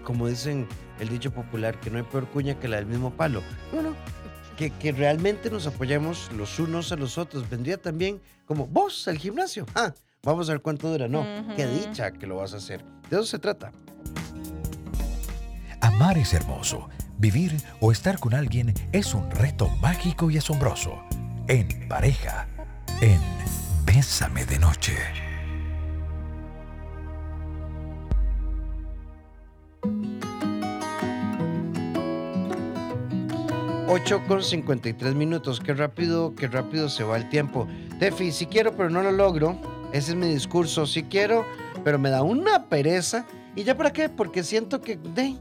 como 0.04 0.28
dicen 0.28 0.66
el 0.98 1.08
dicho 1.08 1.30
popular, 1.30 1.78
que 1.80 1.90
no 1.90 1.98
hay 1.98 2.04
peor 2.04 2.26
cuña 2.26 2.58
que 2.58 2.68
la 2.68 2.76
del 2.76 2.86
mismo 2.86 3.10
palo. 3.10 3.42
No, 3.72 3.82
no, 3.82 3.94
que, 4.56 4.70
que 4.70 4.92
realmente 4.92 5.50
nos 5.50 5.66
apoyemos 5.66 6.30
los 6.36 6.58
unos 6.58 6.92
a 6.92 6.96
los 6.96 7.16
otros. 7.16 7.48
Vendría 7.48 7.78
también 7.78 8.20
como 8.44 8.66
vos 8.66 9.08
al 9.08 9.16
gimnasio. 9.16 9.64
Ah, 9.74 9.94
vamos 10.22 10.48
a 10.48 10.52
ver 10.52 10.60
cuánto 10.60 10.90
dura. 10.90 11.08
No, 11.08 11.24
qué 11.56 11.66
dicha 11.66 12.12
que 12.12 12.26
lo 12.26 12.36
vas 12.36 12.52
a 12.52 12.58
hacer. 12.58 12.84
De 13.08 13.16
eso 13.16 13.24
se 13.24 13.38
trata. 13.38 13.72
Amar 15.80 16.18
es 16.18 16.34
hermoso. 16.34 16.90
Vivir 17.16 17.56
o 17.80 17.92
estar 17.92 18.18
con 18.18 18.34
alguien 18.34 18.74
es 18.92 19.14
un 19.14 19.30
reto 19.30 19.68
mágico 19.80 20.30
y 20.30 20.36
asombroso. 20.36 21.02
En 21.48 21.88
pareja. 21.88 22.46
En 23.02 23.18
Bésame 23.86 24.44
de 24.44 24.58
Noche. 24.58 24.94
8 33.88 34.22
con 34.28 34.42
53 34.42 35.14
minutos. 35.14 35.60
Qué 35.60 35.72
rápido, 35.72 36.34
qué 36.34 36.46
rápido 36.46 36.90
se 36.90 37.02
va 37.02 37.16
el 37.16 37.28
tiempo. 37.30 37.66
Tefi, 37.98 38.32
si 38.32 38.44
quiero, 38.44 38.76
pero 38.76 38.90
no 38.90 39.02
lo 39.02 39.12
logro. 39.12 39.58
Ese 39.94 40.10
es 40.10 40.16
mi 40.16 40.28
discurso. 40.28 40.86
Si 40.86 41.04
quiero, 41.04 41.46
pero 41.82 41.98
me 41.98 42.10
da 42.10 42.22
una 42.22 42.66
pereza. 42.68 43.24
¿Y 43.56 43.64
ya 43.64 43.78
para 43.78 43.94
qué? 43.94 44.10
Porque 44.10 44.44
siento 44.44 44.82
que, 44.82 44.96
de, 44.96 45.36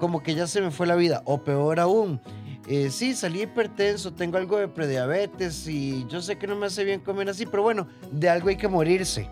como 0.00 0.22
que 0.22 0.34
ya 0.34 0.46
se 0.46 0.62
me 0.62 0.70
fue 0.70 0.86
la 0.86 0.96
vida. 0.96 1.20
O 1.26 1.44
peor 1.44 1.78
aún, 1.78 2.22
eh, 2.68 2.90
sí, 2.90 3.14
salí 3.14 3.42
hipertenso, 3.42 4.12
tengo 4.12 4.36
algo 4.36 4.58
de 4.58 4.68
prediabetes 4.68 5.66
y 5.68 6.06
yo 6.08 6.20
sé 6.20 6.36
que 6.36 6.46
no 6.46 6.56
me 6.56 6.66
hace 6.66 6.84
bien 6.84 7.00
comer 7.00 7.28
así, 7.28 7.46
pero 7.46 7.62
bueno, 7.62 7.86
de 8.10 8.28
algo 8.28 8.48
hay 8.48 8.56
que 8.56 8.68
morirse. 8.68 9.28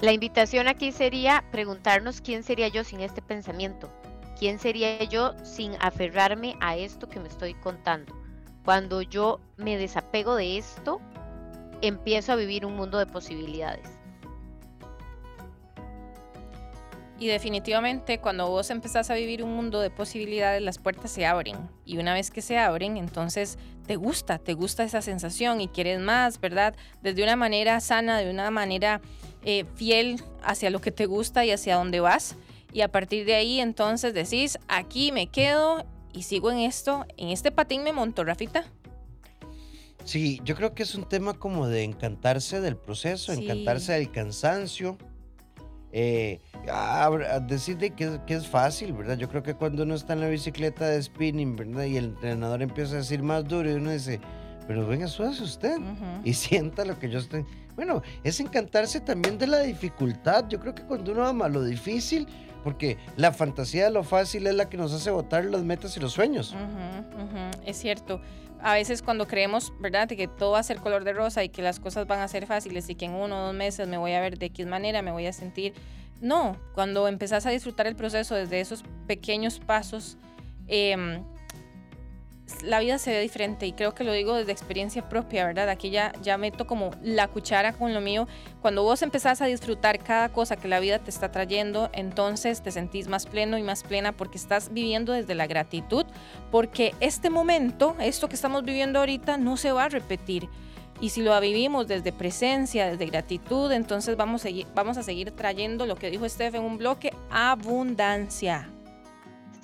La 0.00 0.12
invitación 0.12 0.68
aquí 0.68 0.92
sería 0.92 1.42
preguntarnos 1.50 2.20
quién 2.20 2.42
sería 2.42 2.68
yo 2.68 2.84
sin 2.84 3.00
este 3.00 3.22
pensamiento. 3.22 3.90
¿Quién 4.38 4.58
sería 4.58 5.02
yo 5.04 5.34
sin 5.42 5.72
aferrarme 5.80 6.56
a 6.60 6.76
esto 6.76 7.08
que 7.08 7.18
me 7.18 7.28
estoy 7.28 7.54
contando? 7.54 8.14
Cuando 8.64 9.00
yo 9.00 9.40
me 9.56 9.78
desapego 9.78 10.34
de 10.34 10.58
esto, 10.58 11.00
empiezo 11.80 12.32
a 12.32 12.36
vivir 12.36 12.66
un 12.66 12.76
mundo 12.76 12.98
de 12.98 13.06
posibilidades. 13.06 13.88
Y 17.18 17.28
definitivamente 17.28 18.18
cuando 18.18 18.48
vos 18.48 18.68
empezás 18.70 19.08
a 19.10 19.14
vivir 19.14 19.42
un 19.42 19.54
mundo 19.54 19.80
de 19.80 19.88
posibilidades, 19.88 20.60
las 20.60 20.78
puertas 20.78 21.10
se 21.10 21.24
abren. 21.24 21.56
Y 21.86 21.96
una 21.96 22.12
vez 22.12 22.30
que 22.30 22.42
se 22.42 22.58
abren, 22.58 22.98
entonces 22.98 23.58
te 23.86 23.96
gusta, 23.96 24.38
te 24.38 24.52
gusta 24.52 24.84
esa 24.84 25.00
sensación 25.00 25.60
y 25.62 25.68
quieres 25.68 25.98
más, 25.98 26.40
¿verdad? 26.40 26.76
Desde 27.02 27.22
una 27.22 27.36
manera 27.36 27.80
sana, 27.80 28.18
de 28.18 28.30
una 28.30 28.50
manera 28.50 29.00
eh, 29.44 29.64
fiel 29.76 30.22
hacia 30.42 30.68
lo 30.68 30.80
que 30.80 30.92
te 30.92 31.06
gusta 31.06 31.44
y 31.46 31.52
hacia 31.52 31.76
dónde 31.76 32.00
vas. 32.00 32.36
Y 32.72 32.82
a 32.82 32.88
partir 32.92 33.24
de 33.24 33.34
ahí 33.34 33.60
entonces 33.60 34.12
decís, 34.12 34.58
aquí 34.68 35.10
me 35.10 35.28
quedo 35.28 35.86
y 36.12 36.24
sigo 36.24 36.50
en 36.50 36.58
esto, 36.58 37.06
en 37.16 37.30
este 37.30 37.50
patín 37.50 37.82
me 37.82 37.92
monto, 37.92 38.24
Rafita. 38.24 38.64
Sí, 40.04 40.40
yo 40.44 40.54
creo 40.54 40.74
que 40.74 40.82
es 40.82 40.94
un 40.94 41.08
tema 41.08 41.34
como 41.34 41.66
de 41.66 41.82
encantarse 41.82 42.60
del 42.60 42.76
proceso, 42.76 43.34
Sí. 43.34 43.42
encantarse 43.44 43.92
del 43.94 44.10
cansancio. 44.10 44.98
Eh, 45.98 46.42
a, 46.70 47.06
a 47.06 47.40
decir 47.40 47.78
de 47.78 47.90
que, 47.92 48.04
es- 48.04 48.18
que 48.26 48.34
es 48.34 48.46
fácil, 48.46 48.92
¿verdad? 48.92 49.16
Yo 49.16 49.30
creo 49.30 49.42
que 49.42 49.54
cuando 49.54 49.84
uno 49.84 49.94
está 49.94 50.12
en 50.12 50.20
la 50.20 50.28
bicicleta 50.28 50.86
de 50.88 51.02
spinning, 51.02 51.56
¿verdad? 51.56 51.84
Y 51.84 51.96
el 51.96 52.04
entrenador 52.06 52.60
empieza 52.60 52.94
a 52.94 52.98
decir 52.98 53.22
más 53.22 53.48
duro 53.48 53.70
y 53.70 53.74
uno 53.74 53.90
dice, 53.92 54.20
pero 54.68 54.86
venga, 54.86 55.08
súbase 55.08 55.42
usted 55.42 55.78
y 56.22 56.34
sienta 56.34 56.84
lo 56.84 56.98
que 56.98 57.08
yo 57.08 57.18
estoy. 57.18 57.46
Bueno, 57.76 58.02
es 58.24 58.40
encantarse 58.40 59.00
también 59.00 59.38
de 59.38 59.46
la 59.46 59.60
dificultad. 59.60 60.46
Yo 60.48 60.60
creo 60.60 60.74
que 60.74 60.82
cuando 60.82 61.12
uno 61.12 61.26
ama 61.26 61.48
lo 61.48 61.64
difícil, 61.64 62.26
porque 62.62 62.98
la 63.16 63.32
fantasía 63.32 63.84
de 63.84 63.90
lo 63.90 64.02
fácil 64.02 64.46
es 64.48 64.54
la 64.54 64.68
que 64.68 64.76
nos 64.76 64.92
hace 64.92 65.10
botar 65.10 65.46
las 65.46 65.62
metas 65.62 65.96
y 65.96 66.00
los 66.00 66.12
sueños. 66.12 66.54
Es 67.64 67.78
cierto. 67.78 68.20
A 68.66 68.74
veces 68.74 69.00
cuando 69.00 69.28
creemos, 69.28 69.72
¿verdad?, 69.78 70.08
de 70.08 70.16
que 70.16 70.26
todo 70.26 70.50
va 70.50 70.58
a 70.58 70.62
ser 70.64 70.78
color 70.78 71.04
de 71.04 71.12
rosa 71.12 71.44
y 71.44 71.48
que 71.50 71.62
las 71.62 71.78
cosas 71.78 72.08
van 72.08 72.18
a 72.18 72.26
ser 72.26 72.46
fáciles 72.46 72.90
y 72.90 72.96
que 72.96 73.04
en 73.04 73.12
uno 73.12 73.38
o 73.38 73.46
dos 73.46 73.54
meses 73.54 73.86
me 73.86 73.96
voy 73.96 74.12
a 74.12 74.20
ver 74.20 74.38
de 74.38 74.50
qué 74.50 74.66
manera, 74.66 75.02
me 75.02 75.12
voy 75.12 75.24
a 75.26 75.32
sentir. 75.32 75.72
No, 76.20 76.56
cuando 76.74 77.06
empezás 77.06 77.46
a 77.46 77.50
disfrutar 77.50 77.86
el 77.86 77.94
proceso 77.94 78.34
desde 78.34 78.58
esos 78.58 78.82
pequeños 79.06 79.60
pasos, 79.60 80.16
eh, 80.66 81.22
la 82.62 82.80
vida 82.80 82.98
se 82.98 83.10
ve 83.10 83.20
diferente 83.20 83.66
y 83.66 83.72
creo 83.72 83.94
que 83.94 84.04
lo 84.04 84.12
digo 84.12 84.34
desde 84.34 84.52
experiencia 84.52 85.08
propia, 85.08 85.46
¿verdad? 85.46 85.68
Aquí 85.68 85.90
ya, 85.90 86.12
ya 86.22 86.38
meto 86.38 86.66
como 86.66 86.90
la 87.02 87.28
cuchara 87.28 87.72
con 87.72 87.92
lo 87.92 88.00
mío. 88.00 88.28
Cuando 88.62 88.82
vos 88.82 89.02
empezás 89.02 89.42
a 89.42 89.46
disfrutar 89.46 89.98
cada 89.98 90.28
cosa 90.28 90.56
que 90.56 90.68
la 90.68 90.80
vida 90.80 90.98
te 90.98 91.10
está 91.10 91.30
trayendo, 91.30 91.90
entonces 91.92 92.62
te 92.62 92.70
sentís 92.70 93.08
más 93.08 93.26
pleno 93.26 93.58
y 93.58 93.62
más 93.62 93.82
plena 93.82 94.12
porque 94.12 94.38
estás 94.38 94.72
viviendo 94.72 95.12
desde 95.12 95.34
la 95.34 95.46
gratitud, 95.46 96.06
porque 96.50 96.94
este 97.00 97.30
momento, 97.30 97.96
esto 98.00 98.28
que 98.28 98.36
estamos 98.36 98.64
viviendo 98.64 99.00
ahorita, 99.00 99.38
no 99.38 99.56
se 99.56 99.72
va 99.72 99.84
a 99.84 99.88
repetir. 99.88 100.48
Y 101.00 101.10
si 101.10 101.22
lo 101.22 101.38
vivimos 101.40 101.88
desde 101.88 102.12
presencia, 102.12 102.86
desde 102.86 103.06
gratitud, 103.06 103.70
entonces 103.72 104.16
vamos 104.16 104.46
a 104.46 105.02
seguir, 105.02 105.30
trayendo 105.32 105.84
lo 105.84 105.96
que 105.96 106.10
dijo 106.10 106.26
Steph 106.28 106.54
en 106.54 106.62
un 106.62 106.78
bloque, 106.78 107.12
abundancia. 107.30 108.70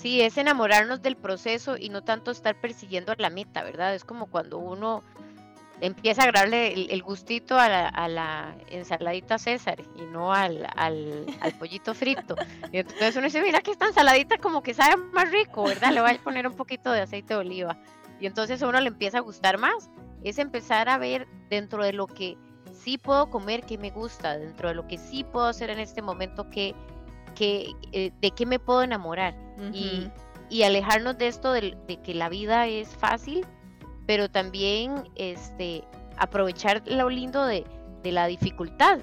Sí, 0.03 0.21
es 0.21 0.37
enamorarnos 0.37 1.01
del 1.01 1.17
proceso 1.17 1.77
y 1.79 1.89
no 1.89 2.03
tanto 2.03 2.33
estar 2.33 2.61
persiguiendo 2.61 3.15
la 3.19 3.31
meta, 3.31 3.63
¿verdad? 3.63 3.95
Es 3.95 4.05
como 4.05 4.27
cuando 4.27 4.59
uno 4.59 5.05
empieza 5.81 6.23
a 6.23 6.25
agarrarle 6.25 6.73
el, 6.93 7.03
gustito 7.05 7.57
a 7.57 7.69
la, 7.69 8.57
ensaladita 8.67 9.39
César 9.39 9.81
y 9.95 10.03
no 10.07 10.33
al, 10.33 10.67
al, 10.75 11.25
pollito 11.61 11.95
frito. 11.95 12.35
Y 12.73 12.79
entonces 12.79 13.15
uno 13.15 13.27
dice, 13.27 13.41
mira 13.43 13.61
que 13.61 13.71
esta 13.71 13.87
ensaladita 13.87 14.39
como 14.39 14.61
que 14.61 14.75
sabe 14.75 14.97
más 14.97 15.31
rico, 15.31 15.63
¿verdad? 15.63 15.93
Le 15.93 16.01
voy 16.01 16.11
a 16.11 16.19
poner 16.19 16.49
un 16.49 16.57
poquito 16.57 16.91
de 16.91 17.03
aceite 17.03 17.35
de 17.35 17.41
oliva. 17.41 17.79
Y 18.19 18.27
entonces 18.27 18.61
a 18.61 18.67
uno 18.67 18.81
le 18.81 18.89
empieza 18.89 19.19
a 19.19 19.21
gustar 19.21 19.59
más. 19.59 19.89
Es 20.25 20.39
empezar 20.39 20.89
a 20.89 20.99
ver 20.99 21.29
dentro 21.49 21.85
de 21.85 21.93
lo 21.93 22.09
que 22.09 22.37
sí 22.73 22.99
puedo 22.99 23.31
comer, 23.31 23.63
que 23.63 23.79
me 23.79 23.91
gusta, 23.91 24.37
dentro 24.37 24.71
de 24.71 24.75
lo 24.75 24.89
que 24.89 24.99
sí 24.99 25.23
puedo 25.23 25.47
hacer 25.47 25.71
en 25.71 25.79
este 25.79 26.03
momento, 26.03 26.51
que 26.51 26.75
que, 27.35 27.73
eh, 27.93 28.13
de 28.21 28.31
qué 28.31 28.47
me 28.47 28.59
puedo 28.59 28.83
enamorar 28.83 29.35
y, 29.73 30.63
alejarnos 30.63 31.17
de 31.17 31.29
esto 31.29 31.53
de, 31.53 31.77
que 32.03 32.15
la 32.15 32.29
vida 32.29 32.67
es 32.67 32.89
fácil, 32.89 33.47
pero 34.07 34.29
también 34.29 35.09
este, 35.17 35.85
aprovechar 36.19 36.83
lo 36.87 37.09
lindo 37.09 37.45
de, 37.45 37.65
la 38.05 38.27
dificultad, 38.27 38.99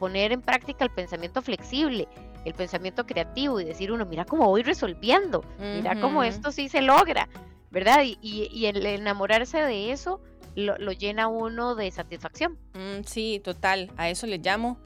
poner 0.00 0.32
en 0.32 0.42
práctica 0.42 0.84
el 0.84 0.90
pensamiento 0.90 1.42
flexible, 1.42 2.08
el 2.44 2.54
pensamiento 2.54 3.06
creativo 3.06 3.60
y 3.60 3.64
decir 3.64 3.92
uno, 3.92 4.04
mira 4.04 4.24
cómo 4.24 4.48
voy 4.48 4.62
resolviendo, 4.62 5.44
mira 5.60 6.00
cómo 6.00 6.24
esto 6.24 6.50
sí 6.50 6.68
se 6.68 6.82
logra, 6.82 7.28
¿verdad? 7.70 8.02
Y, 8.04 8.66
el 8.66 8.84
enamorarse 8.84 9.62
de 9.62 9.92
eso 9.92 10.20
lo, 10.56 10.92
llena 10.92 11.28
uno 11.28 11.76
de 11.76 11.90
satisfacción. 11.92 12.58
Mm, 12.74 13.04
sí, 13.04 13.40
total, 13.44 13.92
a 13.96 14.10
eso 14.10 14.26
le 14.26 14.38
llamo 14.38 14.78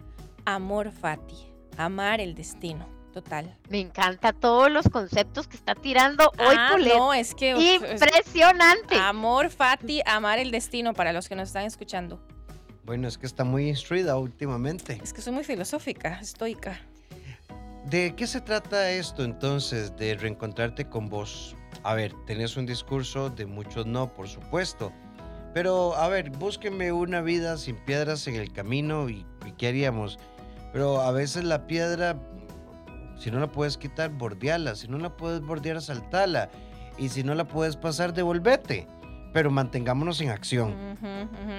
amor 0.44 0.92
fati 0.92 1.53
amar 1.76 2.20
el 2.20 2.34
destino. 2.34 2.88
Total. 3.12 3.56
Me 3.68 3.78
encanta 3.78 4.32
todos 4.32 4.68
los 4.72 4.88
conceptos 4.88 5.46
que 5.46 5.56
está 5.56 5.76
tirando 5.76 6.32
hoy 6.36 6.56
ah, 6.58 6.76
No, 6.80 7.14
es 7.14 7.32
que 7.36 7.50
impresionante. 7.50 8.96
Amor, 8.96 9.50
Fati, 9.50 10.02
amar 10.04 10.40
el 10.40 10.50
destino 10.50 10.94
para 10.94 11.12
los 11.12 11.28
que 11.28 11.36
nos 11.36 11.48
están 11.48 11.64
escuchando. 11.64 12.20
Bueno, 12.84 13.06
es 13.06 13.16
que 13.16 13.26
está 13.26 13.44
muy 13.44 13.68
instruida 13.68 14.16
últimamente. 14.16 15.00
Es 15.00 15.12
que 15.12 15.22
soy 15.22 15.32
muy 15.32 15.44
filosófica, 15.44 16.18
estoica. 16.20 16.80
¿De 17.86 18.16
qué 18.16 18.26
se 18.26 18.40
trata 18.40 18.90
esto 18.90 19.22
entonces 19.22 19.94
de 19.96 20.16
reencontrarte 20.16 20.88
con 20.88 21.08
vos? 21.08 21.54
A 21.84 21.94
ver, 21.94 22.12
tenés 22.26 22.56
un 22.56 22.66
discurso 22.66 23.30
de 23.30 23.46
muchos 23.46 23.86
no, 23.86 24.12
por 24.12 24.26
supuesto. 24.26 24.92
Pero, 25.54 25.94
a 25.94 26.08
ver, 26.08 26.30
búsqueme 26.30 26.90
una 26.90 27.20
vida 27.20 27.56
sin 27.58 27.76
piedras 27.76 28.26
en 28.26 28.34
el 28.34 28.52
camino 28.52 29.08
y, 29.08 29.24
y 29.46 29.52
¿qué 29.52 29.68
haríamos? 29.68 30.18
Pero 30.74 31.00
a 31.02 31.12
veces 31.12 31.44
la 31.44 31.68
piedra, 31.68 32.16
si 33.16 33.30
no 33.30 33.38
la 33.38 33.46
puedes 33.46 33.78
quitar, 33.78 34.10
bordeala. 34.10 34.74
Si 34.74 34.88
no 34.88 34.98
la 34.98 35.16
puedes 35.16 35.40
bordear, 35.40 35.80
saltala. 35.80 36.50
Y 36.98 37.10
si 37.10 37.22
no 37.22 37.36
la 37.36 37.46
puedes 37.46 37.76
pasar, 37.76 38.12
devolvete. 38.12 38.88
Pero 39.32 39.52
mantengámonos 39.52 40.20
en 40.20 40.30
acción. 40.30 40.74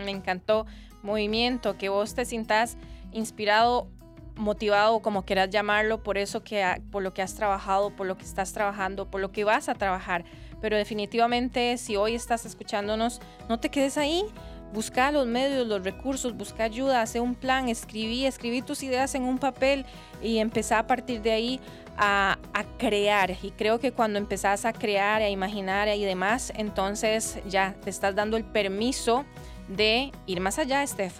Me 0.03 0.11
encantó. 0.11 0.65
Movimiento, 1.01 1.77
que 1.77 1.87
vos 1.87 2.13
te 2.13 2.25
sintas 2.25 2.75
inspirado 3.13 3.87
motivado, 4.35 4.99
como 4.99 5.23
quieras 5.23 5.49
llamarlo, 5.49 6.03
por 6.03 6.17
eso 6.17 6.43
que 6.43 6.81
por 6.91 7.01
lo 7.01 7.13
que 7.13 7.21
has 7.21 7.35
trabajado, 7.35 7.95
por 7.95 8.05
lo 8.07 8.17
que 8.17 8.25
estás 8.25 8.51
trabajando, 8.51 9.09
por 9.09 9.21
lo 9.21 9.31
que 9.31 9.45
vas 9.45 9.69
a 9.69 9.75
trabajar. 9.75 10.25
Pero 10.59 10.75
definitivamente, 10.75 11.77
si 11.77 11.95
hoy 11.95 12.15
estás 12.15 12.45
escuchándonos, 12.45 13.21
no 13.47 13.61
te 13.61 13.69
quedes 13.69 13.97
ahí 13.97 14.25
busca 14.73 15.11
los 15.11 15.25
medios, 15.25 15.67
los 15.67 15.83
recursos, 15.83 16.35
busca 16.35 16.63
ayuda, 16.63 17.01
hace 17.01 17.19
un 17.19 17.35
plan, 17.35 17.69
escribí, 17.69 18.25
escribí 18.25 18.61
tus 18.61 18.83
ideas 18.83 19.15
en 19.15 19.23
un 19.23 19.37
papel 19.37 19.85
y 20.21 20.39
empezá 20.39 20.79
a 20.79 20.87
partir 20.87 21.21
de 21.21 21.31
ahí 21.31 21.59
a, 21.97 22.37
crear. 22.77 23.31
Y 23.41 23.51
creo 23.51 23.79
que 23.79 23.91
cuando 23.91 24.19
empezás 24.19 24.65
a 24.65 24.73
crear, 24.73 25.21
a 25.21 25.29
imaginar 25.29 25.87
y 25.87 26.03
demás, 26.03 26.51
entonces 26.55 27.39
ya 27.47 27.75
te 27.83 27.89
estás 27.89 28.15
dando 28.15 28.37
el 28.37 28.43
permiso 28.43 29.25
de 29.69 30.11
ir 30.25 30.41
más 30.41 30.59
allá, 30.59 30.85
Steph. 30.85 31.15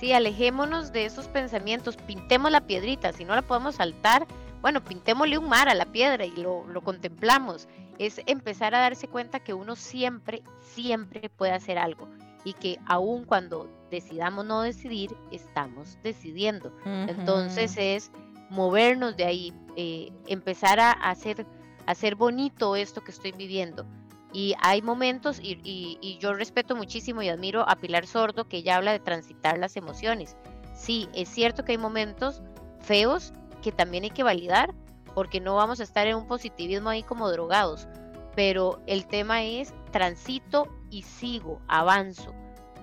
Sí, 0.00 0.12
alejémonos 0.12 0.92
de 0.92 1.06
esos 1.06 1.28
pensamientos, 1.28 1.96
pintemos 1.96 2.50
la 2.50 2.62
piedrita, 2.62 3.12
si 3.12 3.24
no 3.24 3.34
la 3.34 3.42
podemos 3.42 3.76
saltar, 3.76 4.26
bueno, 4.60 4.82
pintémosle 4.82 5.38
un 5.38 5.48
mar 5.48 5.68
a 5.68 5.74
la 5.74 5.86
piedra 5.86 6.24
y 6.24 6.36
lo, 6.36 6.66
lo 6.66 6.82
contemplamos. 6.82 7.68
Es 7.98 8.20
empezar 8.26 8.74
a 8.74 8.80
darse 8.80 9.08
cuenta 9.08 9.40
que 9.40 9.54
uno 9.54 9.74
siempre, 9.74 10.42
siempre 10.60 11.30
puede 11.30 11.52
hacer 11.52 11.78
algo 11.78 12.08
y 12.46 12.52
que 12.52 12.78
aun 12.86 13.24
cuando 13.24 13.68
decidamos 13.90 14.44
no 14.44 14.62
decidir, 14.62 15.16
estamos 15.32 15.98
decidiendo. 16.04 16.72
Entonces 16.84 17.74
es 17.76 18.12
movernos 18.50 19.16
de 19.16 19.24
ahí, 19.24 19.52
eh, 19.74 20.12
empezar 20.28 20.78
a 20.78 20.92
hacer, 20.92 21.44
hacer 21.86 22.14
bonito 22.14 22.76
esto 22.76 23.02
que 23.02 23.10
estoy 23.10 23.32
viviendo. 23.32 23.84
Y 24.32 24.54
hay 24.60 24.80
momentos, 24.80 25.40
y, 25.42 26.18
yo 26.20 26.34
respeto 26.34 26.76
muchísimo 26.76 27.20
y 27.20 27.28
admiro 27.28 27.68
a 27.68 27.74
Pilar 27.74 28.06
Sordo, 28.06 28.48
que 28.48 28.58
ella 28.58 28.76
habla 28.76 28.92
de 28.92 29.00
transitar 29.00 29.58
las 29.58 29.76
emociones. 29.76 30.36
Sí, 30.72 31.08
es 31.14 31.28
cierto 31.28 31.64
que 31.64 31.72
hay 31.72 31.78
momentos 31.78 32.42
feos 32.78 33.32
que 33.60 33.72
también 33.72 34.04
hay 34.04 34.10
que 34.10 34.22
validar, 34.22 34.72
porque 35.16 35.40
no 35.40 35.56
vamos 35.56 35.80
a 35.80 35.82
estar 35.82 36.06
en 36.06 36.14
un 36.14 36.28
positivismo 36.28 36.90
ahí 36.90 37.02
como 37.02 37.28
drogados. 37.28 37.88
Pero 38.36 38.82
el 38.86 39.08
tema 39.08 39.42
es 39.42 39.74
transito 39.90 40.68
y 40.90 41.02
sigo, 41.02 41.60
avanzo. 41.68 42.34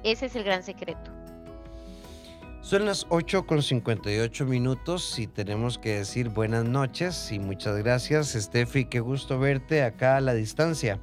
Ese 0.03 0.25
es 0.27 0.35
el 0.35 0.43
gran 0.43 0.63
secreto. 0.63 1.11
Son 2.61 2.85
las 2.85 3.05
8 3.09 3.45
con 3.45 3.61
58 3.61 4.45
minutos 4.45 5.19
y 5.19 5.27
tenemos 5.27 5.77
que 5.77 5.95
decir 5.95 6.29
buenas 6.29 6.63
noches 6.63 7.31
y 7.31 7.39
muchas 7.39 7.77
gracias, 7.77 8.31
Steffi. 8.31 8.85
Qué 8.85 9.01
gusto 9.01 9.37
verte 9.37 9.83
acá 9.83 10.15
a 10.15 10.21
la 10.21 10.33
distancia. 10.33 10.99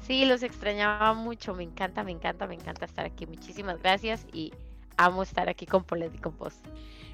Sí, 0.00 0.24
los 0.24 0.42
extrañaba 0.42 1.12
mucho. 1.12 1.52
Me 1.54 1.64
encanta, 1.64 2.02
me 2.04 2.12
encanta, 2.12 2.46
me 2.46 2.54
encanta 2.54 2.86
estar 2.86 3.04
aquí. 3.04 3.26
Muchísimas 3.26 3.78
gracias 3.82 4.26
y 4.32 4.52
amo 4.96 5.22
estar 5.22 5.50
aquí 5.50 5.66
con 5.66 5.84
Polet 5.84 6.14
y 6.14 6.18
con 6.18 6.32
Post. 6.32 6.66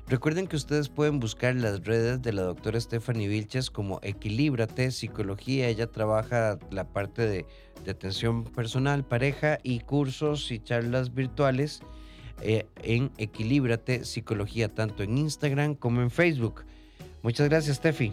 Recuerden 0.07 0.47
que 0.47 0.57
ustedes 0.57 0.89
pueden 0.89 1.19
buscar 1.19 1.55
las 1.57 1.83
redes 1.85 2.21
de 2.21 2.33
la 2.33 2.43
doctora 2.43 2.79
Stephanie 2.79 3.27
Vilches 3.27 3.71
como 3.71 3.99
Equilíbrate 4.03 4.91
Psicología. 4.91 5.67
Ella 5.67 5.87
trabaja 5.87 6.59
la 6.71 6.85
parte 6.85 7.27
de, 7.27 7.47
atención 7.91 8.45
personal, 8.45 9.05
pareja 9.05 9.59
y 9.63 9.81
cursos 9.81 10.51
y 10.51 10.59
charlas 10.59 11.15
virtuales 11.15 11.81
eh, 12.41 12.67
en 12.83 13.11
Equilíbrate 13.19 14.05
Psicología, 14.05 14.69
tanto 14.69 15.03
en 15.03 15.19
Instagram 15.19 15.75
como 15.75 16.01
en 16.01 16.11
Facebook. 16.11 16.65
Muchas 17.23 17.49
gracias, 17.49 17.77
Steffi. 17.77 18.13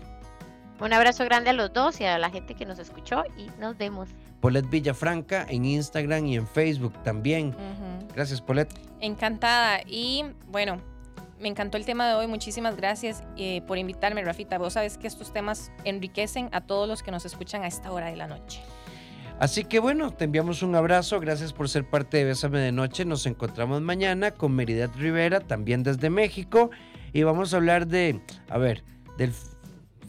Un 0.79 0.93
abrazo 0.93 1.25
grande 1.25 1.51
a 1.51 1.53
los 1.53 1.71
dos 1.73 2.01
y 2.01 2.05
a 2.05 2.17
la 2.17 2.29
gente 2.31 2.55
que 2.55 2.65
nos 2.65 2.79
escuchó 2.79 3.23
y 3.37 3.47
nos 3.59 3.77
vemos. 3.77 4.09
Polet 4.39 4.67
Villafranca 4.67 5.45
en 5.47 5.65
Instagram 5.65 6.25
y 6.25 6.37
en 6.37 6.47
Facebook 6.47 6.93
también. 7.03 7.55
Gracias, 8.15 8.41
Polet. 8.41 8.67
Encantada. 8.99 9.81
Y 9.85 10.25
bueno, 10.47 10.81
me 11.39 11.49
encantó 11.49 11.77
el 11.77 11.85
tema 11.85 12.07
de 12.07 12.15
hoy. 12.15 12.27
Muchísimas 12.27 12.75
gracias 12.75 13.23
eh, 13.37 13.61
por 13.67 13.77
invitarme, 13.77 14.23
Rafita. 14.23 14.57
Vos 14.57 14.73
sabes 14.73 14.97
que 14.97 15.07
estos 15.07 15.31
temas 15.31 15.71
enriquecen 15.83 16.49
a 16.51 16.61
todos 16.61 16.87
los 16.87 17.03
que 17.03 17.11
nos 17.11 17.25
escuchan 17.25 17.63
a 17.63 17.67
esta 17.67 17.91
hora 17.91 18.07
de 18.07 18.15
la 18.15 18.27
noche. 18.27 18.61
Así 19.41 19.63
que 19.63 19.79
bueno, 19.79 20.11
te 20.11 20.25
enviamos 20.25 20.61
un 20.61 20.75
abrazo. 20.75 21.19
Gracias 21.19 21.51
por 21.51 21.67
ser 21.67 21.83
parte 21.83 22.17
de 22.17 22.25
Bésame 22.25 22.59
de 22.59 22.71
Noche. 22.71 23.05
Nos 23.05 23.25
encontramos 23.25 23.81
mañana 23.81 24.29
con 24.29 24.51
Meridad 24.53 24.91
Rivera, 24.95 25.39
también 25.39 25.81
desde 25.81 26.11
México. 26.11 26.69
Y 27.11 27.23
vamos 27.23 27.51
a 27.51 27.57
hablar 27.57 27.87
de, 27.87 28.21
a 28.49 28.59
ver, 28.59 28.83
del 29.17 29.33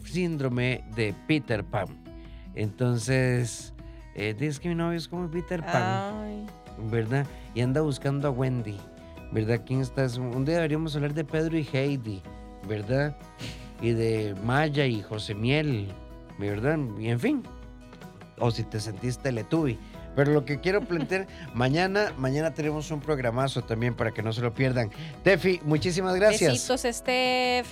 síndrome 0.05 0.83
de 0.95 1.15
Peter 1.27 1.63
Pan. 1.63 1.87
Entonces, 2.53 3.73
eh, 4.13 4.35
dices 4.37 4.59
que 4.59 4.69
mi 4.69 4.75
novio 4.75 4.99
es 4.99 5.07
como 5.07 5.27
Peter 5.31 5.65
Pan. 5.65 6.45
¿Verdad? 6.91 7.25
Y 7.55 7.61
anda 7.61 7.81
buscando 7.81 8.27
a 8.27 8.31
Wendy. 8.31 8.77
¿verdad? 9.31 9.61
¿Quién 9.65 9.81
está? 9.81 10.05
Un 10.19 10.45
día 10.45 10.57
deberíamos 10.57 10.95
hablar 10.95 11.15
de 11.15 11.25
Pedro 11.25 11.57
y 11.57 11.67
Heidi, 11.73 12.21
¿verdad? 12.69 13.17
Y 13.81 13.93
de 13.93 14.35
Maya 14.45 14.85
y 14.85 15.01
José 15.01 15.33
Miel, 15.33 15.87
¿verdad? 16.37 16.77
Y 16.99 17.07
en 17.07 17.19
fin. 17.19 17.43
O 18.39 18.51
si 18.51 18.63
te 18.63 18.79
sentiste 18.79 19.31
Letubi. 19.31 19.79
Pero 20.15 20.31
lo 20.31 20.45
que 20.45 20.59
quiero 20.59 20.81
plantear, 20.81 21.27
mañana, 21.53 22.13
mañana 22.17 22.53
tenemos 22.53 22.91
un 22.91 22.99
programazo 22.99 23.63
también 23.63 23.95
para 23.95 24.11
que 24.11 24.21
no 24.21 24.33
se 24.33 24.41
lo 24.41 24.53
pierdan. 24.53 24.91
Tefi, 25.23 25.59
muchísimas 25.63 26.15
gracias. 26.15 26.51
Besitos, 26.53 26.81
Steph. 26.97 27.67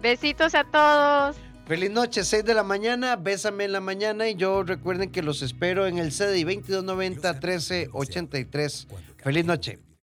Besitos 0.00 0.54
a 0.54 0.64
todos. 0.64 1.36
Feliz 1.66 1.90
noche, 1.90 2.22
6 2.22 2.44
de 2.44 2.54
la 2.54 2.62
mañana, 2.62 3.16
bésame 3.16 3.64
en 3.64 3.72
la 3.72 3.80
mañana 3.80 4.28
y 4.28 4.36
yo 4.36 4.62
recuerden 4.62 5.10
que 5.10 5.20
los 5.20 5.42
espero 5.42 5.88
en 5.88 5.98
el 5.98 6.10
CDI 6.10 6.44
2290 6.44 7.32
1383. 7.32 8.86
Feliz 9.16 9.44
noche. 9.44 9.85